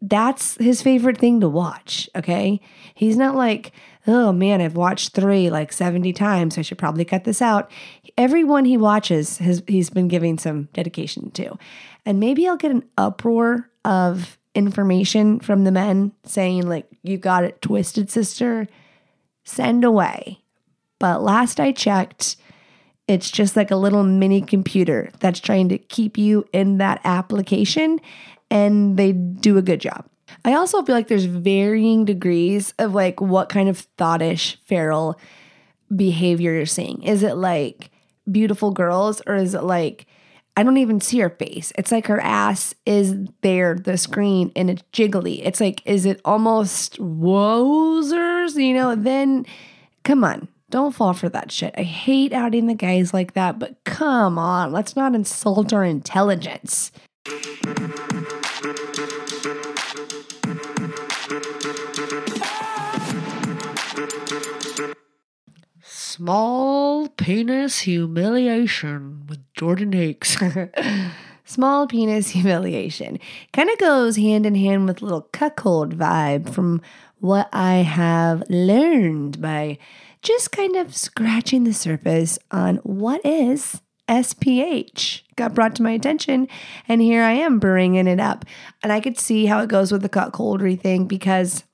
that's 0.00 0.56
his 0.56 0.80
favorite 0.80 1.18
thing 1.18 1.40
to 1.40 1.48
watch, 1.48 2.08
okay? 2.14 2.60
He's 2.94 3.16
not 3.16 3.34
like, 3.34 3.72
"Oh 4.06 4.32
man, 4.32 4.60
I've 4.60 4.76
watched 4.76 5.12
3 5.14 5.50
like 5.50 5.72
70 5.72 6.12
times. 6.12 6.56
I 6.56 6.62
should 6.62 6.78
probably 6.78 7.04
cut 7.04 7.24
this 7.24 7.42
out." 7.42 7.70
Everyone 8.16 8.64
he 8.64 8.76
watches 8.76 9.38
has 9.38 9.62
he's 9.66 9.90
been 9.90 10.08
giving 10.08 10.38
some 10.38 10.68
dedication 10.72 11.30
to. 11.32 11.58
And 12.04 12.20
maybe 12.20 12.46
I'll 12.46 12.56
get 12.56 12.70
an 12.70 12.84
uproar 12.98 13.70
of 13.84 14.38
information 14.54 15.40
from 15.40 15.64
the 15.64 15.72
men 15.72 16.12
saying 16.24 16.68
like, 16.68 16.86
"You 17.02 17.16
got 17.16 17.44
it 17.44 17.62
twisted, 17.62 18.10
sister." 18.10 18.68
Send 19.44 19.84
away. 19.84 20.40
But 20.98 21.22
last 21.22 21.58
I 21.58 21.72
checked, 21.72 22.36
it's 23.08 23.30
just 23.30 23.56
like 23.56 23.70
a 23.70 23.76
little 23.76 24.04
mini 24.04 24.40
computer 24.40 25.10
that's 25.18 25.40
trying 25.40 25.68
to 25.70 25.78
keep 25.78 26.16
you 26.16 26.44
in 26.52 26.78
that 26.78 27.00
application, 27.04 28.00
and 28.50 28.96
they 28.96 29.12
do 29.12 29.58
a 29.58 29.62
good 29.62 29.80
job. 29.80 30.06
I 30.44 30.54
also 30.54 30.82
feel 30.82 30.94
like 30.94 31.08
there's 31.08 31.24
varying 31.24 32.04
degrees 32.04 32.74
of 32.78 32.94
like 32.94 33.20
what 33.20 33.48
kind 33.48 33.68
of 33.68 33.78
thoughtish 33.98 34.58
feral 34.64 35.18
behavior 35.94 36.52
you're 36.52 36.66
seeing. 36.66 37.02
Is 37.02 37.22
it 37.22 37.36
like 37.36 37.90
beautiful 38.30 38.70
girls, 38.70 39.22
or 39.26 39.36
is 39.36 39.54
it 39.54 39.64
like 39.64 40.06
I 40.54 40.62
don't 40.62 40.76
even 40.76 41.00
see 41.00 41.18
her 41.20 41.30
face. 41.30 41.72
It's 41.78 41.90
like 41.90 42.06
her 42.08 42.20
ass 42.20 42.74
is 42.84 43.16
there, 43.40 43.74
the 43.74 43.96
screen, 43.96 44.52
and 44.54 44.68
it's 44.68 44.82
jiggly. 44.92 45.40
It's 45.42 45.60
like, 45.60 45.80
is 45.86 46.04
it 46.04 46.20
almost 46.26 46.98
wozers? 46.98 48.54
You 48.62 48.74
know, 48.74 48.94
then 48.94 49.46
come 50.04 50.24
on. 50.24 50.48
Don't 50.68 50.94
fall 50.94 51.14
for 51.14 51.28
that 51.30 51.50
shit. 51.50 51.74
I 51.76 51.82
hate 51.82 52.32
outing 52.32 52.66
the 52.66 52.74
guys 52.74 53.14
like 53.14 53.32
that, 53.34 53.58
but 53.58 53.82
come 53.84 54.38
on, 54.38 54.72
let's 54.72 54.96
not 54.96 55.14
insult 55.14 55.72
our 55.72 55.84
intelligence. 55.84 56.92
Small 66.22 67.08
penis 67.08 67.80
humiliation 67.80 69.26
with 69.28 69.40
Jordan 69.54 69.92
Hakes. 69.92 70.36
Small 71.44 71.88
penis 71.88 72.28
humiliation 72.28 73.18
kind 73.52 73.68
of 73.68 73.76
goes 73.78 74.14
hand 74.14 74.46
in 74.46 74.54
hand 74.54 74.86
with 74.86 75.02
little 75.02 75.22
cuckold 75.32 75.98
vibe 75.98 76.54
from 76.54 76.80
what 77.18 77.48
I 77.52 77.78
have 77.78 78.44
learned 78.48 79.42
by 79.42 79.78
just 80.22 80.52
kind 80.52 80.76
of 80.76 80.94
scratching 80.94 81.64
the 81.64 81.72
surface 81.72 82.38
on 82.52 82.76
what 82.84 83.20
is 83.26 83.80
SPH. 84.08 85.22
Got 85.34 85.54
brought 85.54 85.74
to 85.74 85.82
my 85.82 85.90
attention, 85.90 86.46
and 86.86 87.02
here 87.02 87.24
I 87.24 87.32
am 87.32 87.58
bringing 87.58 88.06
it 88.06 88.20
up. 88.20 88.44
And 88.84 88.92
I 88.92 89.00
could 89.00 89.18
see 89.18 89.46
how 89.46 89.58
it 89.58 89.68
goes 89.68 89.90
with 89.90 90.02
the 90.02 90.08
cuckoldry 90.08 90.80
thing 90.80 91.06
because 91.06 91.64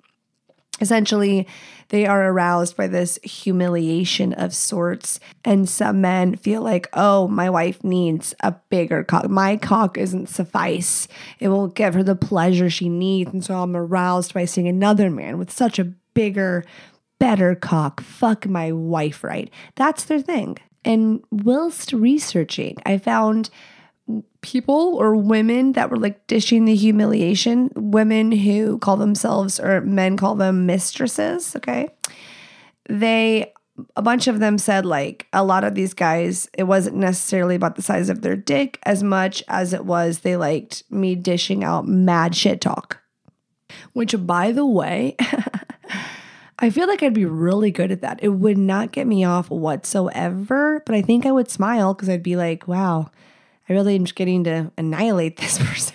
essentially 0.81 1.47
they 1.89 2.07
are 2.07 2.29
aroused 2.31 2.76
by 2.76 2.87
this 2.87 3.18
humiliation 3.22 4.33
of 4.35 4.55
sorts. 4.55 5.20
And 5.45 5.68
some 5.68 6.01
men 6.01 6.37
feel 6.37 6.62
like 6.62 6.89
oh 6.93 7.29
my 7.29 7.51
wife 7.51 7.83
needs 7.83 8.35
a 8.41 8.55
bigger 8.70 9.05
cock. 9.05 9.29
My 9.29 9.57
cock 9.57 9.97
isn't 9.97 10.29
suffice. 10.29 11.09
It 11.41 11.49
won't 11.49 11.74
give 11.74 11.95
her 11.95 12.03
the 12.03 12.16
pleasure 12.16 12.70
she 12.70 12.89
needs. 12.89 13.33
And 13.33 13.45
so 13.45 13.55
i'm 13.55 13.76
aroused 13.76 14.35
by 14.35 14.45
seeing 14.45 14.68
another 14.68 15.11
man 15.11 15.39
with 15.39 15.51
such 15.51 15.79
a 15.79 15.93
bigger 16.14 16.64
better 17.18 17.55
cock. 17.55 18.01
Fuck 18.01 18.47
my 18.47 18.72
wife 18.72 19.24
right. 19.24 19.51
That's 19.74 20.05
their 20.05 20.20
thing. 20.20 20.59
And 20.85 21.24
whilst 21.31 21.93
researching 21.93 22.76
i 22.85 22.99
found 22.99 23.51
people 24.41 24.95
or 24.97 25.16
women 25.16 25.72
that 25.72 25.91
were 25.91 25.97
like 25.97 26.26
dishing 26.26 26.64
the 26.64 26.74
humiliation, 26.74 27.70
women 27.74 28.32
who 28.32 28.78
call 28.78 28.97
themselves 28.97 29.59
or 29.59 29.80
men 29.80 30.16
call 30.16 30.34
them 30.34 30.66
mistresses, 30.66 31.57
okay? 31.57 31.89
They 32.89 33.53
a 33.97 34.03
bunch 34.03 34.26
of 34.26 34.41
them 34.41 34.59
said 34.59 34.84
like 34.84 35.26
a 35.32 35.45
lot 35.45 35.62
of 35.62 35.76
these 35.76 35.95
guys 35.95 36.49
it 36.59 36.64
wasn't 36.64 36.97
necessarily 36.97 37.55
about 37.55 37.76
the 37.76 37.82
size 37.82 38.09
of 38.09 38.22
their 38.22 38.34
dick 38.34 38.76
as 38.82 39.05
much 39.05 39.41
as 39.47 39.72
it 39.72 39.84
was 39.84 40.20
they 40.20 40.36
liked 40.36 40.82
me 40.91 41.14
dishing 41.14 41.62
out 41.62 41.86
mad 41.86 42.34
shit 42.34 42.61
talk. 42.61 43.01
Which 43.93 44.14
by 44.26 44.53
the 44.53 44.66
way, 44.66 45.16
I 46.59 46.70
feel 46.70 46.89
like 46.89 47.03
I'd 47.03 47.14
be 47.14 47.24
really 47.24 47.70
good 47.70 47.93
at 47.93 48.01
that. 48.01 48.18
It 48.22 48.28
would 48.28 48.59
not 48.59 48.93
get 48.93 49.07
me 49.07 49.22
off 49.24 49.51
whatsoever, 49.51 50.82
but 50.84 50.95
I 50.95 51.03
think 51.03 51.24
I 51.24 51.32
would 51.32 51.51
smile 51.51 51.95
because 51.95 52.09
I'd 52.09 52.22
be 52.22 52.34
like, 52.34 52.66
wow, 52.66 53.11
I 53.69 53.73
really 53.73 53.95
am 53.97 54.05
just 54.05 54.14
getting 54.14 54.45
to 54.45 54.73
annihilate 54.77 55.37
this 55.37 55.59
person. 55.62 55.95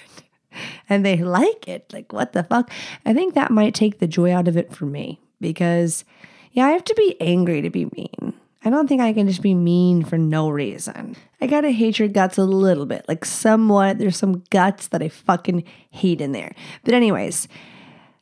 and 0.90 1.06
they 1.06 1.18
like 1.18 1.68
it. 1.68 1.92
Like, 1.94 2.14
what 2.14 2.34
the 2.34 2.44
fuck? 2.44 2.72
I 3.06 3.14
think 3.14 3.34
that 3.34 3.52
might 3.52 3.74
take 3.74 4.00
the 4.00 4.08
joy 4.08 4.34
out 4.34 4.48
of 4.48 4.58
it 4.58 4.74
for 4.74 4.86
me 4.86 5.20
because, 5.42 6.06
yeah, 6.52 6.68
I 6.68 6.72
have 6.72 6.84
to 6.86 6.96
be 6.96 7.16
angry 7.20 7.62
to 7.62 7.70
be 7.70 7.86
mean. 7.96 8.34
I 8.66 8.70
don't 8.70 8.88
think 8.88 9.02
I 9.02 9.12
can 9.12 9.28
just 9.28 9.42
be 9.42 9.54
mean 9.54 10.06
for 10.06 10.18
no 10.18 10.50
reason. 10.50 11.18
I 11.42 11.48
gotta 11.48 11.72
hate 11.72 12.00
your 12.00 12.08
guts 12.08 12.38
a 12.38 12.46
little 12.46 12.86
bit, 12.86 13.04
like 13.10 13.26
somewhat. 13.26 13.98
There's 13.98 14.16
some 14.16 14.44
guts 14.52 14.88
that 14.90 15.04
I 15.04 15.10
fucking 15.10 15.66
hate 15.90 16.22
in 16.22 16.32
there. 16.32 16.56
But, 16.86 16.94
anyways, 16.94 17.50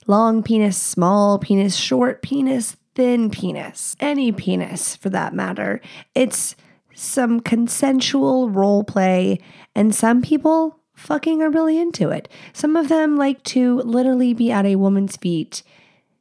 long 0.07 0.41
penis, 0.41 0.77
small 0.77 1.37
penis, 1.37 1.75
short 1.75 2.23
penis, 2.23 2.75
thin 2.95 3.29
penis, 3.29 3.95
any 3.99 4.31
penis 4.31 4.95
for 4.95 5.09
that 5.09 5.35
matter. 5.35 5.79
It's 6.15 6.55
some 6.93 7.39
consensual 7.39 8.49
role 8.49 8.83
play, 8.83 9.39
and 9.75 9.93
some 9.93 10.21
people 10.21 10.79
fucking 10.93 11.41
are 11.41 11.49
really 11.49 11.77
into 11.77 12.09
it. 12.09 12.29
Some 12.53 12.75
of 12.75 12.89
them 12.89 13.17
like 13.17 13.43
to 13.43 13.79
literally 13.79 14.33
be 14.33 14.51
at 14.51 14.65
a 14.65 14.75
woman's 14.75 15.17
feet, 15.17 15.63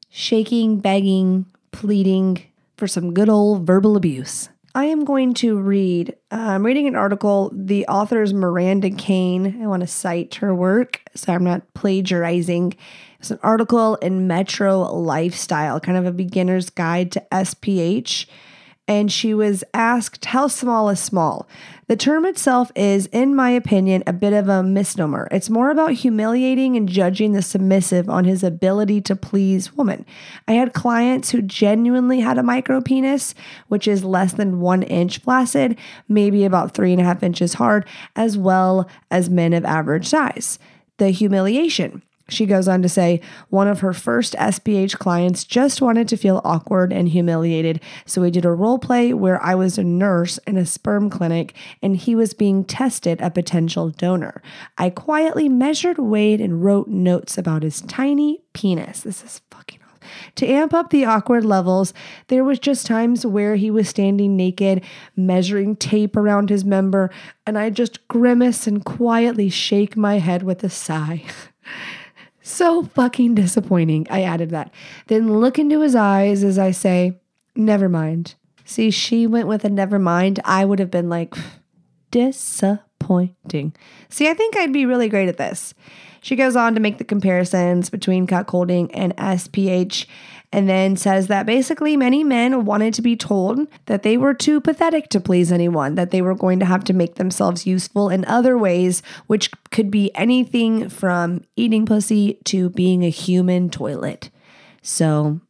shaking, 0.09 0.79
begging, 0.79 1.47
pleading 1.73 2.43
for 2.77 2.87
some 2.87 3.13
good 3.13 3.29
old 3.29 3.67
verbal 3.67 3.97
abuse. 3.97 4.49
I 4.75 4.85
am 4.85 5.05
going 5.05 5.35
to 5.35 5.59
read, 5.59 6.17
uh, 6.31 6.37
I'm 6.37 6.65
reading 6.65 6.87
an 6.87 6.95
article. 6.95 7.51
The 7.53 7.87
author 7.89 8.23
is 8.23 8.33
Miranda 8.33 8.91
Kane. 8.91 9.61
I 9.63 9.67
want 9.67 9.81
to 9.81 9.89
cite 9.89 10.37
her 10.37 10.55
work, 10.55 11.03
so 11.17 11.33
I'm 11.33 11.43
not 11.43 11.75
plagiarizing. 11.75 12.77
It's 13.19 13.33
an 13.33 13.41
article 13.43 13.97
in 13.97 14.29
Metro 14.29 14.81
Lifestyle, 14.95 15.81
kind 15.81 15.99
of 15.99 16.07
a 16.07 16.13
beginner's 16.13 16.71
guide 16.71 17.11
to 17.13 17.27
SPH 17.33 18.27
and 18.91 19.11
she 19.13 19.33
was 19.33 19.63
asked, 19.73 20.25
How 20.25 20.49
small 20.49 20.89
is 20.89 20.99
small? 20.99 21.49
The 21.87 21.95
term 21.95 22.27
itself 22.27 22.73
is, 22.75 23.07
in 23.13 23.37
my 23.37 23.51
opinion, 23.51 24.03
a 24.05 24.13
bit 24.13 24.33
of 24.33 24.49
a 24.49 24.65
misnomer. 24.65 25.29
It's 25.31 25.49
more 25.49 25.71
about 25.71 25.93
humiliating 25.93 26.77
and 26.77 26.89
judging 26.89 27.31
the 27.31 27.41
submissive 27.41 28.11
on 28.11 28.25
his 28.25 28.43
ability 28.43 29.01
to 29.03 29.15
please 29.15 29.77
women. 29.77 30.05
I 30.49 30.55
had 30.55 30.73
clients 30.73 31.31
who 31.31 31.41
genuinely 31.41 32.19
had 32.19 32.37
a 32.37 32.43
micro 32.43 32.81
penis, 32.81 33.33
which 33.69 33.87
is 33.87 34.03
less 34.03 34.33
than 34.33 34.61
one 34.61 34.83
inch 34.83 35.19
flaccid, 35.19 35.79
maybe 36.09 36.45
about 36.45 36.75
three 36.75 36.91
and 36.91 37.01
a 37.01 37.05
half 37.05 37.23
inches 37.23 37.55
hard, 37.55 37.87
as 38.17 38.37
well 38.37 38.91
as 39.09 39.31
men 39.31 39.53
of 39.53 39.65
average 39.65 40.09
size. 40.09 40.59
The 40.97 41.11
humiliation. 41.11 42.03
She 42.31 42.47
goes 42.47 42.69
on 42.69 42.83
to 42.83 42.89
say, 42.89 43.21
one 43.49 43.69
of 43.69 43.81
her 43.81 43.93
first 43.93 44.35
SPH 44.35 44.99
clients 44.99 45.45
just 45.45 45.83
wanted 45.83 46.09
to 46.09 46.17
feel 46.17 46.41
awkward 46.45 46.93
and 46.93 47.09
humiliated, 47.09 47.81
so 48.07 48.23
we 48.23 48.31
did 48.31 48.45
a 48.45 48.53
role 48.53 48.79
play 48.79 49.13
where 49.13 49.43
I 49.43 49.55
was 49.55 49.79
a 49.79 49.85
nurse 49.85 50.39
in 50.47 50.57
a 50.57 50.67
sperm 50.67 51.11
clinic 51.11 51.55
and 51.83 51.97
he 51.97 52.15
was 52.15 52.35
being 52.35 52.65
tested 52.65 53.21
a 53.21 53.31
potential 53.31 53.91
donor. 53.91 54.43
I 54.79 54.91
quietly 54.91 55.49
measured, 55.49 55.99
weighed, 55.99 56.41
and 56.41 56.65
wrote 56.65 56.89
notes 56.89 57.37
about 57.37 57.63
his 57.63 57.81
tiny 57.83 58.43
penis. 58.53 59.01
This 59.03 59.23
is 59.25 59.41
fucking. 59.51 59.81
To 60.37 60.47
amp 60.47 60.73
up 60.73 60.91
the 60.91 61.05
awkward 61.05 61.45
levels, 61.45 61.93
there 62.29 62.45
was 62.45 62.59
just 62.59 62.87
times 62.87 63.27
where 63.27 63.57
he 63.57 63.71
was 63.71 63.89
standing 63.89 64.37
naked, 64.37 64.85
measuring 65.17 65.77
tape 65.77 66.17
around 66.17 66.51
his 66.51 66.65
member, 66.65 67.11
and 67.47 67.59
I 67.59 67.71
just 67.71 68.07
grimace 68.09 68.67
and 68.67 68.85
quietly 68.85 69.49
shake 69.49 69.97
my 69.97 70.19
head 70.19 70.43
with 70.43 70.65
a 70.65 70.71
sigh. 70.71 71.25
So 72.43 72.85
fucking 72.85 73.35
disappointing. 73.35 74.07
I 74.11 74.23
added 74.23 74.51
that. 74.51 74.73
Then 75.09 75.41
look 75.41 75.59
into 75.59 75.81
his 75.81 75.95
eyes 75.95 76.43
as 76.43 76.59
I 76.59 76.71
say, 76.71 77.21
never 77.55 77.89
mind. 77.89 78.35
See, 78.65 78.91
she 78.91 79.27
went 79.27 79.49
with 79.49 79.65
a 79.65 79.69
never 79.69 79.99
mind. 79.99 80.41
I 80.45 80.65
would 80.65 80.79
have 80.79 80.91
been 80.91 81.09
like, 81.09 81.35
disappointing. 82.11 83.75
See, 84.09 84.29
I 84.29 84.35
think 84.35 84.57
I'd 84.57 84.73
be 84.73 84.87
really 84.87 85.09
great 85.09 85.29
at 85.29 85.37
this. 85.37 85.75
She 86.21 86.37
goes 86.37 86.57
on 86.57 86.75
to 86.75 86.81
make 86.81 86.99
the 86.99 87.05
comparisons 87.05 87.89
between 87.89 88.27
cuckolding 88.27 88.91
and 88.93 89.17
SPH 89.17 90.07
and 90.53 90.69
then 90.69 90.97
says 90.97 91.29
that 91.29 91.47
basically 91.47 91.97
many 91.97 92.25
men 92.25 92.65
wanted 92.65 92.93
to 92.95 93.03
be 93.03 93.17
told 93.17 93.69
that 93.87 94.03
they 94.03 94.17
were 94.17 94.35
too 94.35 94.61
pathetic 94.61 95.09
to 95.11 95.21
please 95.21 95.53
anyone, 95.53 95.95
that 95.95 96.11
they 96.11 96.23
were 96.23 96.35
going 96.35 96.59
to 96.59 96.67
have 96.67 96.83
to 96.85 96.93
make 96.93 97.15
themselves 97.15 97.67
useful 97.67 98.09
in 98.09 98.25
other 98.25 98.59
ways, 98.59 99.03
which 99.27 99.51
could 99.71 99.91
be 99.91 100.15
anything 100.15 100.89
from 100.89 101.43
eating 101.57 101.87
pussy 101.87 102.39
to 102.45 102.71
being 102.71 103.05
a 103.05 103.11
human 103.11 103.71
toilet. 103.71 104.31
So, 104.83 105.41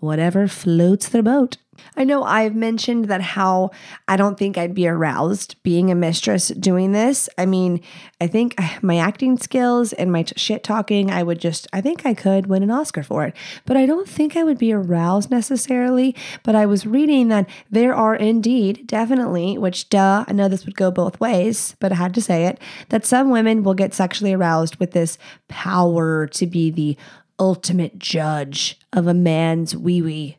whatever 0.00 0.48
floats 0.48 1.08
their 1.08 1.22
boat. 1.22 1.58
I 1.96 2.04
know 2.04 2.22
I've 2.22 2.54
mentioned 2.54 3.06
that 3.06 3.20
how 3.20 3.70
I 4.08 4.16
don't 4.16 4.38
think 4.38 4.58
I'd 4.58 4.74
be 4.74 4.86
aroused 4.86 5.62
being 5.62 5.90
a 5.90 5.94
mistress 5.94 6.48
doing 6.48 6.92
this. 6.92 7.28
I 7.38 7.46
mean, 7.46 7.80
I 8.20 8.26
think 8.26 8.54
my 8.82 8.98
acting 8.98 9.38
skills 9.38 9.92
and 9.92 10.12
my 10.12 10.22
t- 10.22 10.34
shit 10.36 10.62
talking, 10.62 11.10
I 11.10 11.22
would 11.22 11.40
just, 11.40 11.66
I 11.72 11.80
think 11.80 12.04
I 12.04 12.14
could 12.14 12.46
win 12.46 12.62
an 12.62 12.70
Oscar 12.70 13.02
for 13.02 13.24
it. 13.24 13.34
But 13.64 13.76
I 13.76 13.86
don't 13.86 14.08
think 14.08 14.36
I 14.36 14.44
would 14.44 14.58
be 14.58 14.72
aroused 14.72 15.30
necessarily. 15.30 16.14
But 16.42 16.54
I 16.54 16.66
was 16.66 16.86
reading 16.86 17.28
that 17.28 17.48
there 17.70 17.94
are 17.94 18.14
indeed, 18.14 18.86
definitely, 18.86 19.58
which 19.58 19.88
duh, 19.88 20.24
I 20.26 20.32
know 20.32 20.48
this 20.48 20.66
would 20.66 20.76
go 20.76 20.90
both 20.90 21.20
ways, 21.20 21.76
but 21.80 21.92
I 21.92 21.96
had 21.96 22.14
to 22.14 22.22
say 22.22 22.46
it, 22.46 22.60
that 22.88 23.06
some 23.06 23.30
women 23.30 23.62
will 23.62 23.74
get 23.74 23.94
sexually 23.94 24.32
aroused 24.32 24.76
with 24.76 24.92
this 24.92 25.18
power 25.48 26.26
to 26.26 26.46
be 26.46 26.70
the 26.70 26.96
ultimate 27.38 27.98
judge 27.98 28.78
of 28.92 29.06
a 29.06 29.14
man's 29.14 29.76
wee 29.76 30.02
wee 30.02 30.38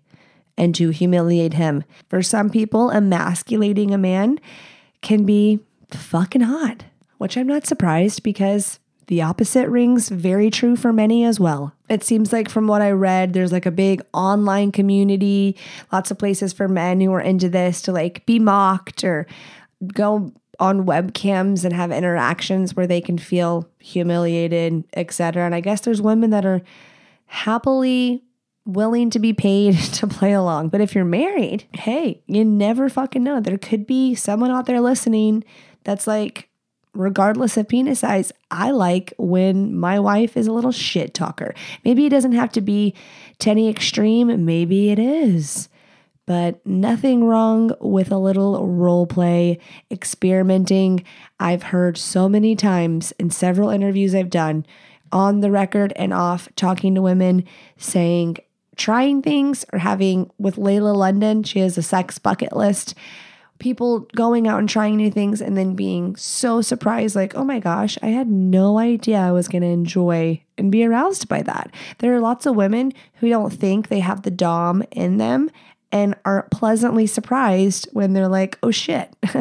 and 0.58 0.74
to 0.76 0.90
humiliate 0.90 1.54
him. 1.54 1.84
For 2.10 2.22
some 2.22 2.50
people, 2.50 2.90
emasculating 2.90 3.94
a 3.94 3.98
man 3.98 4.40
can 5.02 5.26
be 5.26 5.60
fucking 5.92 6.42
hot, 6.42 6.86
which 7.18 7.38
I'm 7.38 7.48
not 7.48 7.68
surprised 7.68 8.24
because 8.24 8.80
the 9.08 9.22
opposite 9.22 9.70
rings 9.70 10.10
very 10.10 10.50
true 10.50 10.76
for 10.76 10.92
many 10.92 11.24
as 11.24 11.40
well. 11.40 11.74
It 11.90 12.04
seems 12.04 12.34
like 12.34 12.50
from 12.50 12.68
what 12.68 12.82
I 12.82 12.92
read, 12.92 13.32
there's 13.34 13.54
like 13.54 13.66
a 13.66 13.72
big 13.72 14.02
online 14.14 14.72
community, 14.72 15.56
lots 15.92 16.12
of 16.12 16.20
places 16.20 16.52
for 16.52 16.68
men 16.68 17.00
who 17.00 17.14
are 17.14 17.22
into 17.22 17.48
this 17.48 17.82
to 17.84 17.94
like 17.94 18.26
be 18.26 18.38
mocked 18.38 19.06
or 19.06 19.26
go 19.94 20.34
on 20.60 20.86
webcams 20.86 21.64
and 21.64 21.74
have 21.74 21.92
interactions 21.92 22.76
where 22.76 22.88
they 22.88 23.00
can 23.00 23.18
feel 23.18 23.70
humiliated, 23.80 24.84
etc. 24.94 25.46
And 25.46 25.56
I 25.56 25.62
guess 25.62 25.82
there's 25.82 26.02
women 26.02 26.32
that 26.32 26.46
are 26.46 26.62
happily 27.28 28.24
willing 28.68 29.10
to 29.12 29.20
be 29.20 29.34
paid 29.34 29.78
to 29.94 30.06
play 30.06 30.34
along. 30.34 30.70
But 30.70 30.82
if 30.82 30.94
you're 30.94 31.06
married, 31.06 31.66
hey, 31.74 32.22
you 32.28 32.46
never 32.46 32.90
fucking 32.90 33.24
know. 33.24 33.40
There 33.40 33.58
could 33.58 33.88
be 33.88 34.14
someone 34.14 34.52
out 34.52 34.66
there 34.66 34.82
listening 34.82 35.44
that's 35.84 36.06
like, 36.06 36.50
regardless 36.94 37.58
of 37.58 37.68
penis 37.68 38.00
size, 38.00 38.32
I 38.52 38.72
like 38.72 39.14
when 39.18 39.76
my 39.76 40.00
wife 40.00 40.36
is 40.36 40.48
a 40.48 40.52
little 40.52 40.72
shit 40.72 41.14
talker. 41.14 41.54
Maybe 41.86 42.06
it 42.06 42.10
doesn't 42.10 42.34
have 42.34 42.52
to 42.54 42.62
be 42.62 42.94
to 43.40 43.50
any 43.52 43.70
extreme, 43.70 44.46
maybe 44.46 44.90
it 44.90 45.00
is. 45.00 45.70
But 46.26 46.66
nothing 46.66 47.24
wrong 47.24 47.72
with 47.80 48.12
a 48.12 48.18
little 48.18 48.68
role 48.68 49.08
play, 49.08 49.60
experimenting. 49.90 51.06
I've 51.40 51.64
heard 51.64 51.98
so 51.98 52.28
many 52.28 52.54
times 52.54 53.14
in 53.14 53.30
several 53.30 53.70
interviews 53.70 54.14
I've 54.14 54.30
done 54.30 54.66
on 55.12 55.40
the 55.40 55.52
record 55.52 55.94
and 55.96 56.14
off 56.14 56.50
talking 56.58 56.96
to 56.96 57.02
women 57.02 57.46
saying, 57.78 58.38
trying 58.78 59.22
things 59.22 59.66
or 59.74 59.80
having 59.80 60.30
with 60.38 60.56
Layla 60.56 60.96
London, 60.96 61.44
she 61.44 61.60
has 61.60 61.78
a 61.78 61.84
sex 61.84 62.18
bucket 62.18 62.56
list. 62.56 62.96
People 63.60 64.02
going 64.16 64.48
out 64.48 64.60
and 64.60 64.70
trying 64.70 64.98
new 64.98 65.10
things 65.10 65.42
and 65.42 65.58
then 65.58 65.76
being 65.76 66.16
so 66.16 66.62
surprised, 66.62 67.16
like, 67.16 67.36
oh 67.36 67.44
my 67.44 67.60
gosh, 67.60 67.98
I 68.04 68.08
had 68.08 68.30
no 68.30 68.78
idea 68.78 69.18
I 69.18 69.32
was 69.32 69.48
going 69.48 69.64
to 69.64 69.68
enjoy 69.68 70.44
and 70.60 70.72
be 70.72 70.86
aroused 70.86 71.28
by 71.28 71.42
that. 71.42 71.72
There 71.98 72.14
are 72.14 72.20
lots 72.20 72.46
of 72.46 72.56
women 72.56 72.94
who 73.16 73.30
don't 73.30 73.52
think 73.52 73.88
they 73.88 74.00
have 74.00 74.22
the 74.22 74.32
Dom 74.32 74.84
in 74.92 75.18
them 75.18 75.50
and 75.92 76.16
are 76.26 76.48
pleasantly 76.52 77.08
surprised 77.08 77.88
when 77.94 78.14
they're 78.14 78.28
like, 78.28 78.60
oh 78.62 78.72
shit, 78.72 79.16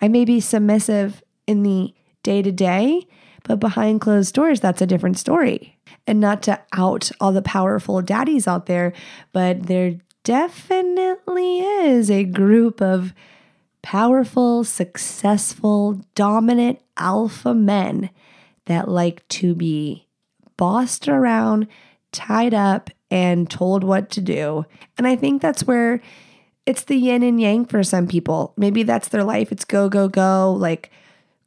I 0.00 0.08
may 0.08 0.24
be 0.24 0.40
submissive 0.40 1.22
in 1.46 1.62
the 1.62 1.94
day 2.22 2.42
to 2.42 2.50
day, 2.52 3.06
but 3.44 3.60
behind 3.60 4.00
closed 4.00 4.34
doors, 4.34 4.60
that's 4.60 4.82
a 4.82 4.86
different 4.86 5.18
story. 5.18 5.78
And 6.06 6.20
not 6.20 6.42
to 6.44 6.60
out 6.72 7.10
all 7.20 7.32
the 7.32 7.42
powerful 7.42 8.02
daddies 8.02 8.48
out 8.48 8.66
there, 8.66 8.92
but 9.32 9.64
there 9.64 9.96
definitely 10.24 11.60
is 11.60 12.10
a 12.10 12.24
group 12.24 12.80
of 12.80 13.12
powerful, 13.82 14.64
successful, 14.64 16.00
dominant 16.14 16.80
alpha 16.96 17.54
men 17.54 18.10
that 18.66 18.88
like 18.88 19.26
to 19.28 19.54
be 19.54 20.06
bossed 20.56 21.08
around, 21.08 21.66
tied 22.12 22.54
up, 22.54 22.90
and 23.10 23.50
told 23.50 23.84
what 23.84 24.10
to 24.10 24.20
do. 24.20 24.64
And 24.96 25.06
I 25.06 25.16
think 25.16 25.42
that's 25.42 25.66
where 25.66 26.00
it's 26.64 26.84
the 26.84 26.96
yin 26.96 27.22
and 27.22 27.40
yang 27.40 27.64
for 27.64 27.82
some 27.82 28.06
people. 28.06 28.54
Maybe 28.56 28.84
that's 28.84 29.08
their 29.08 29.24
life. 29.24 29.50
It's 29.50 29.64
go, 29.64 29.88
go, 29.88 30.08
go, 30.08 30.52
like 30.52 30.90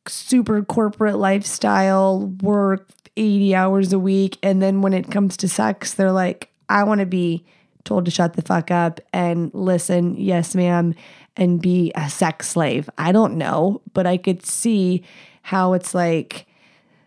super 0.10 0.64
corporate 0.64 1.18
lifestyle, 1.18 2.28
work 2.42 2.88
80 3.18 3.56
hours 3.56 3.94
a 3.94 4.00
week. 4.00 4.38
And 4.44 4.62
then 4.62 4.82
when 4.82 4.94
it 4.94 5.12
comes 5.12 5.38
to 5.38 5.48
sex, 5.48 5.94
they're 5.94 6.12
like, 6.12 6.50
I 6.70 6.84
want 6.84 7.00
to 7.00 7.06
be 7.06 7.46
told 7.84 8.06
to 8.06 8.12
shut 8.12 8.34
the 8.34 8.42
fuck 8.42 8.72
up 8.72 9.00
and 9.14 9.52
listen, 9.54 10.16
yes, 10.18 10.56
ma'am, 10.56 10.96
and 11.38 11.62
be 11.62 11.92
a 11.96 12.10
sex 12.10 12.50
slave. 12.50 12.90
I 12.98 13.12
don't 13.12 13.38
know, 13.38 13.82
but 13.94 14.08
I 14.08 14.18
could 14.18 14.46
see 14.46 15.04
how 15.44 15.74
it's 15.74 15.94
like 15.94 16.48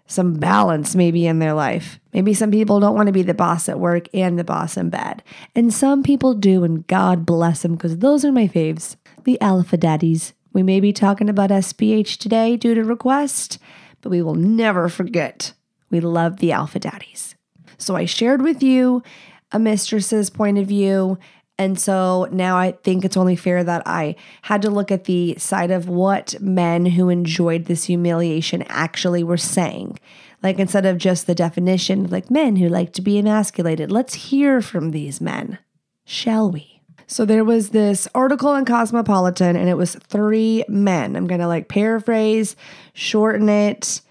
some 0.06 0.34
balance 0.34 0.94
maybe 0.94 1.26
in 1.26 1.38
their 1.38 1.52
life. 1.52 2.00
Maybe 2.12 2.32
some 2.32 2.50
people 2.50 2.80
don't 2.80 2.94
want 2.94 3.08
to 3.08 3.12
be 3.12 3.22
the 3.22 3.34
boss 3.34 3.68
at 3.68 3.80
work 3.80 4.08
and 4.14 4.38
the 4.38 4.44
boss 4.44 4.76
in 4.76 4.90
bed. 4.90 5.22
And 5.54 5.72
some 5.72 6.02
people 6.02 6.34
do, 6.34 6.64
and 6.64 6.86
God 6.86 7.26
bless 7.26 7.62
them 7.62 7.74
because 7.74 7.98
those 7.98 8.24
are 8.24 8.32
my 8.32 8.48
faves 8.48 8.96
the 9.24 9.40
alpha 9.42 9.76
daddies. 9.76 10.32
We 10.58 10.64
may 10.64 10.80
be 10.80 10.92
talking 10.92 11.28
about 11.28 11.50
SPH 11.50 12.16
today 12.16 12.56
due 12.56 12.74
to 12.74 12.82
request, 12.82 13.60
but 14.00 14.10
we 14.10 14.22
will 14.22 14.34
never 14.34 14.88
forget 14.88 15.52
we 15.88 16.00
love 16.00 16.38
the 16.38 16.50
alpha 16.50 16.80
daddies. 16.80 17.36
So 17.76 17.94
I 17.94 18.06
shared 18.06 18.42
with 18.42 18.60
you 18.60 19.04
a 19.52 19.60
mistress's 19.60 20.30
point 20.30 20.58
of 20.58 20.66
view. 20.66 21.16
And 21.58 21.78
so 21.78 22.26
now 22.32 22.56
I 22.56 22.72
think 22.72 23.04
it's 23.04 23.16
only 23.16 23.36
fair 23.36 23.62
that 23.62 23.84
I 23.86 24.16
had 24.42 24.60
to 24.62 24.70
look 24.70 24.90
at 24.90 25.04
the 25.04 25.36
side 25.38 25.70
of 25.70 25.88
what 25.88 26.34
men 26.40 26.86
who 26.86 27.08
enjoyed 27.08 27.66
this 27.66 27.84
humiliation 27.84 28.62
actually 28.62 29.22
were 29.22 29.36
saying. 29.36 30.00
Like 30.42 30.58
instead 30.58 30.86
of 30.86 30.98
just 30.98 31.28
the 31.28 31.36
definition, 31.36 32.10
like 32.10 32.32
men 32.32 32.56
who 32.56 32.68
like 32.68 32.92
to 32.94 33.02
be 33.02 33.16
emasculated, 33.16 33.92
let's 33.92 34.14
hear 34.14 34.60
from 34.60 34.90
these 34.90 35.20
men, 35.20 35.58
shall 36.04 36.50
we? 36.50 36.77
So 37.10 37.24
there 37.24 37.42
was 37.42 37.70
this 37.70 38.06
article 38.14 38.54
in 38.54 38.66
Cosmopolitan, 38.66 39.56
and 39.56 39.66
it 39.66 39.78
was 39.78 39.94
three 39.94 40.62
men. 40.68 41.16
I'm 41.16 41.26
going 41.26 41.40
to 41.40 41.48
like 41.48 41.68
paraphrase, 41.68 42.54
shorten 42.92 43.48
it. 43.48 44.02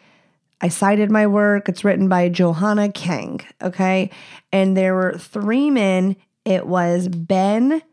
I 0.61 0.69
cited 0.69 1.11
my 1.11 1.27
work. 1.27 1.69
It's 1.69 1.83
written 1.83 2.09
by 2.09 2.27
Johanna 2.29 2.91
Kang. 2.91 3.41
Okay. 3.61 4.09
And 4.51 4.75
there 4.75 4.95
were 4.95 5.15
three 5.19 5.69
men. 5.69 6.15
It 6.43 6.65
was 6.65 7.07
Ben, 7.07 7.83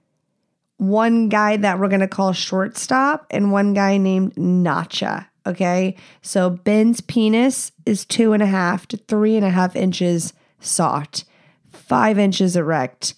one 0.78 1.28
guy 1.28 1.58
that 1.58 1.78
we're 1.78 1.88
going 1.88 2.00
to 2.00 2.08
call 2.08 2.32
shortstop, 2.32 3.26
and 3.30 3.52
one 3.52 3.74
guy 3.74 3.98
named 3.98 4.34
Nacha. 4.36 5.26
Okay. 5.46 5.96
So 6.22 6.48
Ben's 6.48 7.02
penis 7.02 7.72
is 7.84 8.06
two 8.06 8.32
and 8.32 8.42
a 8.42 8.46
half 8.46 8.86
to 8.88 8.96
three 8.96 9.36
and 9.36 9.44
a 9.44 9.50
half 9.50 9.76
inches 9.76 10.32
soft, 10.60 11.26
five 11.70 12.18
inches 12.18 12.56
erect, 12.56 13.12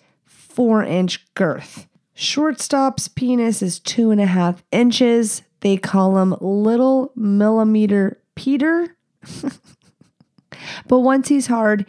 four 0.56 0.82
inch 0.82 1.24
girth. 1.34 1.86
Shortstop's 2.14 3.06
penis 3.06 3.62
is 3.62 3.78
two 3.78 4.10
and 4.10 4.20
a 4.20 4.26
half 4.26 4.64
inches. 4.72 5.42
They 5.60 5.76
call 5.76 6.18
him 6.18 6.34
Little 6.40 7.12
Millimeter 7.14 8.20
Peter 8.34 8.96
but 10.88 11.00
once 11.00 11.28
he's 11.28 11.46
hard, 11.46 11.86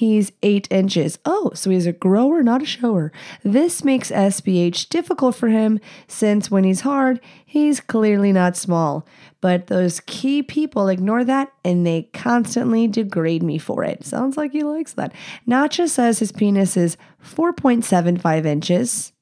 he's 0.00 0.32
eight 0.42 0.66
inches. 0.70 1.18
Oh, 1.26 1.50
so 1.54 1.68
he's 1.68 1.84
a 1.84 1.92
grower, 1.92 2.42
not 2.42 2.62
a 2.62 2.66
shower. 2.66 3.12
This 3.44 3.84
makes 3.84 4.10
SPH 4.10 4.88
difficult 4.88 5.34
for 5.34 5.48
him 5.48 5.78
since 6.08 6.50
when 6.50 6.64
he's 6.64 6.80
hard, 6.80 7.20
he's 7.44 7.80
clearly 7.80 8.32
not 8.32 8.56
small. 8.56 9.06
But 9.42 9.66
those 9.66 10.00
key 10.00 10.42
people 10.42 10.88
ignore 10.88 11.22
that 11.24 11.52
and 11.62 11.86
they 11.86 12.08
constantly 12.14 12.88
degrade 12.88 13.42
me 13.42 13.58
for 13.58 13.84
it. 13.84 14.06
Sounds 14.06 14.38
like 14.38 14.52
he 14.52 14.62
likes 14.62 14.94
that. 14.94 15.12
Nacha 15.46 15.86
says 15.86 16.18
his 16.18 16.32
penis 16.32 16.78
is 16.78 16.96
4.75 17.22 18.46
inches. 18.46 19.12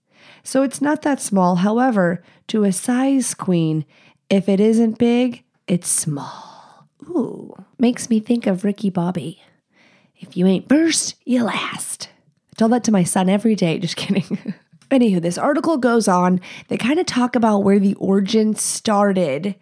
So 0.45 0.63
it's 0.63 0.81
not 0.81 1.03
that 1.03 1.21
small. 1.21 1.57
However, 1.57 2.23
to 2.47 2.63
a 2.63 2.71
size 2.71 3.35
queen, 3.35 3.85
if 4.31 4.49
it 4.49 4.61
isn't 4.61 4.99
big, 4.99 5.43
it's 5.67 5.89
small. 5.89 6.89
Ooh, 7.09 7.53
makes 7.81 8.09
me 8.09 8.21
think 8.21 8.47
of 8.47 8.65
Ricky 8.65 8.91
Bobby. 8.91 9.43
If 10.19 10.37
you 10.37 10.47
ain't 10.47 10.69
first, 10.69 11.15
you 11.25 11.45
last. 11.45 12.09
I 12.53 12.55
tell 12.57 12.69
that 12.69 12.85
to 12.85 12.93
my 12.93 13.05
son 13.05 13.29
every 13.29 13.55
day. 13.55 13.79
Just 13.81 13.97
kidding. 13.97 14.55
Anywho, 14.91 15.21
this 15.21 15.39
article 15.39 15.77
goes 15.77 16.09
on. 16.09 16.41
They 16.69 16.77
kind 16.77 16.99
of 16.99 17.07
talk 17.07 17.37
about 17.37 17.63
where 17.63 17.79
the 17.79 17.95
origin 17.95 18.55
started 18.55 19.55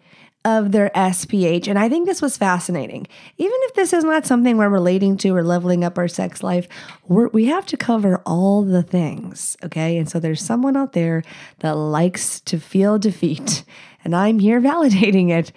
of 0.45 0.71
their 0.71 0.89
SPH. 0.95 1.67
And 1.67 1.77
I 1.77 1.89
think 1.89 2.07
this 2.07 2.21
was 2.21 2.37
fascinating. 2.37 3.05
Even 3.37 3.57
if 3.63 3.73
this 3.73 3.91
is 3.91 4.05
not 4.05 4.25
something 4.25 4.55
we're 4.55 4.69
relating 4.69 5.17
to 5.17 5.35
or 5.35 5.43
leveling 5.43 5.83
up 5.83 5.97
our 5.97 6.07
sex 6.07 6.41
life, 6.41 6.69
we 7.09 7.45
have 7.45 7.65
to 7.65 7.75
cover 7.75 8.21
all 8.25 8.63
the 8.63 8.81
things. 8.81 9.57
Okay. 9.65 9.97
And 9.97 10.09
so 10.09 10.21
there's 10.21 10.41
someone 10.41 10.77
out 10.77 10.93
there 10.93 11.21
that 11.59 11.75
likes 11.75 12.39
to 12.41 12.59
feel 12.59 12.97
defeat. 12.97 13.63
And 14.03 14.15
I'm 14.15 14.39
here 14.39 14.61
validating 14.61 15.31
it. 15.31 15.51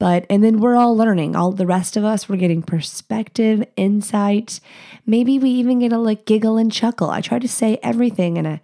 But, 0.00 0.24
and 0.30 0.42
then 0.42 0.60
we're 0.60 0.76
all 0.76 0.96
learning. 0.96 1.36
All 1.36 1.52
the 1.52 1.66
rest 1.66 1.94
of 1.94 2.04
us, 2.04 2.26
we're 2.26 2.36
getting 2.36 2.62
perspective, 2.62 3.62
insight. 3.76 4.58
Maybe 5.04 5.38
we 5.38 5.50
even 5.50 5.78
get 5.80 5.92
a 5.92 5.98
like 5.98 6.24
giggle 6.24 6.56
and 6.56 6.72
chuckle. 6.72 7.10
I 7.10 7.20
try 7.20 7.38
to 7.38 7.46
say 7.46 7.78
everything 7.82 8.38
in 8.38 8.46
a 8.46 8.62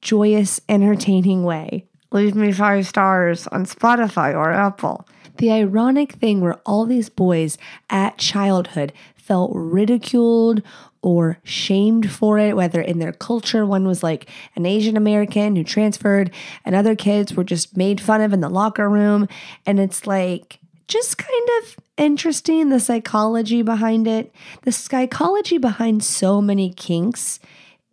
joyous, 0.00 0.60
entertaining 0.68 1.42
way. 1.42 1.86
Leave 2.12 2.36
me 2.36 2.52
five 2.52 2.86
stars 2.86 3.48
on 3.48 3.66
Spotify 3.66 4.32
or 4.32 4.52
Apple. 4.52 5.08
The 5.38 5.50
ironic 5.50 6.12
thing 6.12 6.40
where 6.40 6.60
all 6.64 6.86
these 6.86 7.08
boys 7.08 7.58
at 7.90 8.16
childhood 8.16 8.92
felt 9.16 9.50
ridiculed 9.52 10.62
or 11.02 11.40
shamed 11.42 12.12
for 12.12 12.38
it, 12.38 12.54
whether 12.54 12.80
in 12.80 13.00
their 13.00 13.12
culture, 13.12 13.66
one 13.66 13.88
was 13.88 14.04
like 14.04 14.30
an 14.54 14.64
Asian 14.64 14.96
American 14.96 15.56
who 15.56 15.64
transferred, 15.64 16.30
and 16.64 16.76
other 16.76 16.94
kids 16.94 17.34
were 17.34 17.42
just 17.42 17.76
made 17.76 18.00
fun 18.00 18.20
of 18.20 18.32
in 18.32 18.40
the 18.40 18.48
locker 18.48 18.88
room. 18.88 19.26
And 19.66 19.80
it's 19.80 20.06
like, 20.06 20.60
just 20.88 21.18
kind 21.18 21.48
of 21.60 21.76
interesting 21.96 22.68
the 22.68 22.80
psychology 22.80 23.62
behind 23.62 24.06
it. 24.06 24.32
The 24.62 24.72
psychology 24.72 25.58
behind 25.58 26.04
so 26.04 26.40
many 26.40 26.72
kinks 26.72 27.40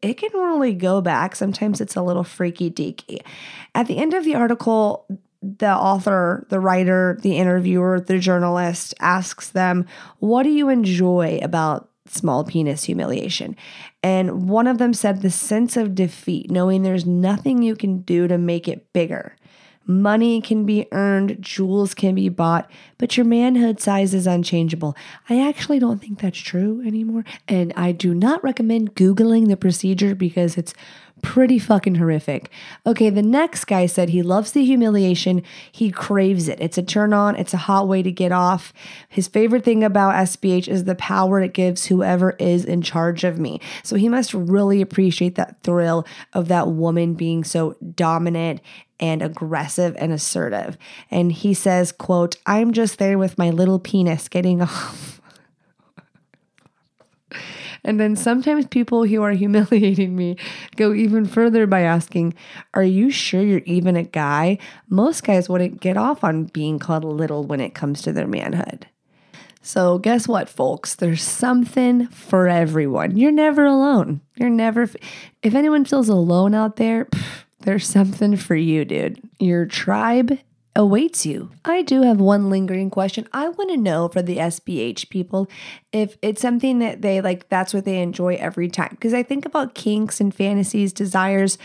it 0.03 0.17
can 0.17 0.31
really 0.33 0.73
go 0.73 1.01
back. 1.01 1.35
Sometimes 1.35 1.79
it's 1.79 1.95
a 1.95 2.01
little 2.01 2.25
freaky 2.25 2.69
deaky. 2.69 3.21
At 3.73 3.87
the 3.87 3.97
end 3.97 4.13
of 4.13 4.25
the 4.25 4.35
article, 4.35 5.07
the 5.41 5.73
author, 5.73 6.45
the 6.49 6.59
writer, 6.59 7.17
the 7.21 7.37
interviewer, 7.37 8.01
the 8.01 8.19
journalist 8.19 8.93
asks 8.99 9.49
them, 9.49 9.85
What 10.19 10.43
do 10.43 10.49
you 10.49 10.67
enjoy 10.67 11.39
about 11.41 11.89
small 12.05 12.43
penis 12.43 12.83
humiliation? 12.83 13.55
And 14.03 14.49
one 14.49 14.67
of 14.67 14.77
them 14.77 14.93
said, 14.93 15.21
The 15.21 15.31
sense 15.31 15.77
of 15.77 15.95
defeat, 15.95 16.51
knowing 16.51 16.83
there's 16.83 17.05
nothing 17.05 17.61
you 17.61 17.75
can 17.75 18.01
do 18.01 18.27
to 18.27 18.37
make 18.37 18.67
it 18.67 18.91
bigger. 18.91 19.37
Money 19.85 20.39
can 20.39 20.65
be 20.65 20.87
earned, 20.91 21.37
jewels 21.41 21.93
can 21.93 22.15
be 22.15 22.29
bought, 22.29 22.71
but 22.97 23.17
your 23.17 23.25
manhood 23.25 23.81
size 23.81 24.13
is 24.13 24.25
unchangeable. 24.25 24.95
I 25.29 25.45
actually 25.47 25.79
don't 25.79 25.99
think 25.99 26.19
that's 26.19 26.39
true 26.39 26.81
anymore. 26.85 27.25
And 27.47 27.73
I 27.75 27.91
do 27.91 28.13
not 28.13 28.43
recommend 28.43 28.95
Googling 28.95 29.49
the 29.49 29.57
procedure 29.57 30.15
because 30.15 30.57
it's 30.57 30.73
pretty 31.23 31.57
fucking 31.57 31.95
horrific. 31.95 32.51
Okay, 32.85 33.09
the 33.09 33.23
next 33.23 33.65
guy 33.65 33.87
said 33.87 34.09
he 34.09 34.21
loves 34.21 34.51
the 34.51 34.63
humiliation. 34.63 35.41
He 35.71 35.89
craves 35.89 36.47
it. 36.47 36.59
It's 36.61 36.77
a 36.77 36.83
turn 36.83 37.13
on, 37.13 37.35
it's 37.35 37.53
a 37.53 37.57
hot 37.57 37.87
way 37.87 38.03
to 38.03 38.11
get 38.11 38.31
off. 38.31 38.71
His 39.09 39.27
favorite 39.27 39.63
thing 39.63 39.83
about 39.83 40.13
SPH 40.13 40.67
is 40.67 40.83
the 40.83 40.95
power 40.95 41.41
it 41.41 41.53
gives 41.53 41.87
whoever 41.87 42.31
is 42.31 42.65
in 42.65 42.83
charge 42.83 43.23
of 43.23 43.39
me. 43.39 43.59
So 43.81 43.95
he 43.95 44.09
must 44.09 44.33
really 44.33 44.81
appreciate 44.81 45.35
that 45.35 45.63
thrill 45.63 46.05
of 46.33 46.49
that 46.49 46.67
woman 46.67 47.15
being 47.15 47.43
so 47.43 47.77
dominant 47.95 48.61
and 48.99 49.21
aggressive 49.21 49.95
and 49.97 50.11
assertive. 50.11 50.77
And 51.09 51.31
he 51.31 51.53
says, 51.53 51.91
quote, 51.91 52.35
I'm 52.45 52.73
just 52.73 52.99
there 52.99 53.17
with 53.17 53.37
my 53.37 53.49
little 53.49 53.79
penis 53.79 54.27
getting 54.29 54.61
off. 54.61 55.12
And 57.83 57.99
then 57.99 58.15
sometimes 58.15 58.65
people 58.67 59.05
who 59.05 59.21
are 59.21 59.31
humiliating 59.43 60.15
me 60.15 60.37
go 60.75 60.93
even 60.93 61.25
further 61.25 61.67
by 61.67 61.81
asking, 61.81 62.33
Are 62.73 62.83
you 62.83 63.09
sure 63.09 63.41
you're 63.41 63.61
even 63.65 63.95
a 63.95 64.03
guy? 64.03 64.57
Most 64.89 65.23
guys 65.23 65.49
wouldn't 65.49 65.81
get 65.81 65.97
off 65.97 66.23
on 66.23 66.45
being 66.45 66.79
called 66.79 67.03
little 67.03 67.43
when 67.43 67.59
it 67.59 67.75
comes 67.75 68.01
to 68.03 68.11
their 68.11 68.27
manhood. 68.27 68.87
So, 69.65 69.97
guess 69.97 70.27
what, 70.27 70.49
folks? 70.49 70.95
There's 70.95 71.23
something 71.23 72.07
for 72.07 72.49
everyone. 72.49 73.15
You're 73.15 73.31
never 73.31 73.65
alone. 73.65 74.19
You're 74.35 74.49
never, 74.49 74.89
if 75.41 75.55
anyone 75.55 75.85
feels 75.85 76.09
alone 76.09 76.53
out 76.53 76.75
there, 76.75 77.05
pff, 77.05 77.43
there's 77.61 77.87
something 77.87 78.35
for 78.35 78.55
you, 78.55 78.83
dude. 78.83 79.21
Your 79.39 79.65
tribe 79.65 80.37
awaits 80.75 81.25
you. 81.25 81.51
I 81.63 81.83
do 81.83 82.01
have 82.01 82.19
one 82.19 82.49
lingering 82.49 82.89
question. 82.89 83.27
I 83.31 83.49
want 83.49 83.69
to 83.69 83.77
know 83.77 84.07
for 84.07 84.21
the 84.21 84.37
SPH 84.37 85.09
people 85.09 85.47
if 85.91 86.17
it's 86.21 86.41
something 86.41 86.79
that 86.79 87.01
they 87.01 87.21
like, 87.21 87.47
that's 87.49 87.73
what 87.73 87.85
they 87.85 88.01
enjoy 88.01 88.35
every 88.35 88.69
time. 88.69 88.89
Because 88.91 89.13
I 89.13 89.23
think 89.23 89.45
about 89.45 89.75
kinks 89.75 90.19
and 90.19 90.33
fantasies, 90.33 90.91
desires. 90.91 91.57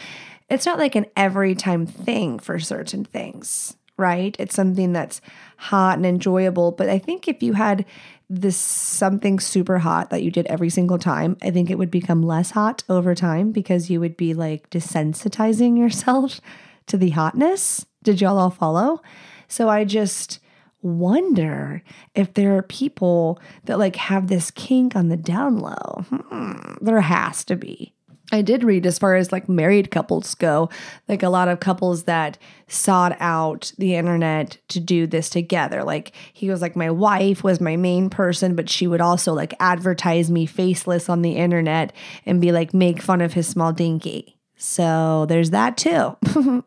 It's 0.51 0.67
not 0.67 0.79
like 0.79 0.95
an 0.95 1.07
every 1.17 1.55
time 1.55 1.87
thing 1.87 2.39
for 2.39 2.59
certain 2.59 3.05
things, 3.05 3.77
right? 3.97 4.37
It's 4.39 4.55
something 4.55 4.93
that's 4.93 5.21
hot 5.57 5.97
and 5.97 6.07
enjoyable. 6.07 6.73
But 6.73 6.89
I 6.91 6.99
think 6.99 7.29
if 7.29 7.43
you 7.43 7.55
had 7.55 7.87
this 8.31 8.59
something 8.59 9.41
super 9.41 9.79
hot 9.79 10.11
that 10.11 10.23
you 10.23 10.31
did 10.31 10.47
every 10.47 10.69
single 10.69 10.99
time, 10.99 11.39
I 11.43 11.51
think 11.51 11.71
it 11.71 11.79
would 11.79 11.91
become 11.91 12.23
less 12.23 12.51
hot 12.51 12.85
over 12.89 13.15
time 13.15 13.53
because 13.53 13.89
you 13.89 14.01
would 14.01 14.19
be 14.19 14.35
like 14.35 14.69
desensitizing 14.69 15.79
yourself 15.79 16.43
to 16.87 16.99
the 16.99 17.11
hotness. 17.11 17.87
Did 18.09 18.23
y'all 18.23 18.39
all 18.39 18.49
follow? 18.49 19.03
So 19.49 19.69
I 19.69 19.85
just 19.85 20.41
wonder 20.81 21.83
if 22.15 22.33
there 22.33 22.57
are 22.57 22.63
people 22.63 23.39
that 23.67 23.79
like 23.79 23.97
have 23.97 24.29
this 24.29 24.51
kink 24.51 24.97
on 24.97 25.11
the 25.11 25.17
down 25.19 25.59
low. 25.59 26.07
Hmm, 26.09 26.55
there 26.81 27.03
has 27.03 27.45
to 27.45 27.55
be. 27.55 27.93
I 28.33 28.41
did 28.41 28.65
read 28.65 28.87
as 28.87 28.99
far 28.99 29.15
as 29.15 29.31
like 29.31 29.47
married 29.47 29.91
couples 29.91 30.35
go, 30.35 30.71
like 31.07 31.23
a 31.23 31.29
lot 31.29 31.49
of 31.49 31.61
couples 31.61 32.05
that 32.05 32.39
sought 32.67 33.15
out 33.21 33.73
the 33.77 33.95
internet 33.95 34.57
to 34.69 34.81
do 34.81 35.07
this 35.07 35.29
together. 35.29 35.85
Like 35.85 36.13
he 36.33 36.49
was 36.49 36.63
like, 36.63 36.77
my 36.77 36.91
wife 36.91 37.45
was 37.45 37.61
my 37.61 37.77
main 37.77 38.09
person, 38.09 38.57
but 38.57 38.71
she 38.71 38.87
would 38.87 39.03
also 39.03 39.35
like 39.35 39.53
advertise 39.61 40.31
me 40.31 40.47
faceless 40.47 41.11
on 41.11 41.21
the 41.21 41.37
internet 41.37 41.93
and 42.25 42.41
be 42.41 42.53
like, 42.53 42.73
make 42.73 43.03
fun 43.03 43.21
of 43.21 43.35
his 43.35 43.47
small 43.47 43.75
dinky. 43.75 44.39
So 44.57 45.27
there's 45.27 45.51
that 45.51 45.77
too. 45.77 46.17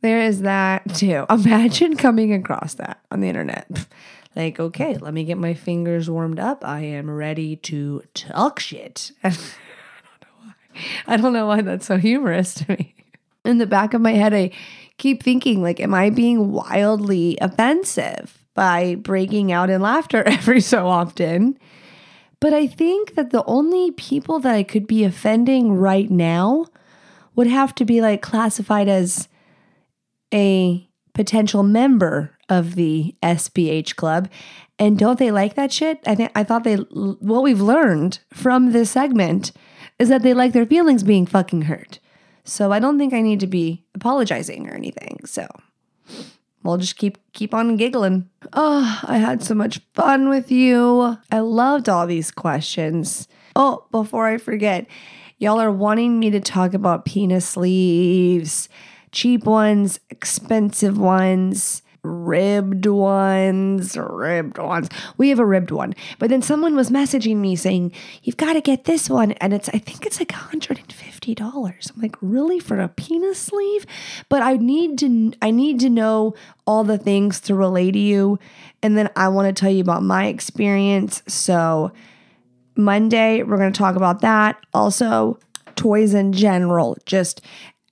there 0.00 0.20
is 0.20 0.42
that 0.42 0.94
too. 0.94 1.26
Imagine 1.30 1.96
coming 1.96 2.32
across 2.32 2.74
that 2.74 3.00
on 3.10 3.20
the 3.20 3.28
internet. 3.28 3.66
Like, 4.36 4.60
okay, 4.60 4.96
let 4.98 5.14
me 5.14 5.24
get 5.24 5.36
my 5.36 5.54
fingers 5.54 6.08
warmed 6.08 6.38
up. 6.38 6.64
I 6.64 6.80
am 6.80 7.10
ready 7.10 7.56
to 7.56 8.04
talk 8.14 8.60
shit. 8.60 9.10
I 9.24 9.30
don't 9.30 9.42
know 10.22 10.28
why 10.38 10.52
I 11.08 11.16
don't 11.16 11.32
know 11.32 11.46
why 11.46 11.60
that's 11.62 11.86
so 11.86 11.96
humorous 11.96 12.54
to 12.54 12.70
me. 12.70 12.94
In 13.44 13.58
the 13.58 13.66
back 13.66 13.94
of 13.94 14.00
my 14.00 14.12
head, 14.12 14.32
I 14.32 14.52
keep 14.96 15.24
thinking, 15.24 15.60
like, 15.60 15.80
am 15.80 15.92
I 15.92 16.10
being 16.10 16.52
wildly 16.52 17.36
offensive 17.40 18.38
by 18.54 18.94
breaking 18.96 19.50
out 19.50 19.70
in 19.70 19.80
laughter 19.80 20.22
every 20.24 20.60
so 20.60 20.86
often? 20.86 21.58
But 22.38 22.52
I 22.52 22.68
think 22.68 23.16
that 23.16 23.30
the 23.30 23.44
only 23.44 23.90
people 23.92 24.38
that 24.40 24.54
I 24.54 24.62
could 24.62 24.86
be 24.86 25.02
offending 25.02 25.72
right 25.72 26.08
now 26.08 26.66
would 27.34 27.48
have 27.48 27.74
to 27.76 27.84
be 27.84 28.00
like 28.00 28.22
classified 28.22 28.88
as 28.88 29.28
a 30.32 30.88
potential 31.14 31.62
member 31.62 32.36
of 32.48 32.74
the 32.74 33.14
SPH 33.22 33.96
club. 33.96 34.28
And 34.78 34.98
don't 34.98 35.18
they 35.18 35.30
like 35.30 35.54
that 35.54 35.72
shit? 35.72 36.00
I 36.06 36.14
think 36.14 36.30
I 36.34 36.44
thought 36.44 36.64
they 36.64 36.76
what 36.76 37.42
we've 37.42 37.60
learned 37.60 38.20
from 38.32 38.72
this 38.72 38.90
segment 38.90 39.52
is 39.98 40.08
that 40.08 40.22
they 40.22 40.34
like 40.34 40.52
their 40.52 40.66
feelings 40.66 41.02
being 41.02 41.26
fucking 41.26 41.62
hurt. 41.62 41.98
So 42.44 42.72
I 42.72 42.78
don't 42.78 42.98
think 42.98 43.12
I 43.12 43.20
need 43.20 43.40
to 43.40 43.46
be 43.46 43.84
apologizing 43.94 44.68
or 44.68 44.74
anything. 44.74 45.18
So 45.24 45.46
we'll 46.62 46.76
just 46.76 46.96
keep 46.96 47.18
keep 47.32 47.52
on 47.52 47.76
giggling. 47.76 48.28
Oh, 48.52 49.00
I 49.02 49.18
had 49.18 49.42
so 49.42 49.54
much 49.54 49.80
fun 49.94 50.28
with 50.28 50.50
you. 50.50 51.18
I 51.30 51.40
loved 51.40 51.88
all 51.88 52.06
these 52.06 52.30
questions. 52.30 53.28
Oh, 53.56 53.86
before 53.90 54.28
I 54.28 54.38
forget, 54.38 54.86
y'all 55.38 55.60
are 55.60 55.72
wanting 55.72 56.18
me 56.20 56.30
to 56.30 56.40
talk 56.40 56.74
about 56.74 57.04
penis 57.04 57.48
sleeves, 57.48 58.68
cheap 59.12 59.44
ones, 59.44 60.00
expensive 60.10 60.98
ones 60.98 61.82
ribbed 62.02 62.86
ones, 62.86 63.96
ribbed 63.96 64.58
ones. 64.58 64.88
We 65.16 65.28
have 65.30 65.38
a 65.38 65.44
ribbed 65.44 65.70
one. 65.70 65.94
But 66.18 66.30
then 66.30 66.42
someone 66.42 66.74
was 66.74 66.90
messaging 66.90 67.36
me 67.36 67.56
saying, 67.56 67.92
You've 68.22 68.36
got 68.36 68.54
to 68.54 68.60
get 68.60 68.84
this 68.84 69.10
one. 69.10 69.32
And 69.32 69.52
it's, 69.52 69.68
I 69.70 69.78
think 69.78 70.06
it's 70.06 70.18
like 70.18 70.28
$150. 70.28 71.90
I'm 71.90 72.02
like, 72.02 72.16
Really? 72.20 72.58
For 72.60 72.80
a 72.80 72.88
penis 72.88 73.38
sleeve? 73.38 73.86
But 74.28 74.42
I 74.42 74.56
need 74.56 74.98
to, 74.98 75.32
I 75.42 75.50
need 75.50 75.80
to 75.80 75.90
know 75.90 76.34
all 76.66 76.84
the 76.84 76.98
things 76.98 77.40
to 77.42 77.54
relay 77.54 77.90
to 77.90 77.98
you. 77.98 78.38
And 78.82 78.96
then 78.96 79.10
I 79.16 79.28
want 79.28 79.54
to 79.54 79.60
tell 79.60 79.70
you 79.70 79.80
about 79.80 80.02
my 80.02 80.26
experience. 80.26 81.22
So 81.26 81.92
Monday, 82.76 83.42
we're 83.42 83.56
going 83.56 83.72
to 83.72 83.78
talk 83.78 83.96
about 83.96 84.20
that. 84.20 84.64
Also, 84.72 85.38
toys 85.74 86.14
in 86.14 86.32
general, 86.32 86.96
just 87.06 87.40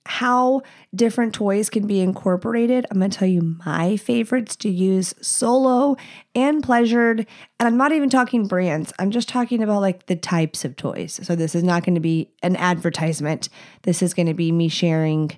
how 0.05 0.61
different 0.97 1.33
toys 1.33 1.69
can 1.69 1.87
be 1.87 2.01
incorporated. 2.01 2.85
I'm 2.91 2.99
going 2.99 3.09
to 3.09 3.17
tell 3.17 3.27
you 3.27 3.57
my 3.65 3.95
favorites 3.95 4.55
to 4.57 4.69
use 4.69 5.13
solo 5.21 5.95
and 6.35 6.61
pleasured. 6.61 7.25
And 7.59 7.67
I'm 7.67 7.77
not 7.77 7.93
even 7.93 8.09
talking 8.09 8.47
brands, 8.47 8.91
I'm 8.99 9.11
just 9.11 9.29
talking 9.29 9.63
about 9.63 9.81
like 9.81 10.07
the 10.07 10.15
types 10.15 10.65
of 10.65 10.75
toys. 10.75 11.19
So 11.23 11.35
this 11.35 11.55
is 11.55 11.63
not 11.63 11.85
going 11.85 11.95
to 11.95 12.01
be 12.01 12.31
an 12.43 12.55
advertisement. 12.57 13.47
This 13.83 14.01
is 14.01 14.13
going 14.13 14.27
to 14.27 14.33
be 14.33 14.51
me 14.51 14.67
sharing 14.67 15.31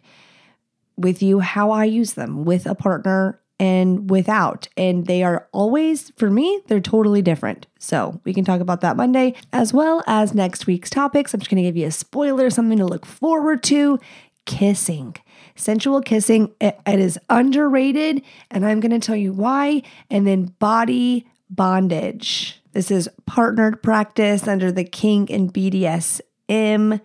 with 0.97 1.21
you 1.21 1.39
how 1.39 1.71
I 1.71 1.85
use 1.85 2.13
them 2.13 2.43
with 2.43 2.65
a 2.65 2.75
partner 2.75 3.39
and 3.59 4.09
without. 4.09 4.69
And 4.77 5.05
they 5.05 5.21
are 5.23 5.47
always, 5.51 6.11
for 6.17 6.29
me, 6.29 6.61
they're 6.67 6.79
totally 6.79 7.21
different. 7.21 7.67
So 7.77 8.21
we 8.23 8.33
can 8.33 8.45
talk 8.45 8.61
about 8.61 8.81
that 8.81 8.95
Monday 8.95 9.35
as 9.51 9.73
well 9.73 10.01
as 10.07 10.33
next 10.33 10.65
week's 10.65 10.89
topics. 10.89 11.33
I'm 11.33 11.41
just 11.41 11.49
going 11.49 11.61
to 11.61 11.67
give 11.67 11.77
you 11.77 11.87
a 11.87 11.91
spoiler, 11.91 12.49
something 12.49 12.77
to 12.77 12.85
look 12.85 13.05
forward 13.05 13.63
to 13.63 13.99
kissing. 14.45 15.15
Sensual 15.59 16.01
kissing, 16.01 16.53
it, 16.61 16.79
it 16.87 16.99
is 16.99 17.19
underrated, 17.29 18.21
and 18.49 18.65
I'm 18.65 18.79
going 18.79 18.97
to 18.97 19.05
tell 19.05 19.15
you 19.15 19.33
why. 19.33 19.83
And 20.09 20.25
then 20.25 20.55
body 20.57 21.27
bondage. 21.49 22.61
This 22.71 22.89
is 22.89 23.09
partnered 23.25 23.83
practice 23.83 24.47
under 24.47 24.71
the 24.71 24.85
kink 24.85 25.29
and 25.29 25.53
BDSM 25.53 27.01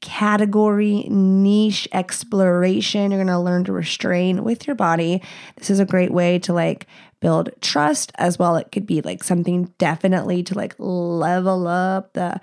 category 0.00 1.08
niche 1.08 1.88
exploration. 1.92 3.10
You're 3.10 3.18
going 3.18 3.26
to 3.26 3.38
learn 3.40 3.64
to 3.64 3.72
restrain 3.72 4.44
with 4.44 4.64
your 4.66 4.76
body. 4.76 5.20
This 5.56 5.68
is 5.68 5.80
a 5.80 5.84
great 5.84 6.12
way 6.12 6.38
to 6.40 6.52
like 6.52 6.86
build 7.18 7.50
trust 7.60 8.12
as 8.14 8.38
well. 8.38 8.54
It 8.54 8.70
could 8.70 8.86
be 8.86 9.00
like 9.00 9.24
something 9.24 9.74
definitely 9.78 10.44
to 10.44 10.54
like 10.54 10.76
level 10.78 11.66
up 11.66 12.12
the 12.12 12.40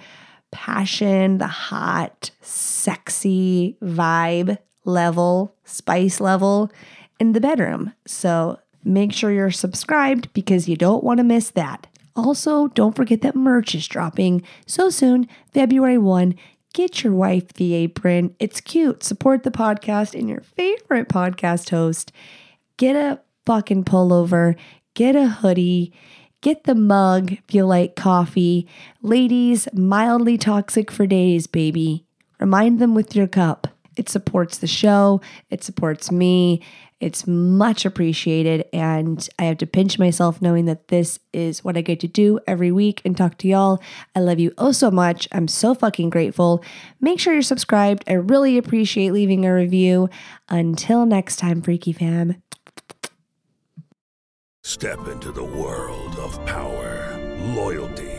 passion, 0.52 1.38
the 1.38 1.48
hot, 1.48 2.32
sexy 2.42 3.78
vibe 3.82 4.58
level, 4.86 5.56
spice 5.64 6.20
level 6.20 6.72
in 7.20 7.34
the 7.34 7.42
bedroom. 7.42 7.94
So 8.06 8.60
make 8.84 9.14
sure 9.14 9.32
you're 9.32 9.52
subscribed 9.52 10.32
because 10.34 10.70
you 10.70 10.76
don't 10.76 11.04
want 11.04 11.18
to 11.20 11.24
miss 11.24 11.52
that. 11.52 11.88
Also, 12.16 12.68
don't 12.68 12.96
forget 12.96 13.22
that 13.22 13.36
merch 13.36 13.74
is 13.74 13.88
dropping 13.88 14.44
so 14.66 14.90
soon, 14.90 15.28
February 15.54 15.98
1. 15.98 16.36
Get 16.74 17.04
your 17.04 17.14
wife 17.14 17.54
the 17.54 17.74
apron. 17.74 18.36
It's 18.40 18.62
cute. 18.62 19.04
Support 19.04 19.44
the 19.44 19.52
podcast 19.52 20.18
and 20.18 20.30
your 20.30 20.42
favorite 20.42 21.10
podcast 21.10 21.70
host. 21.70 22.12
Get 22.78 22.96
a 22.96 23.20
fucking 23.46 23.86
pullover, 23.86 24.56
get 24.94 25.16
a 25.16 25.28
hoodie, 25.28 25.94
get 26.42 26.66
the 26.66 26.76
mug 26.76 27.34
if 27.34 27.54
you 27.54 27.66
like 27.66 27.96
coffee. 27.96 28.68
Ladies, 29.02 29.68
mildly 29.74 30.38
toxic 30.38 30.92
for 30.92 31.08
days, 31.08 31.48
baby. 31.48 32.06
Remind 32.40 32.80
them 32.80 32.94
with 32.94 33.16
your 33.16 33.28
cup. 33.28 33.69
It 34.00 34.08
supports 34.08 34.60
the 34.60 34.68
show, 34.68 35.20
it 35.50 35.62
supports 35.62 36.10
me. 36.10 36.62
It's 37.02 37.28
much 37.28 37.86
appreciated. 37.86 38.66
And 38.74 39.28
I 39.38 39.44
have 39.44 39.58
to 39.60 39.68
pinch 39.68 40.00
myself 40.00 40.42
knowing 40.42 40.66
that 40.66 40.90
this 40.90 41.20
is 41.34 41.64
what 41.64 41.78
I 41.78 41.82
get 41.82 42.00
to 42.02 42.08
do 42.08 42.40
every 42.48 42.72
week 42.72 43.02
and 43.04 43.16
talk 43.16 43.38
to 43.40 43.48
y'all. 43.48 43.82
I 44.16 44.20
love 44.20 44.40
you 44.40 44.54
oh 44.58 44.72
so 44.72 44.90
much. 44.90 45.28
I'm 45.32 45.48
so 45.48 45.74
fucking 45.74 46.10
grateful. 46.10 46.64
Make 47.00 47.20
sure 47.20 47.34
you're 47.34 47.42
subscribed. 47.42 48.04
I 48.08 48.14
really 48.14 48.58
appreciate 48.58 49.12
leaving 49.12 49.46
a 49.46 49.54
review. 49.54 50.10
Until 50.50 51.06
next 51.06 51.38
time, 51.38 51.62
Freaky 51.62 51.94
Fam. 51.94 52.42
Step 54.64 55.08
into 55.08 55.32
the 55.32 55.44
world 55.44 56.16
of 56.20 56.46
power, 56.46 57.18
loyalty, 57.56 58.19